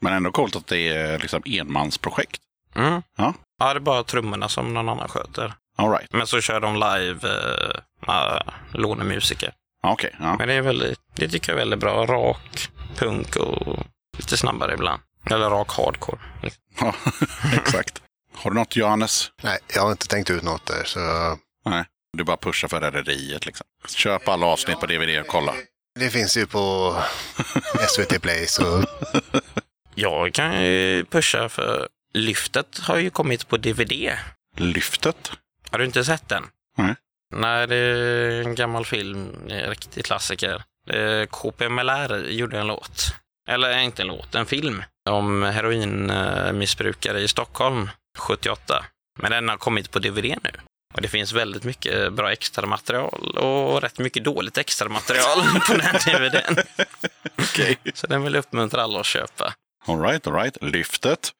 Men 0.00 0.12
ändå 0.12 0.32
coolt 0.32 0.56
att 0.56 0.66
det 0.66 0.88
är 0.88 1.18
liksom 1.18 1.42
enmansprojekt. 1.46 2.40
Mm. 2.74 3.02
Ja. 3.16 3.34
ja, 3.58 3.74
det 3.74 3.78
är 3.78 3.80
bara 3.80 4.04
trummorna 4.04 4.48
som 4.48 4.74
någon 4.74 4.88
annan 4.88 5.08
sköter. 5.08 5.54
All 5.76 5.90
right. 5.90 6.12
Men 6.12 6.26
så 6.26 6.40
kör 6.40 6.60
de 6.60 6.74
live 6.74 7.28
eh, 7.28 7.80
med 8.06 8.52
lånemusiker. 8.72 9.52
Okej, 9.82 10.16
ja. 10.20 10.36
Men 10.36 10.48
det 10.48 10.54
är 10.54 10.62
väldigt, 10.62 11.00
det 11.16 11.28
tycker 11.28 11.52
jag 11.52 11.56
är 11.56 11.60
väldigt 11.64 11.78
bra. 11.80 12.06
Rak 12.06 12.68
punk 12.96 13.36
och 13.36 13.86
lite 14.18 14.36
snabbare 14.36 14.74
ibland. 14.74 15.02
Eller 15.30 15.50
rak 15.50 15.70
hardcore. 15.72 16.18
ja. 16.80 16.94
Exakt. 17.54 18.02
Har 18.34 18.50
du 18.50 18.54
något 18.56 18.76
Johannes? 18.76 19.30
Nej, 19.42 19.58
jag 19.74 19.82
har 19.82 19.90
inte 19.90 20.08
tänkt 20.08 20.30
ut 20.30 20.42
något 20.42 20.66
där. 20.66 20.84
Så 20.84 21.00
Nej. 21.64 21.84
Du 22.16 22.24
bara 22.24 22.36
pushar 22.36 22.68
för 22.68 22.80
rederiet 22.80 23.46
liksom. 23.46 23.66
Köp 23.88 24.28
alla 24.28 24.46
avsnitt 24.46 24.80
på 24.80 24.86
DVD 24.86 25.20
och 25.20 25.26
kolla. 25.26 25.54
det 25.98 26.10
finns 26.10 26.36
ju 26.36 26.46
på 26.46 26.94
SVT 27.88 28.22
Play. 28.22 28.46
Så 28.46 28.84
Jag 29.94 30.34
kan 30.34 30.64
ju 30.64 31.04
pusha 31.04 31.48
för 31.48 31.88
Lyftet 32.14 32.78
har 32.78 32.96
ju 32.96 33.10
kommit 33.10 33.48
på 33.48 33.56
DVD. 33.56 34.10
Lyftet? 34.56 35.32
Har 35.70 35.78
du 35.78 35.84
inte 35.84 36.04
sett 36.04 36.28
den? 36.28 36.44
Nej. 36.78 36.94
Nej, 37.32 37.66
det 37.66 37.76
är 37.76 38.40
en 38.40 38.54
gammal 38.54 38.84
film. 38.84 39.28
En 39.48 39.70
riktig 39.70 40.04
klassiker. 40.04 40.62
KPMLR 41.30 42.28
gjorde 42.28 42.58
en 42.58 42.66
låt. 42.66 43.14
Eller 43.48 43.78
inte 43.78 44.02
en 44.02 44.08
låt, 44.08 44.34
en 44.34 44.46
film. 44.46 44.82
Om 45.10 45.42
heroinmissbrukare 45.42 47.20
i 47.20 47.28
Stockholm 47.28 47.90
78. 48.18 48.84
Men 49.18 49.30
den 49.30 49.48
har 49.48 49.56
kommit 49.56 49.90
på 49.90 49.98
DVD 49.98 50.24
nu. 50.24 50.50
Och 50.94 51.00
det 51.02 51.08
finns 51.08 51.32
väldigt 51.32 51.64
mycket 51.64 52.12
bra 52.12 52.32
extra 52.32 52.66
material 52.66 53.38
och 53.38 53.82
rätt 53.82 53.98
mycket 53.98 54.24
dåligt 54.24 54.58
extra 54.58 54.88
material 54.88 55.38
på 55.66 55.74
den 55.74 55.94
DVDn. 56.06 56.56
Okej. 57.38 57.78
Så 57.94 58.06
den 58.06 58.22
vill 58.22 58.34
jag 58.34 58.38
uppmuntra 58.40 58.82
alla 58.82 59.00
att 59.00 59.06
köpa. 59.06 59.54
All 59.86 60.00
right, 60.02 60.26
all 60.26 60.34
right. 60.34 60.56
Lyftet? 60.62 61.30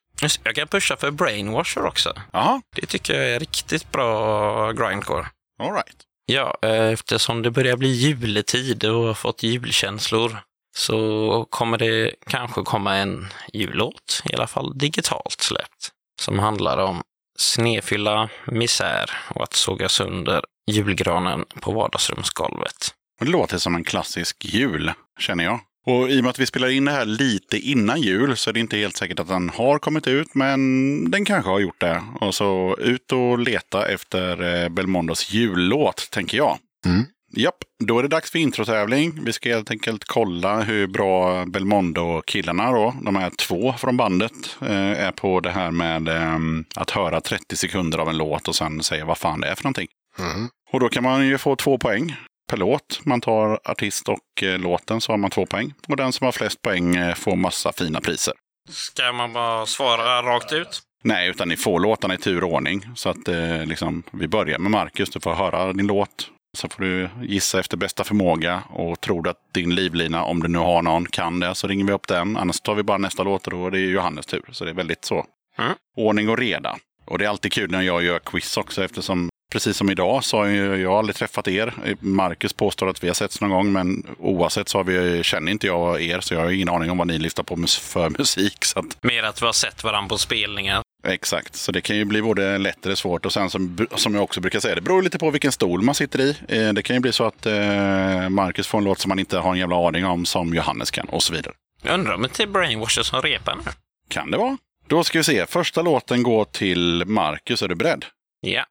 Jag 0.43 0.55
kan 0.55 0.69
pusha 0.69 0.97
för 0.97 1.11
Brainwasher 1.11 1.85
också. 1.85 2.13
Jaha, 2.33 2.63
Det 2.77 2.87
tycker 2.87 3.15
jag 3.15 3.31
är 3.31 3.41
riktigt 3.41 3.93
bra 3.93 4.73
grindcore. 4.73 5.27
All 5.63 5.73
right. 5.73 5.97
Ja, 6.27 6.57
eh, 6.63 6.93
eftersom 6.93 7.43
det 7.43 7.51
börjar 7.51 7.77
bli 7.77 7.89
juletid 7.89 8.85
och 8.85 9.05
har 9.07 9.15
fått 9.15 9.43
julkänslor 9.43 10.39
så 10.77 11.47
kommer 11.51 11.79
det 11.79 12.15
kanske 12.27 12.63
komma 12.63 12.97
en 12.97 13.27
jullåt, 13.53 14.23
i 14.31 14.35
alla 14.35 14.47
fall 14.47 14.79
digitalt 14.79 15.41
släppt, 15.41 15.91
som 16.21 16.39
handlar 16.39 16.79
om 16.79 17.03
snefylla, 17.39 18.29
misär 18.47 19.11
och 19.29 19.43
att 19.43 19.55
såga 19.55 19.89
sönder 19.89 20.45
julgranen 20.71 21.45
på 21.61 21.73
vardagsrumsgolvet. 21.73 22.95
Det 23.21 23.27
låter 23.27 23.59
som 23.59 23.75
en 23.75 23.85
klassisk 23.85 24.45
jul, 24.45 24.93
känner 25.21 25.45
jag. 25.45 25.61
Och 25.87 26.11
i 26.11 26.21
och 26.21 26.25
med 26.25 26.31
att 26.31 26.39
vi 26.39 26.47
spelar 26.47 26.69
in 26.69 26.85
det 26.85 26.93
här 26.93 27.05
lite 27.05 27.59
innan 27.59 28.01
jul 28.01 28.37
så 28.37 28.51
är 28.51 28.55
det 28.55 28.61
inte 28.61 28.77
helt 28.77 28.97
säkert 28.97 29.21
att 29.21 29.29
den 29.29 29.49
har 29.49 29.79
kommit 29.79 30.09
ut, 30.09 30.35
men 30.35 31.11
den 31.11 31.25
kanske 31.25 31.51
har 31.51 31.61
gjort 31.61 31.81
det. 31.81 32.03
Och 32.21 32.35
så 32.35 32.77
ut 32.81 33.13
och 33.13 33.39
leta 33.39 33.89
efter 33.89 34.63
eh, 34.63 34.69
Belmondos 34.69 35.31
jullåt, 35.33 36.09
tänker 36.11 36.37
jag. 36.37 36.59
Mm. 36.87 37.05
Japp, 37.37 37.57
då 37.85 37.99
är 37.99 38.03
det 38.03 38.09
dags 38.09 38.31
för 38.31 38.39
introtävling. 38.39 39.21
Vi 39.25 39.33
ska 39.33 39.49
helt 39.49 39.71
enkelt 39.71 40.05
kolla 40.05 40.61
hur 40.61 40.87
bra 40.87 41.45
Belmondo-killarna, 41.45 42.73
då, 42.73 42.95
de 43.03 43.17
här 43.17 43.31
två 43.31 43.73
från 43.79 43.97
bandet, 43.97 44.57
eh, 44.61 45.07
är 45.07 45.13
på 45.13 45.41
det 45.41 45.51
här 45.51 45.71
med 45.71 46.09
eh, 46.09 46.39
att 46.75 46.91
höra 46.91 47.21
30 47.21 47.57
sekunder 47.57 47.99
av 47.99 48.09
en 48.09 48.17
låt 48.17 48.49
och 48.49 48.55
sen 48.55 48.83
säga 48.83 49.05
vad 49.05 49.19
fan 49.19 49.41
det 49.41 49.49
är 49.49 49.55
för 49.55 49.65
någonting. 49.65 49.89
mm. 50.19 50.49
Och 50.73 50.81
då 50.81 50.89
kan 50.89 51.03
man 51.03 51.27
ju 51.27 51.39
få 51.39 51.57
två 51.57 51.79
poäng 51.79 52.17
per 52.53 52.57
låt. 52.59 53.01
Man 53.05 53.21
tar 53.21 53.61
artist 53.65 54.09
och 54.09 54.43
eh, 54.43 54.59
låten 54.59 55.01
så 55.01 55.13
har 55.13 55.17
man 55.17 55.31
två 55.31 55.47
poäng. 55.47 55.75
Och 55.89 55.97
den 55.97 56.13
som 56.13 56.25
har 56.25 56.33
flest 56.33 56.63
poäng 56.63 56.97
eh, 56.97 57.15
får 57.15 57.37
massa 57.37 57.73
fina 57.73 58.01
priser. 58.01 58.35
Ska 58.71 59.13
man 59.13 59.33
bara 59.33 59.67
svara 59.67 60.23
rakt 60.23 60.53
ut? 60.53 60.81
Nej, 61.05 61.29
utan 61.29 61.49
ni 61.49 61.57
får 61.57 61.81
låtarna 61.81 62.15
i 62.15 62.19
tur 62.19 62.45
och 62.45 62.53
ordning. 62.53 62.87
Så 62.97 63.09
att 63.09 63.29
eh, 63.29 63.65
liksom, 63.65 64.03
vi 64.11 64.29
börjar 64.29 64.59
med 64.59 64.71
Marcus. 64.71 65.11
Du 65.11 65.21
får 65.21 65.35
höra 65.35 65.73
din 65.73 65.87
låt. 65.87 66.31
Så 66.59 66.69
får 66.69 66.83
du 66.83 67.09
gissa 67.23 67.61
efter 67.61 67.77
bästa 67.77 68.05
förmåga. 68.05 68.63
Och 68.71 69.01
tror 69.01 69.23
du 69.23 69.31
att 69.31 69.55
din 69.55 69.75
livlina, 69.75 70.23
om 70.25 70.43
du 70.43 70.49
nu 70.49 70.59
har 70.59 70.83
någon, 70.83 71.07
kan 71.07 71.41
det 71.41 71.55
så 71.55 71.67
ringer 71.67 71.85
vi 71.85 71.93
upp 71.93 72.09
den. 72.09 72.37
Annars 72.37 72.61
tar 72.61 72.75
vi 72.75 72.83
bara 72.83 72.99
nästa 72.99 73.23
låt 73.23 73.47
och 73.47 73.53
då 73.53 73.67
är 73.67 73.71
det 73.71 73.79
Johannes 73.79 74.27
tur. 74.27 74.45
Så 74.53 74.65
det 74.65 74.71
är 74.71 74.75
väldigt 74.75 75.05
så. 75.05 75.27
Mm. 75.59 75.73
Ordning 75.97 76.29
och 76.29 76.39
reda. 76.39 76.77
Och 77.05 77.19
det 77.19 77.25
är 77.25 77.29
alltid 77.29 77.53
kul 77.53 77.71
när 77.71 77.83
jag 77.83 78.03
gör 78.03 78.19
quiz 78.19 78.57
också 78.57 78.85
eftersom 78.85 79.31
Precis 79.53 79.77
som 79.77 79.91
idag 79.91 80.25
så 80.25 80.37
har 80.37 80.47
jag 80.47 80.93
aldrig 80.93 81.17
träffat 81.17 81.49
er. 81.49 81.75
Marcus 82.01 82.53
påstår 82.53 82.89
att 82.89 83.05
vi 83.05 83.09
har 83.09 83.15
setts 83.15 83.41
någon 83.41 83.51
gång, 83.51 83.73
men 83.73 84.07
oavsett 84.19 84.69
så 84.69 84.79
har 84.79 84.85
vi, 84.85 85.23
känner 85.23 85.53
inte 85.53 85.67
jag 85.67 86.03
er, 86.03 86.21
så 86.21 86.35
jag 86.35 86.41
har 86.41 86.51
ingen 86.51 86.69
aning 86.69 86.91
om 86.91 86.99
vad 86.99 87.07
ni 87.07 87.19
lyssnar 87.19 87.45
på 87.45 87.57
för 87.67 88.11
musik. 88.19 88.65
Så 88.65 88.79
att, 88.79 89.03
Mer 89.03 89.23
att 89.23 89.43
vi 89.43 89.47
har 89.47 89.53
sett 89.53 89.85
varandra 89.85 90.09
på 90.09 90.19
spelningar. 90.19 90.83
exakt, 91.09 91.57
så 91.57 91.73
det 91.73 91.81
kan 91.81 91.97
ju 91.97 92.05
bli 92.05 92.23
både 92.23 92.59
lätt 92.59 92.87
eller 92.87 92.95
svårt. 92.95 93.27
Och 93.27 93.33
sen 93.33 93.51
som, 93.51 93.87
som 93.95 94.15
jag 94.15 94.25
också 94.25 94.41
brukar 94.41 94.61
säga, 94.61 94.75
det 94.75 94.81
beror 94.81 95.03
lite 95.03 95.19
på 95.19 95.31
vilken 95.31 95.53
stol 95.53 95.83
man 95.83 95.95
sitter 95.95 96.21
i. 96.21 96.37
Eh, 96.49 96.73
Det 96.73 96.83
kan 96.83 96.97
ju 96.97 97.01
bli 97.01 97.13
så 97.13 97.25
att 97.25 97.47
eh, 97.47 98.29
Marcus 98.29 98.67
får 98.67 98.79
en 98.79 98.85
låt 98.85 98.99
som 98.99 99.09
man 99.09 99.19
inte 99.19 99.39
har 99.39 99.53
en 99.53 99.59
jävla 99.59 99.89
aning 99.89 100.05
om, 100.07 100.25
som 100.27 100.55
Johannes 100.55 100.91
kan, 100.91 101.09
och 101.09 101.23
så 101.23 101.33
vidare. 101.33 101.55
Jag 101.83 101.95
undrar 101.95 102.15
om 102.15 102.23
det 102.23 102.41
är 102.43 102.47
Brainwasher 102.47 103.03
som 103.03 103.23
repar 103.23 103.57
nu? 103.57 103.71
Kan 104.09 104.31
det 104.31 104.37
vara? 104.37 104.59
Då 104.87 105.05
ska 105.05 105.19
vi 105.19 105.25
se, 105.25 105.47
första 105.47 105.83
låten 105.83 106.23
går 106.23 106.45
till 106.45 107.05
Marcus. 107.07 107.63
Är 107.63 107.69
du 107.69 107.75
beredd? 107.75 108.05
Ja. 108.41 108.65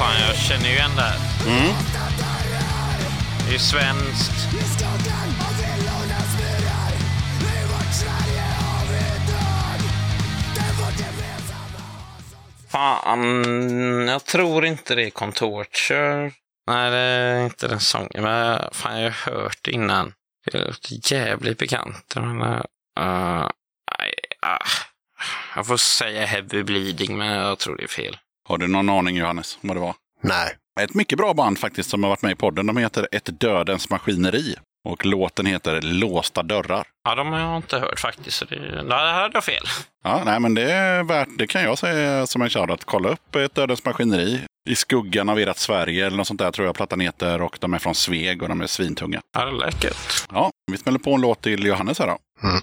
Fan, 0.00 0.20
jag 0.28 0.36
känner 0.36 0.64
ju 0.64 0.72
igen 0.72 0.90
det 0.96 1.02
här. 1.02 1.18
Det 3.48 3.54
är 3.54 3.58
svenskt. 3.58 4.50
Död 4.52 5.00
Det 5.04 5.10
är 10.70 10.98
gemensamma 10.98 11.80
Fan, 12.68 14.08
jag 14.08 14.24
tror 14.24 14.64
inte 14.66 14.94
det 14.94 15.06
är 15.06 15.10
Contorture. 15.10 16.32
Nej, 16.66 16.90
det 16.90 16.96
är 16.96 17.44
inte 17.44 17.68
den 17.68 17.80
sången. 17.80 18.22
Men 18.22 18.68
fan, 18.72 19.00
jag 19.00 19.10
har 19.10 19.32
hört 19.32 19.58
det 19.62 19.70
innan. 19.70 20.12
Det 20.46 20.58
låter 20.58 21.12
jävligt 21.12 21.58
bekant. 21.58 22.14
Men, 22.14 22.42
uh, 22.42 22.62
nej, 23.98 24.14
ah. 24.42 24.66
Jag 25.56 25.66
får 25.66 25.76
säga 25.76 26.26
heavy 26.26 26.62
bleeding, 26.62 27.18
men 27.18 27.28
jag 27.28 27.58
tror 27.58 27.76
det 27.76 27.82
är 27.82 27.88
fel. 27.88 28.18
Har 28.50 28.58
du 28.58 28.68
någon 28.68 28.88
aning 28.88 29.16
Johannes 29.16 29.58
vad 29.60 29.76
det 29.76 29.80
var? 29.80 29.94
Nej. 30.22 30.56
Ett 30.80 30.94
mycket 30.94 31.18
bra 31.18 31.34
band 31.34 31.58
faktiskt 31.58 31.90
som 31.90 32.02
har 32.02 32.10
varit 32.10 32.22
med 32.22 32.32
i 32.32 32.34
podden. 32.34 32.66
De 32.66 32.76
heter 32.76 33.08
Ett 33.12 33.40
Dödens 33.40 33.90
Maskineri. 33.90 34.54
Och 34.88 35.06
låten 35.06 35.46
heter 35.46 35.80
Låsta 35.80 36.42
dörrar. 36.42 36.86
Ja, 37.04 37.14
de 37.14 37.32
har 37.32 37.38
jag 37.40 37.56
inte 37.56 37.78
hört 37.78 38.00
faktiskt. 38.00 38.36
Så 38.36 38.44
det, 38.44 38.56
nej, 38.60 38.84
det 38.84 38.94
här 38.94 39.22
hade 39.22 39.34
jag 39.34 39.44
fel. 39.44 39.64
Ja, 40.04 40.22
nej, 40.24 40.40
men 40.40 40.54
det 40.54 40.72
är 40.72 41.02
värt, 41.02 41.28
det 41.38 41.46
kan 41.46 41.62
jag 41.62 41.78
säga 41.78 42.26
som 42.26 42.42
en 42.42 42.50
shoutout. 42.50 42.84
Kolla 42.84 43.08
upp 43.08 43.36
Ett 43.36 43.54
Dödens 43.54 43.84
Maskineri. 43.84 44.40
I 44.68 44.74
skuggan 44.74 45.28
av 45.28 45.38
ert 45.38 45.56
Sverige 45.56 46.06
eller 46.06 46.16
något 46.16 46.26
sånt 46.26 46.40
där 46.40 46.50
tror 46.50 46.66
jag 46.66 46.74
plattan 46.74 47.00
heter. 47.00 47.42
Och 47.42 47.56
de 47.60 47.74
är 47.74 47.78
från 47.78 47.94
Sveg 47.94 48.42
och 48.42 48.48
de 48.48 48.60
är 48.60 48.66
svintunga. 48.66 49.20
Ja, 49.34 49.44
det 49.44 49.52
lät 49.52 49.84
gött. 49.84 50.28
Ja, 50.32 50.50
vi 50.72 50.78
smäller 50.78 50.98
på 50.98 51.14
en 51.14 51.20
låt 51.20 51.42
till 51.42 51.64
Johannes 51.64 51.98
här 51.98 52.06
då. 52.06 52.18
Mm. 52.48 52.60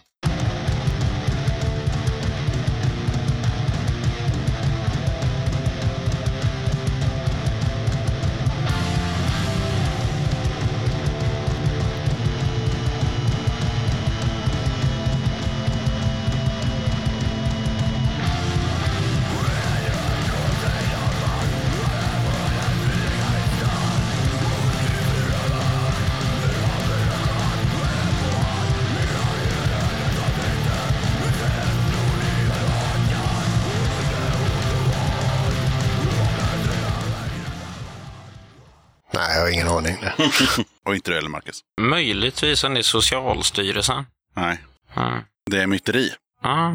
Och 40.86 40.95
inte 40.95 41.11
du 41.11 41.15
heller 41.15 41.30
Marcus? 41.30 41.59
Möjligtvis 41.82 42.61
det 42.61 42.67
är 42.67 42.82
Socialstyrelsen. 42.82 44.05
Nej, 44.36 44.57
Ja. 44.95 45.13
det 45.51 45.61
är 45.61 45.67
myteri. 45.67 46.11
Ah. 46.41 46.71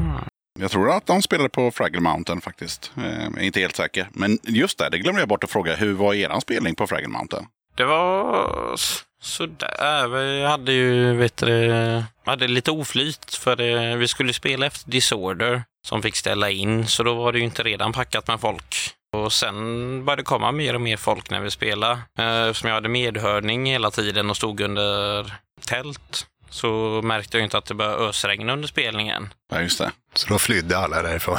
Jag 0.61 0.71
tror 0.71 0.91
att 0.91 1.07
de 1.07 1.23
spelade 1.23 1.49
på 1.49 1.71
Fraggle 1.71 2.01
Mountain 2.01 2.41
faktiskt. 2.41 2.93
Eh, 2.97 3.23
jag 3.23 3.39
är 3.39 3.43
inte 3.43 3.61
helt 3.61 3.77
säker. 3.77 4.09
Men 4.13 4.39
just 4.43 4.79
det, 4.79 4.89
det 4.89 4.99
glömde 4.99 5.21
jag 5.21 5.29
bort 5.29 5.45
att 5.45 5.51
fråga. 5.51 5.77
Hur 5.77 5.93
var 5.93 6.15
eran 6.15 6.41
spelning 6.41 6.75
på 6.75 6.87
Fraggle 6.87 7.09
Mountain? 7.09 7.47
Det 7.75 7.85
var 7.85 8.75
sådär. 9.23 10.09
Vi 10.09 10.45
hade 10.45 10.73
ju, 10.73 11.15
vet 11.15 11.37
du, 11.37 11.73
hade 12.25 12.49
lite 12.49 12.71
oflyt 12.71 13.35
för 13.35 13.57
det, 13.57 13.97
vi 13.97 14.09
skulle 14.09 14.33
spela 14.33 14.67
efter 14.67 14.91
Disorder 14.91 15.63
som 15.87 16.03
fick 16.03 16.17
ställa 16.17 16.51
in, 16.51 16.87
så 16.87 17.03
då 17.03 17.15
var 17.15 17.33
det 17.33 17.39
ju 17.39 17.45
inte 17.45 17.63
redan 17.63 17.93
packat 17.93 18.29
med 18.29 18.41
folk. 18.41 18.77
Och 19.13 19.33
sen 19.33 19.55
började 20.05 20.23
det 20.23 20.27
komma 20.27 20.53
mer 20.53 20.75
och 20.75 20.81
mer 20.81 20.97
folk 20.97 21.31
när 21.31 21.41
vi 21.41 21.51
spelade. 21.51 21.99
Eh, 22.19 22.43
Eftersom 22.49 22.69
jag 22.69 22.75
hade 22.75 22.89
medhörning 22.89 23.67
hela 23.67 23.91
tiden 23.91 24.31
och 24.31 24.37
stod 24.37 24.61
under 24.61 25.33
tält 25.67 26.27
så 26.51 27.01
märkte 27.05 27.37
jag 27.37 27.45
inte 27.47 27.59
att 27.59 27.65
det 27.67 27.75
började 27.75 27.97
ösregna 27.97 28.53
under 28.53 28.69
spelningen. 28.69 29.35
Ja, 29.53 29.61
just 29.63 29.79
det. 29.79 29.91
Så 30.15 30.29
då 30.29 30.39
flydde 30.39 30.79
alla 30.79 31.03
därifrån. 31.03 31.39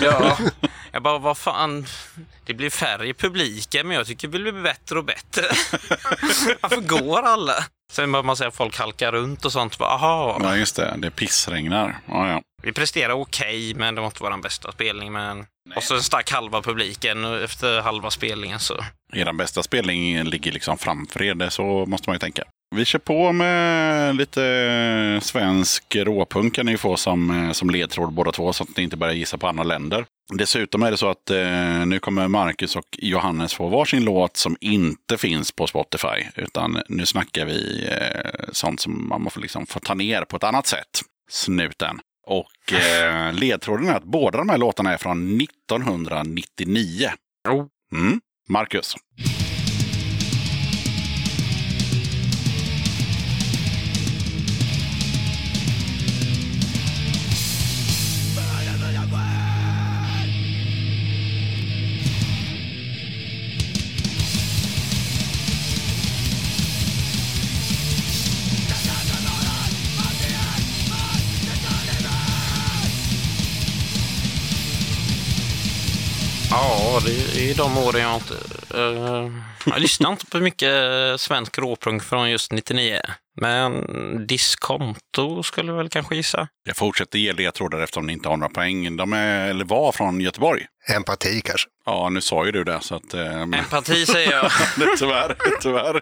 Ja. 0.00 0.38
Jag 0.94 1.02
bara, 1.02 1.18
vad 1.18 1.38
fan. 1.38 1.86
Det 2.44 2.54
blir 2.54 2.70
färre 2.70 3.08
i 3.08 3.14
publiken, 3.14 3.88
men 3.88 3.96
jag 3.96 4.06
tycker 4.06 4.28
det 4.28 4.38
blir 4.38 4.52
bättre 4.62 4.98
och 4.98 5.04
bättre. 5.04 5.42
Varför 6.60 6.80
går 6.80 7.22
alla? 7.22 7.54
Sen 7.92 8.12
börjar 8.12 8.24
man 8.24 8.36
säga 8.36 8.48
att 8.48 8.54
folk 8.56 8.78
halkar 8.78 9.12
runt 9.12 9.44
och 9.44 9.52
sånt. 9.52 9.80
Aha. 9.80 10.38
Ja, 10.42 10.56
just 10.56 10.76
det. 10.76 10.94
Det 10.98 11.10
pissregnar. 11.10 11.98
Ja, 12.08 12.28
ja. 12.28 12.42
Vi 12.62 12.72
presterar 12.72 13.12
okej, 13.12 13.74
men 13.74 13.94
det 13.94 14.00
var 14.00 14.08
inte 14.08 14.22
vår 14.22 14.42
bästa 14.42 14.72
spelning. 14.72 15.12
Men... 15.12 15.46
Och 15.76 15.82
så 15.82 16.02
stack 16.02 16.30
halva 16.30 16.62
publiken 16.62 17.24
efter 17.24 17.80
halva 17.80 18.10
spelningen 18.10 18.60
så... 18.60 18.84
Er 19.12 19.32
bästa 19.32 19.62
spelning 19.62 20.24
ligger 20.24 20.52
liksom 20.52 20.78
framför 20.78 21.22
er, 21.22 21.34
det 21.34 21.50
så 21.50 21.86
måste 21.86 22.08
man 22.08 22.14
ju 22.14 22.18
tänka. 22.18 22.44
Vi 22.74 22.84
kör 22.84 22.98
på 22.98 23.32
med 23.32 24.16
lite 24.16 25.20
svensk 25.22 25.96
råpunk 25.96 26.54
kan 26.54 26.66
ni 26.66 26.76
få 26.76 26.96
som, 26.96 27.30
eh, 27.30 27.52
som 27.52 27.70
ledtråd 27.70 28.12
båda 28.12 28.32
två 28.32 28.52
så 28.52 28.64
att 28.64 28.76
ni 28.76 28.82
inte 28.82 28.96
börjar 28.96 29.14
gissa 29.14 29.38
på 29.38 29.46
andra 29.46 29.64
länder. 29.64 30.04
Dessutom 30.34 30.82
är 30.82 30.90
det 30.90 30.96
så 30.96 31.08
att 31.08 31.30
eh, 31.30 31.86
nu 31.86 31.98
kommer 31.98 32.28
Marcus 32.28 32.76
och 32.76 32.98
Johannes 32.98 33.54
få 33.54 33.68
varsin 33.68 34.04
låt 34.04 34.36
som 34.36 34.56
inte 34.60 35.18
finns 35.18 35.52
på 35.52 35.66
Spotify. 35.66 36.26
Utan 36.36 36.82
nu 36.88 37.06
snackar 37.06 37.46
vi 37.46 37.88
eh, 37.90 38.48
sånt 38.52 38.80
som 38.80 39.08
man 39.08 39.30
får, 39.30 39.40
liksom 39.40 39.66
få 39.66 39.80
ta 39.80 39.94
ner 39.94 40.24
på 40.24 40.36
ett 40.36 40.44
annat 40.44 40.66
sätt. 40.66 41.00
Snuten. 41.30 42.00
Och 42.26 42.72
eh, 42.72 43.32
ledtråden 43.32 43.88
är 43.88 43.94
att 43.94 44.04
båda 44.04 44.38
de 44.38 44.48
här 44.48 44.58
låtarna 44.58 44.92
är 44.92 44.96
från 44.96 45.40
1999. 45.40 47.08
Oh. 47.48 47.66
Mm. 47.92 48.20
Marcus. 48.48 48.94
Ja, 76.54 77.00
det 77.06 77.50
är 77.50 77.54
de 77.54 77.78
åren 77.78 78.02
jag 78.02 78.14
inte... 78.14 78.34
eh, 78.74 79.30
jag 79.66 79.80
lyssnar 79.80 80.10
inte 80.10 80.26
på 80.26 80.38
mycket 80.38 80.72
svensk 81.20 81.58
råpunk 81.58 82.02
från 82.02 82.30
just 82.30 82.52
99. 82.52 83.00
Men 83.40 83.86
diskonto 84.26 85.42
skulle 85.42 85.70
jag 85.72 85.76
väl 85.78 85.88
kanske 85.88 86.16
gissa. 86.16 86.48
Jag 86.66 86.76
fortsätter 86.76 87.18
ge 87.18 87.32
ledtrådar 87.32 87.80
eftersom 87.80 88.06
ni 88.06 88.12
inte 88.12 88.28
har 88.28 88.36
några 88.36 88.52
poäng. 88.54 88.96
De 88.96 89.12
är, 89.12 89.48
eller 89.50 89.64
var 89.64 89.92
från 89.92 90.20
Göteborg. 90.20 90.66
Empati 90.96 91.40
kanske. 91.44 91.68
Ja, 91.86 92.08
nu 92.08 92.20
sa 92.20 92.44
ju 92.46 92.52
du 92.52 92.64
det. 92.64 92.80
Så 92.80 92.94
att, 92.94 93.12
men- 93.12 93.54
Empati 93.54 94.06
säger 94.06 94.32
jag. 94.32 94.50
tyvärr, 94.98 95.36
tyvärr. 95.60 96.00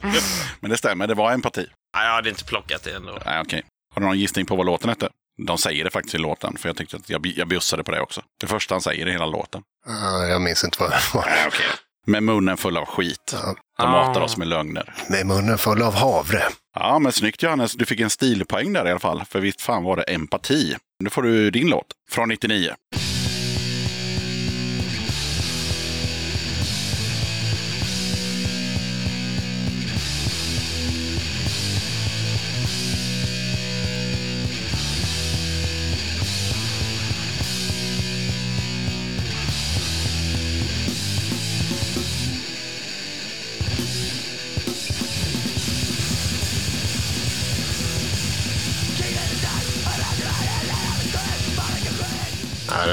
men 0.60 0.70
det 0.70 0.76
stämmer, 0.76 1.06
det 1.06 1.14
var 1.14 1.32
empati. 1.32 1.66
Nej, 1.96 2.06
jag 2.06 2.12
hade 2.14 2.28
inte 2.28 2.44
plockat 2.44 2.82
det 2.82 2.92
ändå. 2.96 3.18
Nej, 3.26 3.40
okej. 3.40 3.62
Har 3.94 4.00
du 4.00 4.06
någon 4.06 4.18
gissning 4.18 4.46
på 4.46 4.56
vad 4.56 4.66
låten 4.66 4.88
hette? 4.88 5.08
De 5.46 5.58
säger 5.58 5.84
det 5.84 5.90
faktiskt 5.90 6.14
i 6.14 6.18
låten, 6.18 6.56
för 6.58 6.68
jag 6.68 6.76
tyckte 6.76 6.96
att 6.96 7.10
jag, 7.10 7.26
jag 7.36 7.48
bjussade 7.48 7.84
på 7.84 7.90
det 7.90 8.00
också. 8.00 8.22
Det 8.40 8.46
första 8.46 8.74
han 8.74 8.82
säger 8.82 9.08
i 9.08 9.12
hela 9.12 9.26
låten. 9.26 9.62
Ja, 9.86 10.26
jag 10.26 10.42
minns 10.42 10.64
inte 10.64 10.76
vad 10.80 10.90
det 10.90 11.00
var. 11.14 11.24
Nej, 11.26 11.44
okej. 11.46 11.66
Med 12.06 12.22
munnen 12.22 12.56
full 12.56 12.76
av 12.76 12.84
skit. 12.84 13.34
Ja. 13.42 13.54
De 13.78 13.90
matar 13.90 14.20
Ah. 14.20 14.24
oss 14.24 14.36
med 14.36 14.48
lögner. 14.48 14.94
Med 15.08 15.26
munnen 15.26 15.58
full 15.58 15.82
av 15.82 15.94
havre. 15.94 16.42
Ja, 16.74 16.98
men 16.98 17.12
snyggt 17.12 17.42
Johannes. 17.42 17.72
Du 17.72 17.86
fick 17.86 18.00
en 18.00 18.10
stilpoäng 18.10 18.72
där 18.72 18.86
i 18.86 18.90
alla 18.90 19.00
fall. 19.00 19.22
För 19.28 19.40
visst 19.40 19.60
fan 19.60 19.84
var 19.84 19.96
det 19.96 20.02
empati. 20.02 20.76
Nu 21.04 21.10
får 21.10 21.22
du 21.22 21.50
din 21.50 21.68
låt. 21.68 21.86
Från 22.10 22.28
99. 22.28 22.74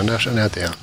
Där 0.07 0.17
känner 0.19 0.37
jag 0.37 0.45
inte 0.45 0.59
igen. 0.59 0.73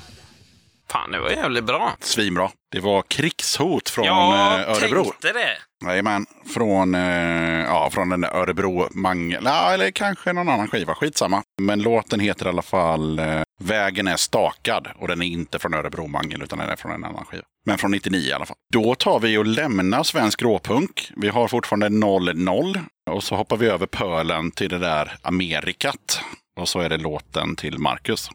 Fan, 0.91 1.11
det 1.11 1.21
var 1.21 1.31
jävligt 1.31 1.65
bra. 1.65 1.97
Svinbra. 2.01 2.51
Det 2.73 2.81
var 2.81 3.03
krigshot 3.03 3.89
från 3.89 4.05
Jag 4.05 4.35
eh, 4.61 4.71
Örebro. 4.71 5.05
tänkte 5.05 5.33
det. 5.33 5.87
Jajamän, 5.89 6.27
från, 6.55 6.95
eh, 6.95 7.65
ja, 7.65 7.91
från 7.93 8.09
den 8.09 8.21
där 8.21 8.37
Örebro 8.37 8.89
Mangel. 8.91 9.43
Ja, 9.45 9.73
eller 9.73 9.91
kanske 9.91 10.33
någon 10.33 10.49
annan 10.49 10.69
skiva, 10.69 10.95
skitsamma. 10.95 11.43
Men 11.63 11.83
låten 11.83 12.21
heter 12.21 12.47
i 12.47 12.49
alla 12.49 12.63
fall 12.63 13.19
eh, 13.19 13.41
Vägen 13.61 14.09
är 14.09 14.17
stakad 14.17 14.89
och 14.99 15.09
den 15.09 15.23
är 15.23 15.27
inte 15.27 15.59
från 15.59 15.75
Örebro 15.75 16.07
Mangel 16.07 16.43
utan 16.43 16.59
den 16.59 16.69
är 16.69 16.77
från 16.77 16.93
en 16.93 17.05
annan 17.05 17.25
skiva. 17.25 17.43
Men 17.67 17.79
från 17.79 17.91
99 17.91 18.21
i 18.21 18.33
alla 18.33 18.47
fall. 18.47 18.57
Då 18.73 18.95
tar 18.95 19.21
vi 19.21 19.39
och 19.39 19.47
lämnar 19.47 20.03
svensk 20.03 20.43
råpunk. 20.43 21.11
Vi 21.17 21.29
har 21.29 21.49
fortfarande 21.49 21.89
0-0 21.89 22.81
och 23.11 23.25
så 23.25 23.35
hoppar 23.35 23.57
vi 23.57 23.67
över 23.67 23.87
pölen 23.87 24.51
till 24.51 24.71
det 24.71 24.79
där 24.79 25.17
Amerikat. 25.23 26.21
Och 26.61 26.69
så 26.69 26.81
är 26.81 26.89
det 26.89 26.97
låten 26.97 27.57
till 27.57 27.79
Marcus. 27.79 28.31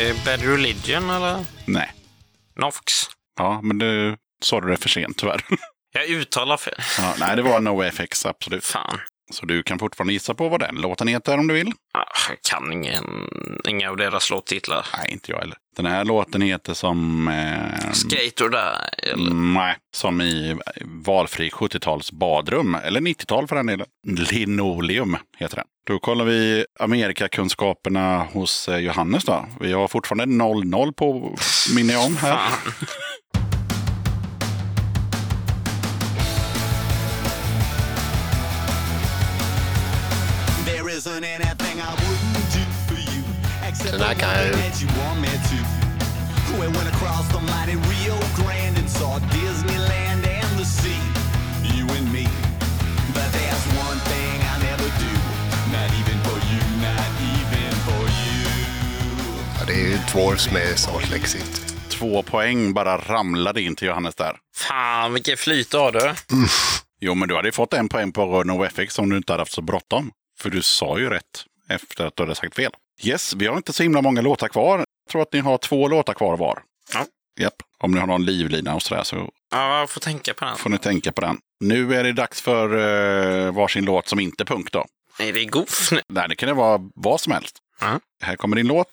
Det 0.00 0.24
Bad 0.24 0.42
Religion 0.42 1.10
eller? 1.10 1.44
Nej. 1.64 1.92
Nox? 2.56 2.82
Ja, 3.38 3.60
men 3.62 3.78
du 3.78 4.16
sa 4.42 4.60
du 4.60 4.68
det 4.68 4.76
för 4.76 4.88
sent 4.88 5.18
tyvärr. 5.18 5.44
Jag 5.92 6.08
uttalar 6.08 6.56
fel. 6.56 6.74
Ja, 6.98 7.14
nej, 7.18 7.36
det 7.36 7.42
var 7.42 7.60
NoFX, 7.60 8.26
absolut. 8.26 8.64
Fan. 8.64 8.98
Så 9.30 9.46
du 9.46 9.62
kan 9.62 9.78
fortfarande 9.78 10.12
gissa 10.12 10.34
på 10.34 10.48
vad 10.48 10.60
den 10.60 10.74
låten 10.74 11.08
heter 11.08 11.38
om 11.38 11.46
du 11.46 11.54
vill. 11.54 11.72
Ah, 11.94 12.04
Jag 12.28 12.38
kan 12.42 12.72
ingen, 12.72 13.04
inga 13.68 13.90
av 13.90 13.96
deras 13.96 14.30
låttitlar. 14.30 14.86
Nej, 14.98 15.10
inte 15.12 15.30
jag 15.32 15.38
heller. 15.38 15.56
Den 15.76 15.86
här 15.86 16.04
låten 16.04 16.42
heter 16.42 16.74
som... 16.74 17.28
Eh, 17.28 17.92
Skate 17.92 18.44
or 18.44 18.48
Die, 18.48 19.10
eller? 19.12 19.30
Nej, 19.34 19.76
som 19.96 20.20
i 20.20 20.56
valfri 20.84 21.50
70-tals 21.50 22.12
badrum. 22.12 22.74
Eller 22.74 23.00
90-tal 23.00 23.48
för 23.48 23.56
den 23.56 23.66
delen. 23.66 23.86
Linoleum 24.06 25.16
heter 25.38 25.56
den. 25.56 25.64
Då 25.86 25.98
kollar 25.98 26.24
vi 26.24 26.66
Amerikakunskaperna 26.80 28.18
hos 28.32 28.68
eh, 28.68 28.76
Johannes 28.78 29.24
då. 29.24 29.46
Vi 29.60 29.72
har 29.72 29.88
fortfarande 29.88 30.44
0-0 30.44 30.92
på 30.92 31.36
minne 31.76 31.96
om 31.96 32.16
här. 32.16 32.48
You, 56.52 56.62
not 56.86 57.12
even 57.34 57.74
for 57.86 58.02
you. 58.02 58.66
Ja, 59.58 59.64
det 59.66 59.72
är 59.72 59.88
ju 59.88 59.98
Dwarfs 60.12 60.52
med 60.52 60.78
Salt 60.78 61.10
Lake 61.10 61.26
City. 61.26 61.62
Två 61.88 62.22
poäng 62.22 62.74
bara 62.74 62.98
ramlade 62.98 63.62
in 63.62 63.76
till 63.76 63.88
Johannes 63.88 64.14
där. 64.14 64.36
Fan, 64.56 65.12
vilket 65.12 65.40
flyt 65.40 65.72
har 65.72 65.92
du. 65.92 66.14
Jo, 67.00 67.14
men 67.14 67.28
du 67.28 67.36
hade 67.36 67.48
ju 67.48 67.52
fått 67.52 67.72
en 67.74 67.88
poäng 67.88 68.12
på 68.12 68.42
NoFX 68.44 68.98
om 68.98 69.10
du 69.10 69.16
inte 69.16 69.32
hade 69.32 69.40
haft 69.40 69.52
så 69.52 69.62
bråttom. 69.62 70.10
För 70.40 70.50
du 70.50 70.62
sa 70.62 70.98
ju 70.98 71.10
rätt 71.10 71.44
efter 71.68 72.06
att 72.06 72.16
du 72.16 72.22
hade 72.22 72.34
sagt 72.34 72.56
fel. 72.56 72.72
Yes, 73.02 73.34
vi 73.34 73.46
har 73.46 73.56
inte 73.56 73.72
så 73.72 73.82
himla 73.82 74.02
många 74.02 74.20
låtar 74.20 74.48
kvar. 74.48 74.78
Jag 74.78 74.86
tror 75.12 75.22
att 75.22 75.32
ni 75.32 75.38
har 75.40 75.58
två 75.58 75.88
låtar 75.88 76.14
kvar 76.14 76.36
var. 76.36 76.62
Ja. 76.94 77.06
Japp. 77.40 77.54
Om 77.78 77.92
ni 77.92 78.00
har 78.00 78.06
någon 78.06 78.24
livlina 78.24 78.74
och 78.74 78.82
sådär 78.82 79.02
så 79.02 79.28
Ja, 79.50 79.78
jag 79.78 79.90
får 79.90 80.00
tänka 80.00 80.34
på 80.34 80.44
den. 80.44 80.56
får 80.56 80.70
ni 80.70 80.78
tänka 80.78 81.12
på 81.12 81.20
den. 81.20 81.38
Nu 81.60 81.94
är 81.94 82.04
det 82.04 82.12
dags 82.12 82.40
för 82.40 82.74
uh, 82.74 83.54
varsin 83.54 83.84
låt 83.84 84.08
som 84.08 84.20
inte 84.20 84.42
är 84.42 84.44
punk 84.44 84.72
då. 84.72 84.86
Är 85.18 85.32
det 85.32 85.44
goof 85.44 85.92
nu? 85.92 86.00
Nej, 86.08 86.26
det 86.28 86.36
kan 86.36 86.46
det 86.48 86.54
vara 86.54 86.80
vad 86.94 87.20
som 87.20 87.32
helst. 87.32 87.58
Ja. 87.80 88.00
Här 88.22 88.36
kommer 88.36 88.56
din 88.56 88.66
låt. 88.66 88.88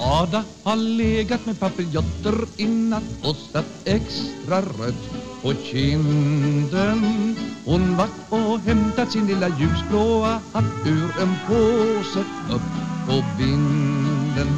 Ada 0.00 0.44
har 0.62 0.76
legat 0.76 1.46
med 1.46 1.60
papiljotter 1.60 2.34
i 2.56 2.66
natt 2.66 3.02
och 3.24 3.36
satt 3.36 3.66
extra 3.84 4.60
rött 4.60 5.27
på 5.42 5.54
kinden. 5.54 7.36
Hon 7.64 7.96
var 7.96 8.08
och 8.28 8.60
hämtat 8.60 9.12
sin 9.12 9.26
lilla 9.26 9.48
ljusblåa 9.48 10.40
hatt 10.52 10.86
ur 10.86 11.20
en 11.20 11.34
påse 11.46 12.20
upp 12.50 12.62
på 13.06 13.24
vinden. 13.38 14.48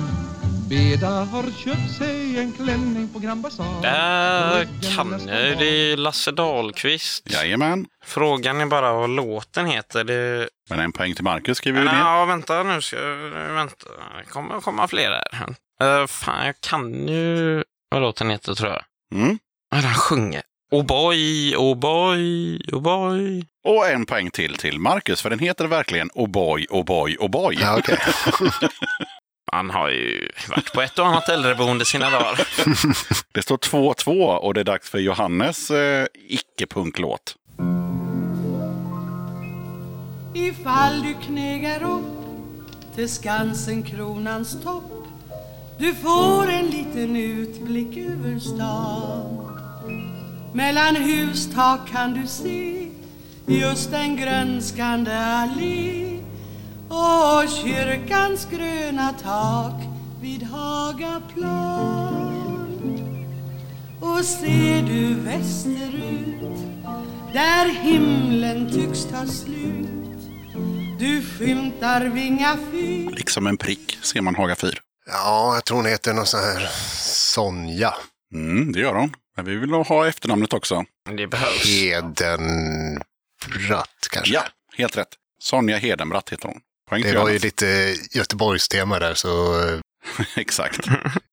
Beda 0.68 1.08
har 1.10 1.42
köpt 1.42 1.98
sig 1.98 2.38
en 2.38 2.52
klänning 2.52 3.08
på 3.08 3.18
Grand 3.18 3.40
Bazaar. 3.40 3.82
Där 3.82 4.68
kan 4.96 5.10
jag. 5.10 5.58
Det 5.58 5.92
är 5.92 5.96
Lasse 5.96 6.30
Dahlqvist. 6.30 7.30
Jajamän. 7.30 7.86
Frågan 8.04 8.60
är 8.60 8.66
bara 8.66 8.92
vad 8.92 9.10
låten 9.10 9.66
heter. 9.66 10.04
Det... 10.04 10.48
Men 10.70 10.80
en 10.80 10.92
poäng 10.92 11.14
till 11.14 11.24
Marcus 11.24 11.58
skriver 11.58 11.80
vi 11.80 11.86
ner. 11.86 11.98
Ja, 11.98 12.24
vänta 12.24 12.62
nu 12.62 12.82
ska 12.82 12.96
jag... 12.96 13.16
Vänta. 13.54 13.86
Det 14.18 14.30
kommer 14.30 14.60
komma 14.60 14.88
fler 14.88 15.20
här. 15.32 15.48
Uh, 16.00 16.06
fan, 16.06 16.46
jag 16.46 16.60
kan 16.60 17.08
ju 17.08 17.64
vad 17.90 18.02
låten 18.02 18.30
heter 18.30 18.54
tror 18.54 18.70
jag. 18.70 18.82
Mm. 19.14 19.38
Han 19.70 19.94
sjunger. 19.94 20.42
Oh 20.72 20.82
boy, 20.82 21.56
oh 21.56 21.74
boy, 21.74 22.58
oh 22.72 22.80
boy. 22.80 23.44
Och 23.64 23.88
en 23.88 24.06
poäng 24.06 24.30
till 24.30 24.54
till 24.54 24.78
Marcus, 24.78 25.22
för 25.22 25.30
den 25.30 25.38
heter 25.38 25.66
verkligen 25.66 26.10
Oh 26.14 26.28
boy, 26.28 26.66
oh 26.70 26.84
boy, 26.84 27.16
oh 27.20 27.30
boy. 27.30 27.56
Ja, 27.60 27.78
okej. 27.78 27.98
Han 29.52 29.70
har 29.70 29.88
ju 29.88 30.30
varit 30.48 30.72
på 30.72 30.82
ett 30.82 30.98
och 30.98 31.06
annat 31.06 31.28
äldreboende 31.28 31.84
sina 31.84 32.10
dagar. 32.10 32.48
Det 33.32 33.42
står 33.42 33.56
2-2 33.56 34.36
och 34.36 34.54
det 34.54 34.60
är 34.60 34.64
dags 34.64 34.90
för 34.90 34.98
Johannes 34.98 35.70
eh, 35.70 36.06
icke-punklåt. 36.28 37.36
Ifall 40.34 41.02
du 41.02 41.14
knegar 41.26 41.82
upp 41.82 42.94
till 42.94 43.08
Skansen 43.08 43.82
kronans 43.82 44.62
topp 44.62 45.06
Du 45.78 45.94
får 45.94 46.50
en 46.50 46.66
liten 46.66 47.16
utblick 47.16 47.96
över 47.96 48.38
stan 48.38 49.59
Mellan 50.52 50.96
hustak 50.96 51.88
kan 51.92 52.14
du 52.14 52.26
se 52.26 52.88
just 53.46 53.92
en 53.92 54.16
grönskande 54.16 55.16
allé 55.16 56.18
och 56.88 57.48
kyrkans 57.48 58.46
gröna 58.50 59.14
tak 59.22 59.74
vid 60.20 60.42
Hagaplan 60.42 61.90
och 64.00 64.24
ser 64.24 64.82
du 64.82 65.14
västerut 65.14 66.58
där 67.32 67.68
himlen 67.68 68.70
tycks 68.72 69.04
ta 69.04 69.26
slut 69.26 69.90
du 70.98 71.22
skymtar 71.22 72.04
Vinga 72.04 72.56
fyr 72.70 73.10
Liksom 73.10 73.46
en 73.46 73.56
prick 73.56 73.98
ser 74.02 74.20
man 74.20 74.34
Haga 74.34 74.56
4. 74.56 74.70
Ja, 75.06 75.54
jag 75.54 75.64
tror 75.64 75.76
hon 75.76 75.86
heter 75.86 76.14
någon 76.14 76.26
sån 76.26 76.40
här 76.40 76.68
Sonja. 77.34 77.94
Mm, 78.34 78.72
det 78.72 78.80
gör 78.80 78.94
hon. 78.94 79.14
Men 79.36 79.44
vi 79.44 79.56
vill 79.56 79.70
ha 79.70 80.06
efternamnet 80.06 80.52
också. 80.52 80.84
Det 81.16 81.26
behövs. 81.26 81.66
Hedenbratt 81.66 83.04
kanske. 84.10 84.34
Ja, 84.34 84.42
helt 84.76 84.96
rätt. 84.96 85.08
Sonja 85.42 85.76
Hedenbratt 85.76 86.30
heter 86.32 86.48
hon. 86.48 86.60
Poäng 86.90 87.02
Det 87.02 87.18
var 87.18 87.30
ju 87.30 87.38
lite 87.38 87.96
Göteborgstema 88.10 88.98
där, 88.98 89.14
så 89.14 89.56
Exakt. 90.36 90.86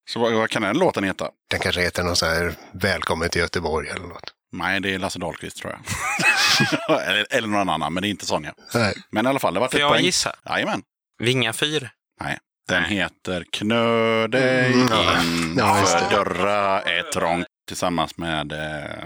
Så 0.10 0.20
vad, 0.20 0.34
vad 0.34 0.50
kan 0.50 0.62
den 0.62 0.78
låten 0.78 1.04
heta? 1.04 1.30
den 1.50 1.60
kanske 1.60 1.82
heter 1.82 2.04
någon 2.04 2.16
sån 2.16 2.30
här 2.30 2.56
Välkommen 2.74 3.30
till 3.30 3.41
Göteborg 3.41 3.89
eller 3.89 4.08
något. 4.08 4.34
Nej, 4.52 4.80
det 4.80 4.93
är 4.93 5.00
Lasse 5.00 5.20
Dahlqvist 5.20 5.58
tror 5.58 5.74
jag. 5.74 7.02
eller, 7.08 7.26
eller 7.30 7.48
någon 7.48 7.70
annan, 7.70 7.93
men 7.93 8.02
det 8.02 8.08
är 8.08 8.10
inte 8.10 8.26
Sonja. 8.26 8.54
Nej. 8.74 8.93
Men 9.12 9.26
i 9.26 9.30
alla 9.30 9.39
fall, 9.39 9.54
det 9.54 9.60
var 9.60 9.68
Får 9.68 9.78
ett 9.78 9.82
jag 9.82 9.91
poäng. 9.91 10.04
gissa? 10.06 10.36
Jajamän. 10.50 10.82
Vinga 11.20 11.54
fyr. 11.54 11.89
Nej. 12.22 12.38
Den 12.68 12.84
heter 12.84 13.45
Knö 13.51 14.28
dig 14.28 14.74
Mm, 14.74 14.88
ja. 14.91 15.22
in 15.22 15.55
Ja, 15.57 15.86
dörra 16.11 16.82
är 16.82 17.01
trångt 17.11 17.47
tillsammans 17.68 18.18
med 18.18 18.51
eh, 18.51 19.05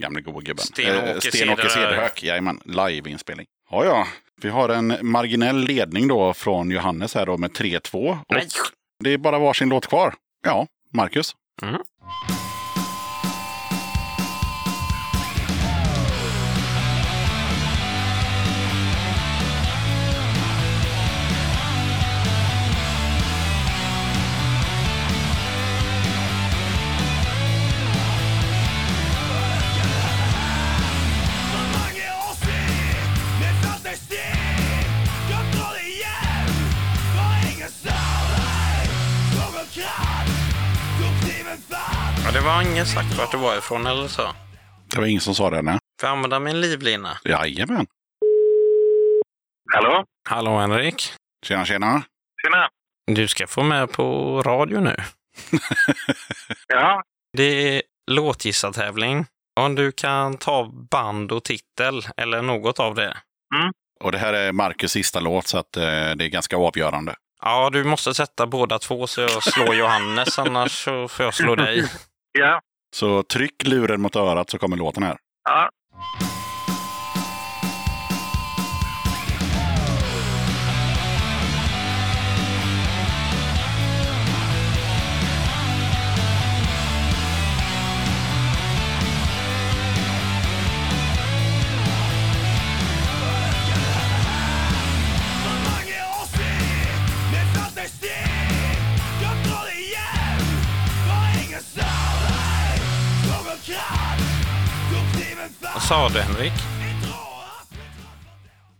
gamle 0.00 0.20
gode 0.20 0.44
gubben. 0.46 0.64
Sten-Åke 0.64 1.62
Eh, 1.62 1.68
Cederhök. 1.68 2.22
Jajamän, 2.22 2.60
liveinspelning. 2.64 3.46
Ja, 3.70 3.84
ja. 3.84 4.06
Vi 4.42 4.48
har 4.48 4.68
en 4.68 4.96
marginell 5.02 5.64
ledning 5.64 6.08
då 6.08 6.34
från 6.34 6.70
Johannes 6.70 7.14
här 7.14 7.26
då 7.26 7.36
med 7.38 7.50
3-2. 7.50 8.10
Och 8.10 8.16
Nej. 8.30 8.46
Det 9.04 9.12
är 9.12 9.18
bara 9.18 9.38
varsin 9.38 9.68
låt 9.68 9.86
kvar. 9.86 10.14
Ja, 10.44 10.66
Marcus. 10.92 11.34
Mm. 11.62 11.80
Det 42.36 42.42
var 42.42 42.62
ingen 42.62 42.86
sagt 42.86 43.18
vart 43.18 43.30
du 43.30 43.36
var 43.36 43.58
ifrån 43.58 43.86
eller 43.86 44.08
så. 44.08 44.22
Det 44.90 44.98
var 44.98 45.06
ingen 45.06 45.20
som 45.20 45.34
sa 45.34 45.50
det, 45.50 45.62
nej. 45.62 45.78
Får 46.00 46.08
jag 46.08 46.16
använda 46.16 46.40
min 46.40 46.60
livlina? 46.60 47.18
Jajamän. 47.24 47.86
Hallå? 49.74 50.04
Hallå 50.28 50.58
Henrik. 50.58 51.12
Tjena, 51.46 51.64
tjena. 51.64 52.02
Tjena. 52.44 52.68
Du 53.06 53.28
ska 53.28 53.46
få 53.46 53.62
med 53.62 53.92
på 53.92 54.42
radio 54.42 54.80
nu. 54.80 54.96
Ja, 56.68 57.02
Det 57.36 57.76
är 57.76 57.82
låtgissartävling. 58.10 59.26
Om 59.60 59.74
du 59.74 59.92
kan 59.92 60.36
ta 60.36 60.70
band 60.90 61.32
och 61.32 61.44
titel 61.44 62.06
eller 62.16 62.42
något 62.42 62.80
av 62.80 62.94
det. 62.94 63.16
Och 64.04 64.12
det 64.12 64.18
här 64.18 64.32
är 64.32 64.52
Marcus 64.52 64.92
sista 64.92 65.20
låt, 65.20 65.46
så 65.46 65.58
att 65.58 65.76
eh, 65.76 65.82
det 65.82 66.24
är 66.24 66.28
ganska 66.28 66.56
avgörande. 66.56 67.14
Ja, 67.42 67.70
du 67.72 67.84
måste 67.84 68.14
sätta 68.14 68.46
båda 68.46 68.78
två 68.78 69.06
så 69.06 69.20
jag 69.20 69.42
slår 69.42 69.74
Johannes, 69.74 70.38
annars 70.38 70.84
så 70.84 71.08
får 71.08 71.24
jag 71.24 71.34
slå 71.34 71.54
dig. 71.54 71.84
ja, 72.38 72.60
Så 72.96 73.22
tryck 73.22 73.66
luren 73.66 74.00
mot 74.00 74.16
örat 74.16 74.50
så 74.50 74.58
kommer 74.58 74.76
låten 74.76 75.02
här. 75.02 75.16
ja. 75.48 75.70
Sa 105.88 106.08
du, 106.08 106.20
Henrik? 106.20 106.52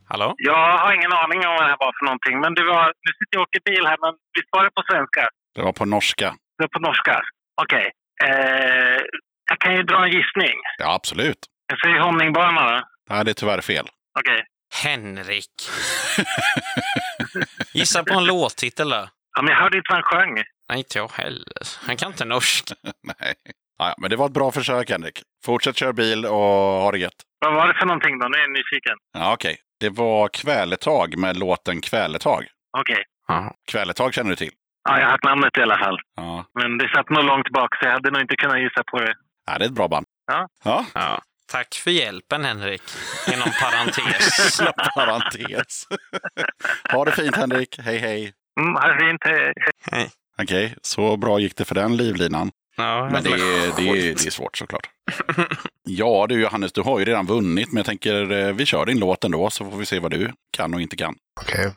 Hallå? 0.09 0.35
Jag 0.37 0.79
har 0.79 0.93
ingen 0.95 1.13
aning 1.13 1.39
om 1.47 1.53
vad 1.55 1.63
det 1.63 1.69
här 1.73 1.77
var 1.81 1.93
för 1.99 2.05
någonting. 2.05 2.41
Men 2.41 2.55
det 2.55 2.65
var, 2.65 2.87
nu 2.87 3.11
sitter 3.19 3.35
jag 3.37 3.41
och 3.43 3.49
åker 3.49 3.61
bil 3.71 3.87
här, 3.87 3.97
men 4.01 4.13
visst 4.35 4.49
var 4.51 4.65
det 4.65 4.71
på 4.71 4.83
svenska? 4.91 5.29
Det 5.55 5.63
var 5.63 5.73
på 5.73 5.85
norska. 5.85 6.29
Det 6.59 6.63
var 6.63 6.69
på 6.69 6.79
norska? 6.79 7.23
Okej. 7.63 7.93
Eh, 8.25 9.01
jag 9.51 9.59
kan 9.61 9.75
ju 9.77 9.83
dra 9.83 10.05
en 10.05 10.11
gissning. 10.11 10.57
Ja, 10.79 10.95
absolut. 10.95 11.39
Jag 11.67 11.79
säger 11.81 11.99
honningbana 12.01 12.71
då. 12.71 12.83
Nej, 13.11 13.25
det 13.25 13.31
är 13.31 13.35
tyvärr 13.35 13.61
fel. 13.61 13.87
Okej. 14.21 14.45
Henrik. 14.85 15.55
Gissa 17.73 18.05
på 18.05 18.15
en 18.15 18.25
låttitel 18.25 18.89
då. 18.91 19.09
Ja, 19.37 19.43
men 19.43 19.51
jag 19.53 19.61
hörde 19.61 19.77
inte 19.77 19.93
vad 19.95 19.97
han 19.97 20.11
sjöng. 20.13 20.35
Nej, 20.69 20.79
inte 20.79 20.99
jag 20.99 21.11
heller. 21.13 21.63
Han 21.87 21.97
kan 21.97 22.09
inte 22.09 22.25
norsk. 22.25 22.73
Nej. 23.03 23.35
Ja, 23.79 23.95
men 23.99 24.11
det 24.11 24.17
var 24.17 24.27
ett 24.27 24.33
bra 24.33 24.53
försök, 24.53 24.91
Henrik. 24.91 25.23
Fortsätt 25.45 25.77
köra 25.77 25.93
bil 25.93 26.27
och 26.27 26.33
ha 26.83 26.93
det 26.93 26.99
gött. 26.99 27.13
Vad 27.39 27.55
var 27.55 27.69
det 27.69 27.75
för 27.75 27.87
någonting 27.87 28.19
då? 28.19 28.29
Nu 28.29 28.37
är 28.39 28.43
jag 28.43 28.51
nyfiken. 28.53 28.97
Ja, 29.13 29.33
okej. 29.33 29.57
Det 29.81 29.89
var 29.89 30.29
Kväletag 30.29 31.19
med 31.19 31.37
låten 31.37 31.81
Kväletag. 31.81 32.45
Okej. 32.79 33.05
Ja. 33.29 33.55
Kväletag 33.73 34.15
känner 34.15 34.31
du 34.31 34.37
till? 34.37 34.53
Ja, 34.89 34.99
jag 34.99 35.05
har 35.05 35.11
hört 35.13 35.25
namnet 35.25 35.59
i 35.59 35.63
alla 35.63 35.79
fall. 35.79 35.99
Ja. 36.17 36.45
Men 36.61 36.79
det 36.79 36.89
satt 36.89 37.11
nog 37.11 37.25
långt 37.25 37.51
bak, 37.51 37.77
så 37.77 37.85
jag 37.87 37.93
hade 37.93 38.11
nog 38.11 38.21
inte 38.21 38.37
kunnat 38.37 38.61
gissa 38.61 38.83
på 38.91 38.99
det. 39.01 39.15
ja 39.47 39.59
det 39.59 39.65
är 39.65 39.69
ett 39.69 39.75
bra 39.75 39.89
band. 39.89 40.07
Ja. 40.27 40.49
Ja, 40.65 40.85
Ja. 40.95 41.23
Tack 41.53 41.75
för 41.75 41.91
hjälpen, 41.91 42.45
Henrik. 42.45 42.83
Inom 43.33 43.49
parentes. 43.63 44.61
parentes. 44.95 45.87
ha 46.93 47.05
det 47.05 47.13
fint, 47.13 47.37
Henrik. 47.37 47.79
Hej, 47.79 47.99
hej. 47.99 48.33
Mm, 48.61 48.75
ha 48.75 48.89
det 48.89 49.07
fint. 49.07 49.25
Hej. 49.25 49.53
Hej. 49.93 50.11
Okej, 50.43 50.75
så 50.83 51.17
bra 51.17 51.39
gick 51.39 51.57
det 51.57 51.65
för 51.65 51.75
den 51.75 51.97
livlinan. 51.97 52.51
Ja, 52.77 53.09
Men 53.13 53.23
det 53.23 53.31
är, 53.31 53.77
det, 53.77 53.89
är, 53.89 54.03
det 54.03 54.27
är 54.27 54.31
svårt 54.31 54.57
såklart. 54.57 54.91
Ja 55.89 56.27
du 56.29 56.41
Johannes, 56.43 56.73
du 56.73 56.81
har 56.83 56.99
ju 56.99 57.05
redan 57.05 57.27
vunnit, 57.27 57.73
men 57.73 57.77
jag 57.77 57.87
tänker 57.87 58.33
eh, 58.33 58.53
vi 58.53 58.67
kör 58.67 58.87
din 58.87 58.99
låt 58.99 59.25
ändå 59.25 59.51
så 59.51 59.71
får 59.71 59.79
vi 59.79 59.87
se 59.87 59.99
vad 59.99 60.11
du 60.11 60.33
kan 60.51 60.75
och 60.75 60.81
inte 60.81 60.97
kan. 60.97 61.15
Okej. 61.41 61.61
Mm, 61.65 61.75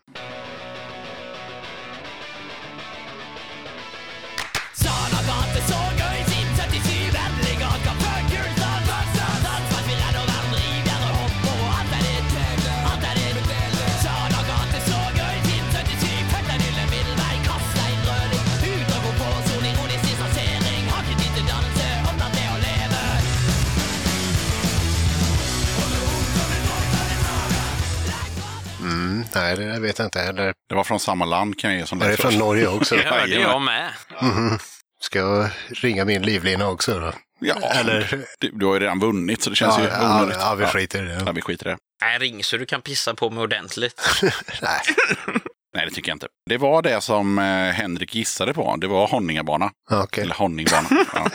nej, 29.36 29.56
det 29.56 29.80
vet 29.80 30.00
jag 30.00 30.06
inte 30.08 30.20
heller. 30.20 30.54
Det 30.70 30.76
var 30.76 30.84
från 30.84 31.00
samma 31.00 31.26
land 31.26 31.60
kan 31.60 31.72
jag 31.72 31.80
ge 31.80 31.86
som 31.86 32.02
Är 32.02 32.10
det 32.10 32.18
först. 32.18 32.30
från 32.30 32.40
Norge 32.40 32.68
också? 32.68 32.96
Det 32.96 33.04
hörde 33.04 33.36
jag 33.36 33.62
med. 33.62 33.92
Mhm. 34.22 34.60
Ska 35.02 35.20
jag 35.20 35.50
ringa 35.70 36.06
min 36.06 36.22
livlina 36.22 36.68
också 36.68 36.99
då? 36.99 37.14
Ja, 37.41 37.56
Eller? 37.56 38.26
du, 38.40 38.52
du 38.52 38.66
har 38.66 38.74
ju 38.74 38.80
redan 38.80 38.99
vunnit 38.99 39.41
så 39.41 39.49
det 39.49 39.56
känns 39.56 39.78
Ja, 39.78 39.84
ju 39.84 39.90
ja, 39.90 40.16
onödigt. 40.22 40.38
ja, 40.40 40.56
vi 40.56 40.66
skiter 40.66 41.03
i 41.03 41.08
det. 41.08 41.24
Ja, 41.26 41.32
vi 41.32 41.41
skiter 41.41 41.68
i 41.68 41.70
det. 41.70 41.78
Nej, 42.02 42.18
ring 42.20 42.44
så 42.44 42.58
du 42.58 42.66
kan 42.66 42.82
pissa 42.82 43.14
på 43.14 43.30
mig 43.30 43.44
ordentligt. 43.44 44.02
Nej. 44.62 44.80
Nej, 45.76 45.86
det 45.86 45.91
tycker 45.91 46.10
jag 46.10 46.16
inte. 46.16 46.28
Det 46.49 46.58
var 46.58 46.82
det 46.82 47.02
som 47.02 47.40
eh, 47.40 47.45
Henrik 47.72 48.16
gissade 48.16 48.53
på. 48.53 48.76
Det 48.76 48.88
var 48.88 49.08
Honningabana. 49.08 49.72
Okej. 49.91 50.24
Eller 50.24 50.36
Honningbana. 50.36 50.88
Ja. 51.14 51.28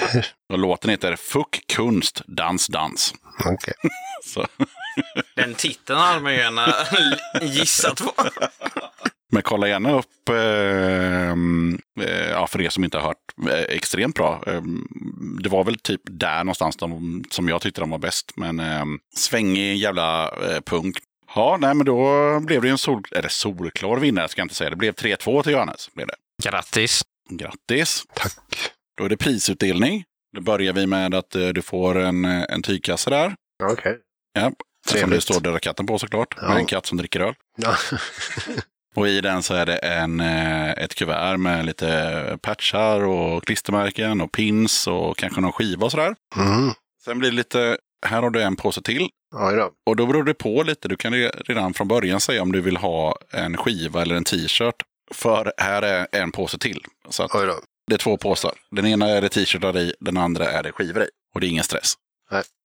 Och 0.53 0.59
låten 0.59 0.91
heter 0.91 1.17
Fuck 1.17 1.61
kunst, 1.73 2.23
dans, 2.27 2.67
dans. 2.67 3.15
Okej. 3.45 3.75
Så. 4.25 4.47
Den 5.37 5.55
titeln 5.55 5.99
hade 5.99 6.21
man 6.21 6.33
ju 6.33 6.39
gärna 6.39 6.75
gissat 7.43 8.03
på. 8.03 8.13
Men 9.33 9.43
kolla 9.43 9.69
gärna 9.69 9.93
upp, 9.99 10.29
eh, 10.29 11.31
eh, 12.09 12.31
ja, 12.31 12.47
för 12.47 12.61
er 12.61 12.69
som 12.69 12.85
inte 12.85 12.99
har 12.99 13.05
hört, 13.07 13.51
eh, 13.51 13.77
extremt 13.77 14.15
bra. 14.15 14.43
Eh, 14.47 14.63
det 15.43 15.49
var 15.49 15.65
väl 15.65 15.79
typ 15.79 16.01
där 16.05 16.39
någonstans 16.39 16.77
de, 16.77 17.25
som 17.31 17.49
jag 17.49 17.63
tyckte 17.63 17.81
de 17.81 17.91
var 17.91 17.99
bäst. 17.99 18.33
Men 18.37 18.61
eh, 18.61 18.85
svängig 19.17 19.77
jävla 19.77 20.29
eh, 20.29 20.61
punk. 20.61 20.99
Ja, 21.35 21.57
nej, 21.61 21.75
men 21.75 21.87
då 21.87 22.41
blev 22.41 22.61
det 22.61 22.67
ju 22.67 22.73
en 22.73 22.79
sol, 22.79 23.03
eller 23.11 23.29
solklar 23.29 23.97
vinnare, 23.97 24.29
ska 24.29 24.41
jag 24.41 24.45
inte 24.45 24.55
säga. 24.55 24.71
Det 24.71 24.77
blev 24.77 24.95
3-2 24.95 25.43
till 25.43 25.53
Johannes. 25.53 25.91
Blev 25.95 26.07
det. 26.07 26.17
Grattis. 26.43 27.03
Grattis! 27.31 28.05
Tack. 28.15 28.71
Då 28.97 29.05
är 29.05 29.09
det 29.09 29.17
prisutdelning. 29.17 30.05
Då 30.37 30.41
börjar 30.41 30.73
vi 30.73 30.87
med 30.87 31.15
att 31.15 31.35
eh, 31.35 31.49
du 31.49 31.63
får 31.63 31.99
en, 31.99 32.25
en 32.25 32.63
tygkasse 32.63 33.11
där. 33.11 33.35
Okej. 33.63 33.99
Ja, 34.33 34.53
som 34.87 34.99
Trevligt. 34.99 35.27
det 35.27 35.33
står 35.35 35.41
Döda 35.41 35.59
katten 35.59 35.87
på 35.87 35.99
såklart. 35.99 36.35
Ja. 36.41 36.49
Med 36.49 36.57
en 36.57 36.67
katt 36.67 36.87
som 36.87 36.99
dricker 36.99 37.21
öl. 37.21 37.35
Ja. 37.57 37.77
Och 38.97 39.09
i 39.09 39.21
den 39.21 39.43
så 39.43 39.55
är 39.55 39.67
det 39.67 39.77
en, 39.77 40.21
eh, 40.21 40.71
ett 40.71 40.95
kuvert 40.95 41.37
med 41.37 41.67
lite 41.67 42.39
patchar 42.43 43.01
och 43.05 43.45
klistermärken 43.47 44.21
och 44.21 44.33
pins 44.33 44.87
och 44.87 45.17
kanske 45.17 45.41
någon 45.41 45.53
skiva 45.53 45.85
och 45.85 45.91
sådär. 45.91 46.15
Mm. 46.37 46.71
Sen 47.05 47.19
blir 47.19 47.31
det 47.31 47.37
lite, 47.37 47.79
här 48.07 48.23
har 48.23 48.31
du 48.31 48.43
en 48.43 48.57
påse 48.57 48.83
till. 48.83 49.09
Då. 49.57 49.71
Och 49.87 49.97
då 49.97 50.07
beror 50.07 50.25
det 50.25 50.35
på 50.35 50.63
lite. 50.63 50.89
Du 50.89 50.97
kan 50.97 51.15
re- 51.15 51.43
redan 51.45 51.75
från 51.75 51.89
början 51.89 52.21
säga 52.21 52.43
om 52.43 52.53
du 52.53 52.61
vill 52.61 52.77
ha 52.77 53.19
en 53.31 53.57
skiva 53.57 54.03
eller 54.03 54.15
en 54.15 54.25
t-shirt. 54.25 54.75
För 55.15 55.53
här 55.57 55.83
är 55.83 56.07
en 56.13 56.33
påse 56.33 56.59
till. 56.59 56.81
Så 57.11 57.23
det 57.87 57.95
är 57.95 57.99
två 57.99 58.17
påsar. 58.17 58.53
Den 58.71 58.87
ena 58.87 59.09
är 59.09 59.21
det 59.21 59.29
t-shirtar 59.29 59.77
i, 59.79 59.95
den 60.01 60.17
andra 60.17 60.51
är 60.51 60.63
det 60.63 60.73
skivor 60.73 61.03
i. 61.03 61.09
Och 61.35 61.41
det 61.41 61.47
är 61.47 61.49
ingen 61.49 61.65
stress. 61.65 61.95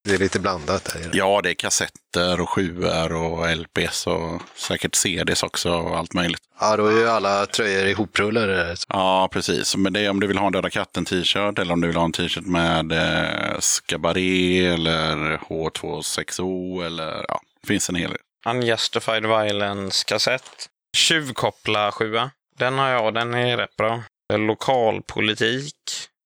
Det 0.04 0.14
är 0.16 0.18
lite 0.18 0.40
blandat 0.40 0.86
där. 0.86 1.10
Ja, 1.14 1.42
det 1.44 1.50
är 1.50 1.54
kassetter 1.54 2.42
och 2.42 2.50
sjuor 2.50 3.14
och 3.14 3.58
LPs 3.58 4.08
och 4.08 4.42
säkert 4.56 4.96
CDs 4.96 5.44
också 5.44 5.72
och 5.72 5.98
allt 5.98 6.14
möjligt. 6.14 6.42
Ja, 6.60 6.78
då 6.78 6.86
är 6.86 6.92
ju 6.92 7.10
alla 7.10 7.46
tröjor 7.46 7.86
ihoprullade. 7.86 8.76
Ja, 8.90 9.30
precis. 9.32 9.76
Men 9.76 9.94
det 9.94 10.00
är 10.00 10.10
om 10.10 10.20
du 10.20 10.28
vill 10.28 10.38
ha 10.38 10.46
en 10.46 10.52
Döda 10.54 10.70
katten 10.70 11.06
t-shirt 11.06 11.60
eller 11.60 11.74
om 11.74 11.82
du 11.82 11.88
vill 11.88 11.98
ha 11.98 12.06
en 12.06 12.12
t-shirt 12.12 12.46
med 12.46 12.92
eh, 12.92 13.60
Skabaré 13.60 14.66
eller 14.68 15.38
H26O 15.38 16.86
eller 16.86 17.26
ja, 17.28 17.42
det 17.62 17.68
finns 17.68 17.90
en 17.90 17.96
hel 17.96 18.10
del. 18.10 18.20
Unjustified 18.50 19.26
Violence-kassett. 19.26 20.70
Tjuvkoppla 20.98 21.92
sjua. 21.92 22.32
Den 22.58 22.78
har 22.78 22.90
jag, 22.90 23.14
den 23.14 23.34
är 23.34 23.58
rätt 23.58 23.76
bra. 23.78 24.04
Lokalpolitik. 24.34 25.76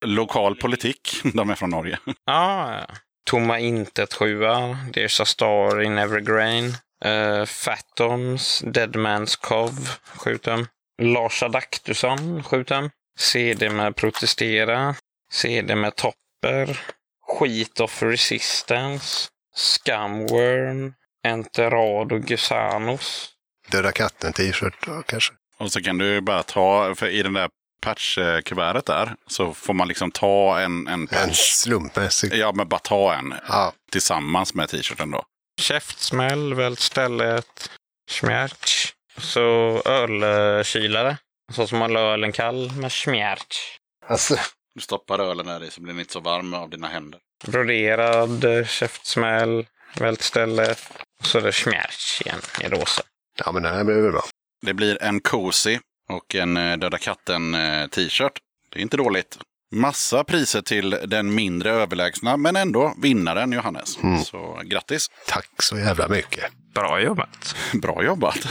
Lokal 0.06 0.56
politik, 0.56 1.22
de 1.34 1.50
är 1.50 1.56
från 1.56 1.70
Norge. 1.70 2.00
Ja, 2.26 2.80
Tomma 3.24 3.60
intet 3.60 4.14
sjua. 4.14 4.78
There's 4.94 5.22
a 5.22 5.26
star 5.26 5.82
in 5.82 5.98
every 5.98 6.22
grain. 6.22 6.78
Uh, 7.06 7.46
Fathoms, 7.46 8.60
Dead 8.72 8.96
Man's 8.96 9.36
Cove, 9.36 10.00
7 10.24 10.38
tum. 10.38 10.68
Lars 11.02 11.44
Adaktusson, 11.44 12.44
7 12.44 12.64
tum. 12.64 12.90
CD 13.20 13.70
med 13.70 13.96
Protestera. 13.96 14.96
CD 15.32 15.76
med 15.76 15.96
Topper. 15.96 16.80
Skit 17.28 17.80
of 17.80 18.04
Resistance. 18.04 19.30
Scumworm. 19.56 20.94
Enterado 21.24 22.20
Gusanos. 22.20 23.30
Döda 23.72 23.92
katten 23.92 24.34
t-shirt 24.34 25.06
kanske. 25.06 25.34
Och 25.58 25.72
så 25.72 25.82
kan 25.82 25.98
du 25.98 26.22
bara 26.22 26.44
ta, 26.44 26.96
för 26.96 27.08
i 27.08 27.24
den 27.24 27.34
där 27.34 27.50
patchkuvertet 27.84 28.86
där, 28.86 29.16
så 29.28 29.54
får 29.54 29.74
man 29.74 29.88
liksom 29.88 30.12
ta 30.12 30.60
en, 30.60 30.88
en 30.88 30.94
En 31.02 31.08
patch. 31.08 31.52
slumpmässig. 31.54 32.34
Ja, 32.34 32.52
men 32.52 32.68
bara 32.68 32.80
ta 32.80 33.14
en 33.14 33.34
Ja. 33.48 33.74
tillsammans 33.92 34.54
med 34.54 34.70
t-shirten 34.70 35.12
då. 35.12 35.24
Käftsmäll, 35.62 36.54
vält 36.54 36.80
stället, 36.80 37.70
smärts. 38.12 38.94
Så 39.18 39.42
ölkylare. 39.86 41.18
Så 41.52 41.68
som 41.68 41.78
man 41.80 41.90
håller 41.96 42.02
ölen 42.14 42.32
kall 42.32 42.72
med 42.72 42.92
smärts. 42.92 43.78
Alltså, 44.08 44.36
Du 44.76 44.82
stoppar 44.82 45.20
ölen 45.20 45.46
där 45.46 45.64
i 45.64 45.72
så 45.72 45.82
blir 45.82 45.94
den 45.94 46.00
inte 46.00 46.14
så 46.14 46.20
varm 46.20 46.54
av 46.54 46.70
dina 46.70 46.88
händer. 46.88 47.20
Broderad 47.46 48.46
käftsmäll, 48.68 49.66
vält 50.00 50.22
stället. 50.22 50.80
Och 51.20 51.26
så 51.26 51.38
är 51.38 51.42
det 51.42 51.52
smärts 51.54 52.22
igen 52.22 52.40
i 52.62 52.68
rosa. 52.68 53.02
ja 53.46 53.52
men 53.52 53.64
den 53.64 53.74
här 53.76 53.84
blir 53.84 53.96
väl 54.02 54.12
bra. 54.12 54.24
Det 54.66 54.74
blir 54.74 55.04
en 55.04 55.20
cozy 55.20 55.80
och 56.10 56.36
en 56.36 56.58
eh, 56.58 56.78
Döda 56.78 56.98
katten 56.98 57.56
eh, 57.56 57.88
t-shirt. 57.88 58.34
Det 58.74 58.80
är 58.80 58.82
inte 58.82 58.98
dåligt. 58.98 59.38
Massa 59.72 60.24
priser 60.24 60.62
till 60.62 60.98
den 61.06 61.36
mindre 61.36 61.72
överlägsna, 61.72 62.38
men 62.38 62.56
ändå 62.56 62.94
vinnaren 63.02 63.52
Johannes. 63.52 63.98
Så 64.26 64.62
grattis! 64.64 65.08
Tack 65.28 65.62
så 65.64 65.78
jävla 65.78 66.08
mycket. 66.08 66.44
Bra 66.74 67.02
jobbat. 67.02 67.56
Bra 67.74 68.04
jobbat! 68.04 68.48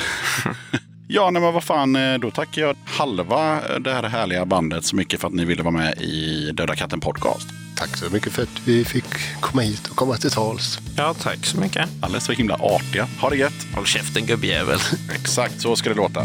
ja, 1.08 1.30
nej, 1.30 1.42
men 1.42 1.54
vad 1.54 1.64
fan, 1.64 1.96
eh, 1.96 2.18
då 2.18 2.30
tackar 2.30 2.62
jag 2.62 2.76
halva 2.86 3.60
det 3.78 3.92
här 3.92 4.02
härliga 4.02 4.46
bandet 4.46 4.84
så 4.84 4.96
mycket 4.96 5.20
för 5.20 5.28
att 5.28 5.34
ni 5.34 5.44
ville 5.44 5.62
vara 5.62 5.74
med 5.74 6.00
i 6.00 6.50
Döda 6.52 6.76
katten 6.76 7.00
podcast. 7.00 7.48
Tack 7.76 7.96
så 7.96 8.10
mycket 8.10 8.32
för 8.32 8.42
att 8.42 8.60
vi 8.64 8.84
fick 8.84 9.40
komma 9.40 9.62
hit 9.62 9.88
och 9.88 9.96
komma 9.96 10.16
till 10.16 10.30
tals. 10.30 10.78
Ja, 10.96 11.14
tack 11.14 11.46
så 11.46 11.60
mycket. 11.60 11.88
Alldeles 12.02 12.24
så 12.24 12.32
himla 12.32 12.54
artiga. 12.54 13.08
Ha 13.20 13.30
det 13.30 13.36
gött! 13.36 13.66
Håll 13.74 13.86
käften 13.86 14.26
gubbjävel. 14.26 14.78
Exakt 15.14 15.60
så 15.60 15.76
ska 15.76 15.88
det 15.88 15.96
låta. 15.96 16.24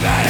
Liberty! 0.00 0.29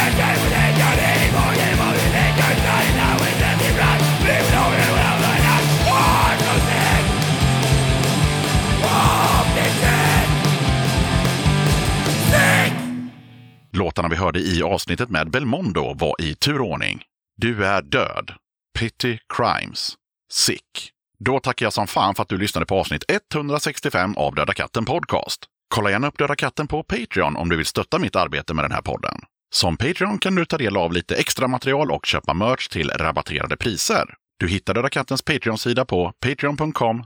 Låtarna 14.00 14.14
vi 14.14 14.20
hörde 14.24 14.40
i 14.40 14.62
avsnittet 14.62 15.10
med 15.10 15.30
Belmondo 15.30 15.94
var 15.94 16.14
i 16.20 16.34
turordning 16.34 17.02
Du 17.36 17.64
är 17.64 17.82
död, 17.82 18.32
Pity 18.78 19.18
Crimes, 19.36 19.94
Sick. 20.32 20.90
Då 21.18 21.40
tackar 21.40 21.66
jag 21.66 21.72
som 21.72 21.86
fan 21.86 22.14
för 22.14 22.22
att 22.22 22.28
du 22.28 22.38
lyssnade 22.38 22.66
på 22.66 22.74
avsnitt 22.74 23.04
165 23.08 24.16
av 24.16 24.34
Döda 24.34 24.52
katten 24.52 24.84
Podcast. 24.84 25.40
Kolla 25.74 25.90
gärna 25.90 26.08
upp 26.08 26.18
Döda 26.18 26.36
katten 26.36 26.66
på 26.66 26.82
Patreon 26.82 27.36
om 27.36 27.48
du 27.48 27.56
vill 27.56 27.66
stötta 27.66 27.98
mitt 27.98 28.16
arbete 28.16 28.54
med 28.54 28.64
den 28.64 28.72
här 28.72 28.82
podden. 28.82 29.20
Som 29.54 29.76
Patreon 29.76 30.18
kan 30.18 30.34
du 30.34 30.44
ta 30.44 30.58
del 30.58 30.76
av 30.76 30.92
lite 30.92 31.16
extra 31.16 31.48
material 31.48 31.90
och 31.90 32.06
köpa 32.06 32.34
merch 32.34 32.68
till 32.68 32.90
rabatterade 32.90 33.56
priser. 33.56 34.14
Du 34.38 34.48
hittar 34.48 34.74
Döda 34.74 34.88
kattens 34.88 35.22
Patreon-sida 35.22 35.84
på 35.84 36.12
patreon.com 36.20 37.04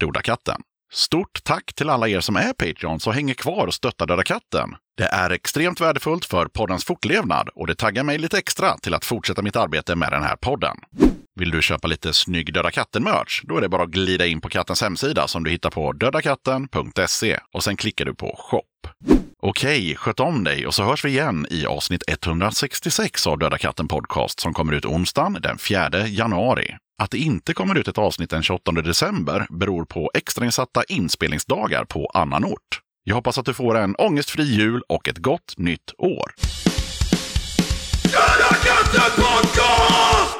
dodakatten. 0.00 0.62
Stort 0.92 1.44
tack 1.44 1.74
till 1.74 1.90
alla 1.90 2.08
er 2.08 2.20
som 2.20 2.36
är 2.36 2.52
Patreon 2.52 2.98
och 3.06 3.14
hänger 3.14 3.34
kvar 3.34 3.66
och 3.66 3.74
stöttar 3.74 4.06
Döda 4.06 4.22
katten. 4.22 4.76
Det 5.00 5.06
är 5.06 5.30
extremt 5.30 5.80
värdefullt 5.80 6.24
för 6.24 6.46
poddens 6.46 6.84
fortlevnad 6.84 7.48
och 7.54 7.66
det 7.66 7.74
taggar 7.74 8.04
mig 8.04 8.18
lite 8.18 8.38
extra 8.38 8.78
till 8.78 8.94
att 8.94 9.04
fortsätta 9.04 9.42
mitt 9.42 9.56
arbete 9.56 9.96
med 9.96 10.12
den 10.12 10.22
här 10.22 10.36
podden. 10.36 10.76
Vill 11.34 11.50
du 11.50 11.62
köpa 11.62 11.88
lite 11.88 12.12
snygg 12.12 12.54
Döda 12.54 12.70
katten-merch? 12.70 13.42
Då 13.44 13.56
är 13.56 13.60
det 13.60 13.68
bara 13.68 13.82
att 13.82 13.90
glida 13.90 14.26
in 14.26 14.40
på 14.40 14.48
kattens 14.48 14.82
hemsida 14.82 15.28
som 15.28 15.44
du 15.44 15.50
hittar 15.50 15.70
på 15.70 15.92
dödakatten.se 15.92 17.38
och 17.52 17.64
sen 17.64 17.76
klickar 17.76 18.04
du 18.04 18.14
på 18.14 18.36
shop. 18.38 18.62
Okej, 19.42 19.96
sköt 19.96 20.20
om 20.20 20.44
dig 20.44 20.66
och 20.66 20.74
så 20.74 20.84
hörs 20.84 21.04
vi 21.04 21.08
igen 21.08 21.46
i 21.50 21.66
avsnitt 21.66 22.02
166 22.08 23.26
av 23.26 23.38
Döda 23.38 23.58
katten 23.58 23.88
Podcast 23.88 24.40
som 24.40 24.54
kommer 24.54 24.72
ut 24.72 24.84
onsdagen 24.84 25.38
den 25.42 25.58
4 25.58 26.06
januari. 26.06 26.76
Att 27.02 27.10
det 27.10 27.18
inte 27.18 27.54
kommer 27.54 27.78
ut 27.78 27.88
ett 27.88 27.98
avsnitt 27.98 28.30
den 28.30 28.42
28 28.42 28.72
december 28.72 29.46
beror 29.50 29.84
på 29.84 30.10
extrainsatta 30.14 30.84
inspelningsdagar 30.84 31.84
på 31.84 32.06
annan 32.06 32.44
ort. 32.44 32.80
Jag 33.10 33.14
hoppas 33.14 33.38
att 33.38 33.46
du 33.46 33.54
får 33.54 33.78
en 33.78 33.94
ångestfri 33.94 34.42
jul 34.44 34.82
och 34.88 35.08
ett 35.08 35.18
gott 35.18 35.54
nytt 35.56 35.94
år. 35.98 36.34
Göra 38.12 38.54
katten 38.54 39.24
podcast! 39.24 40.39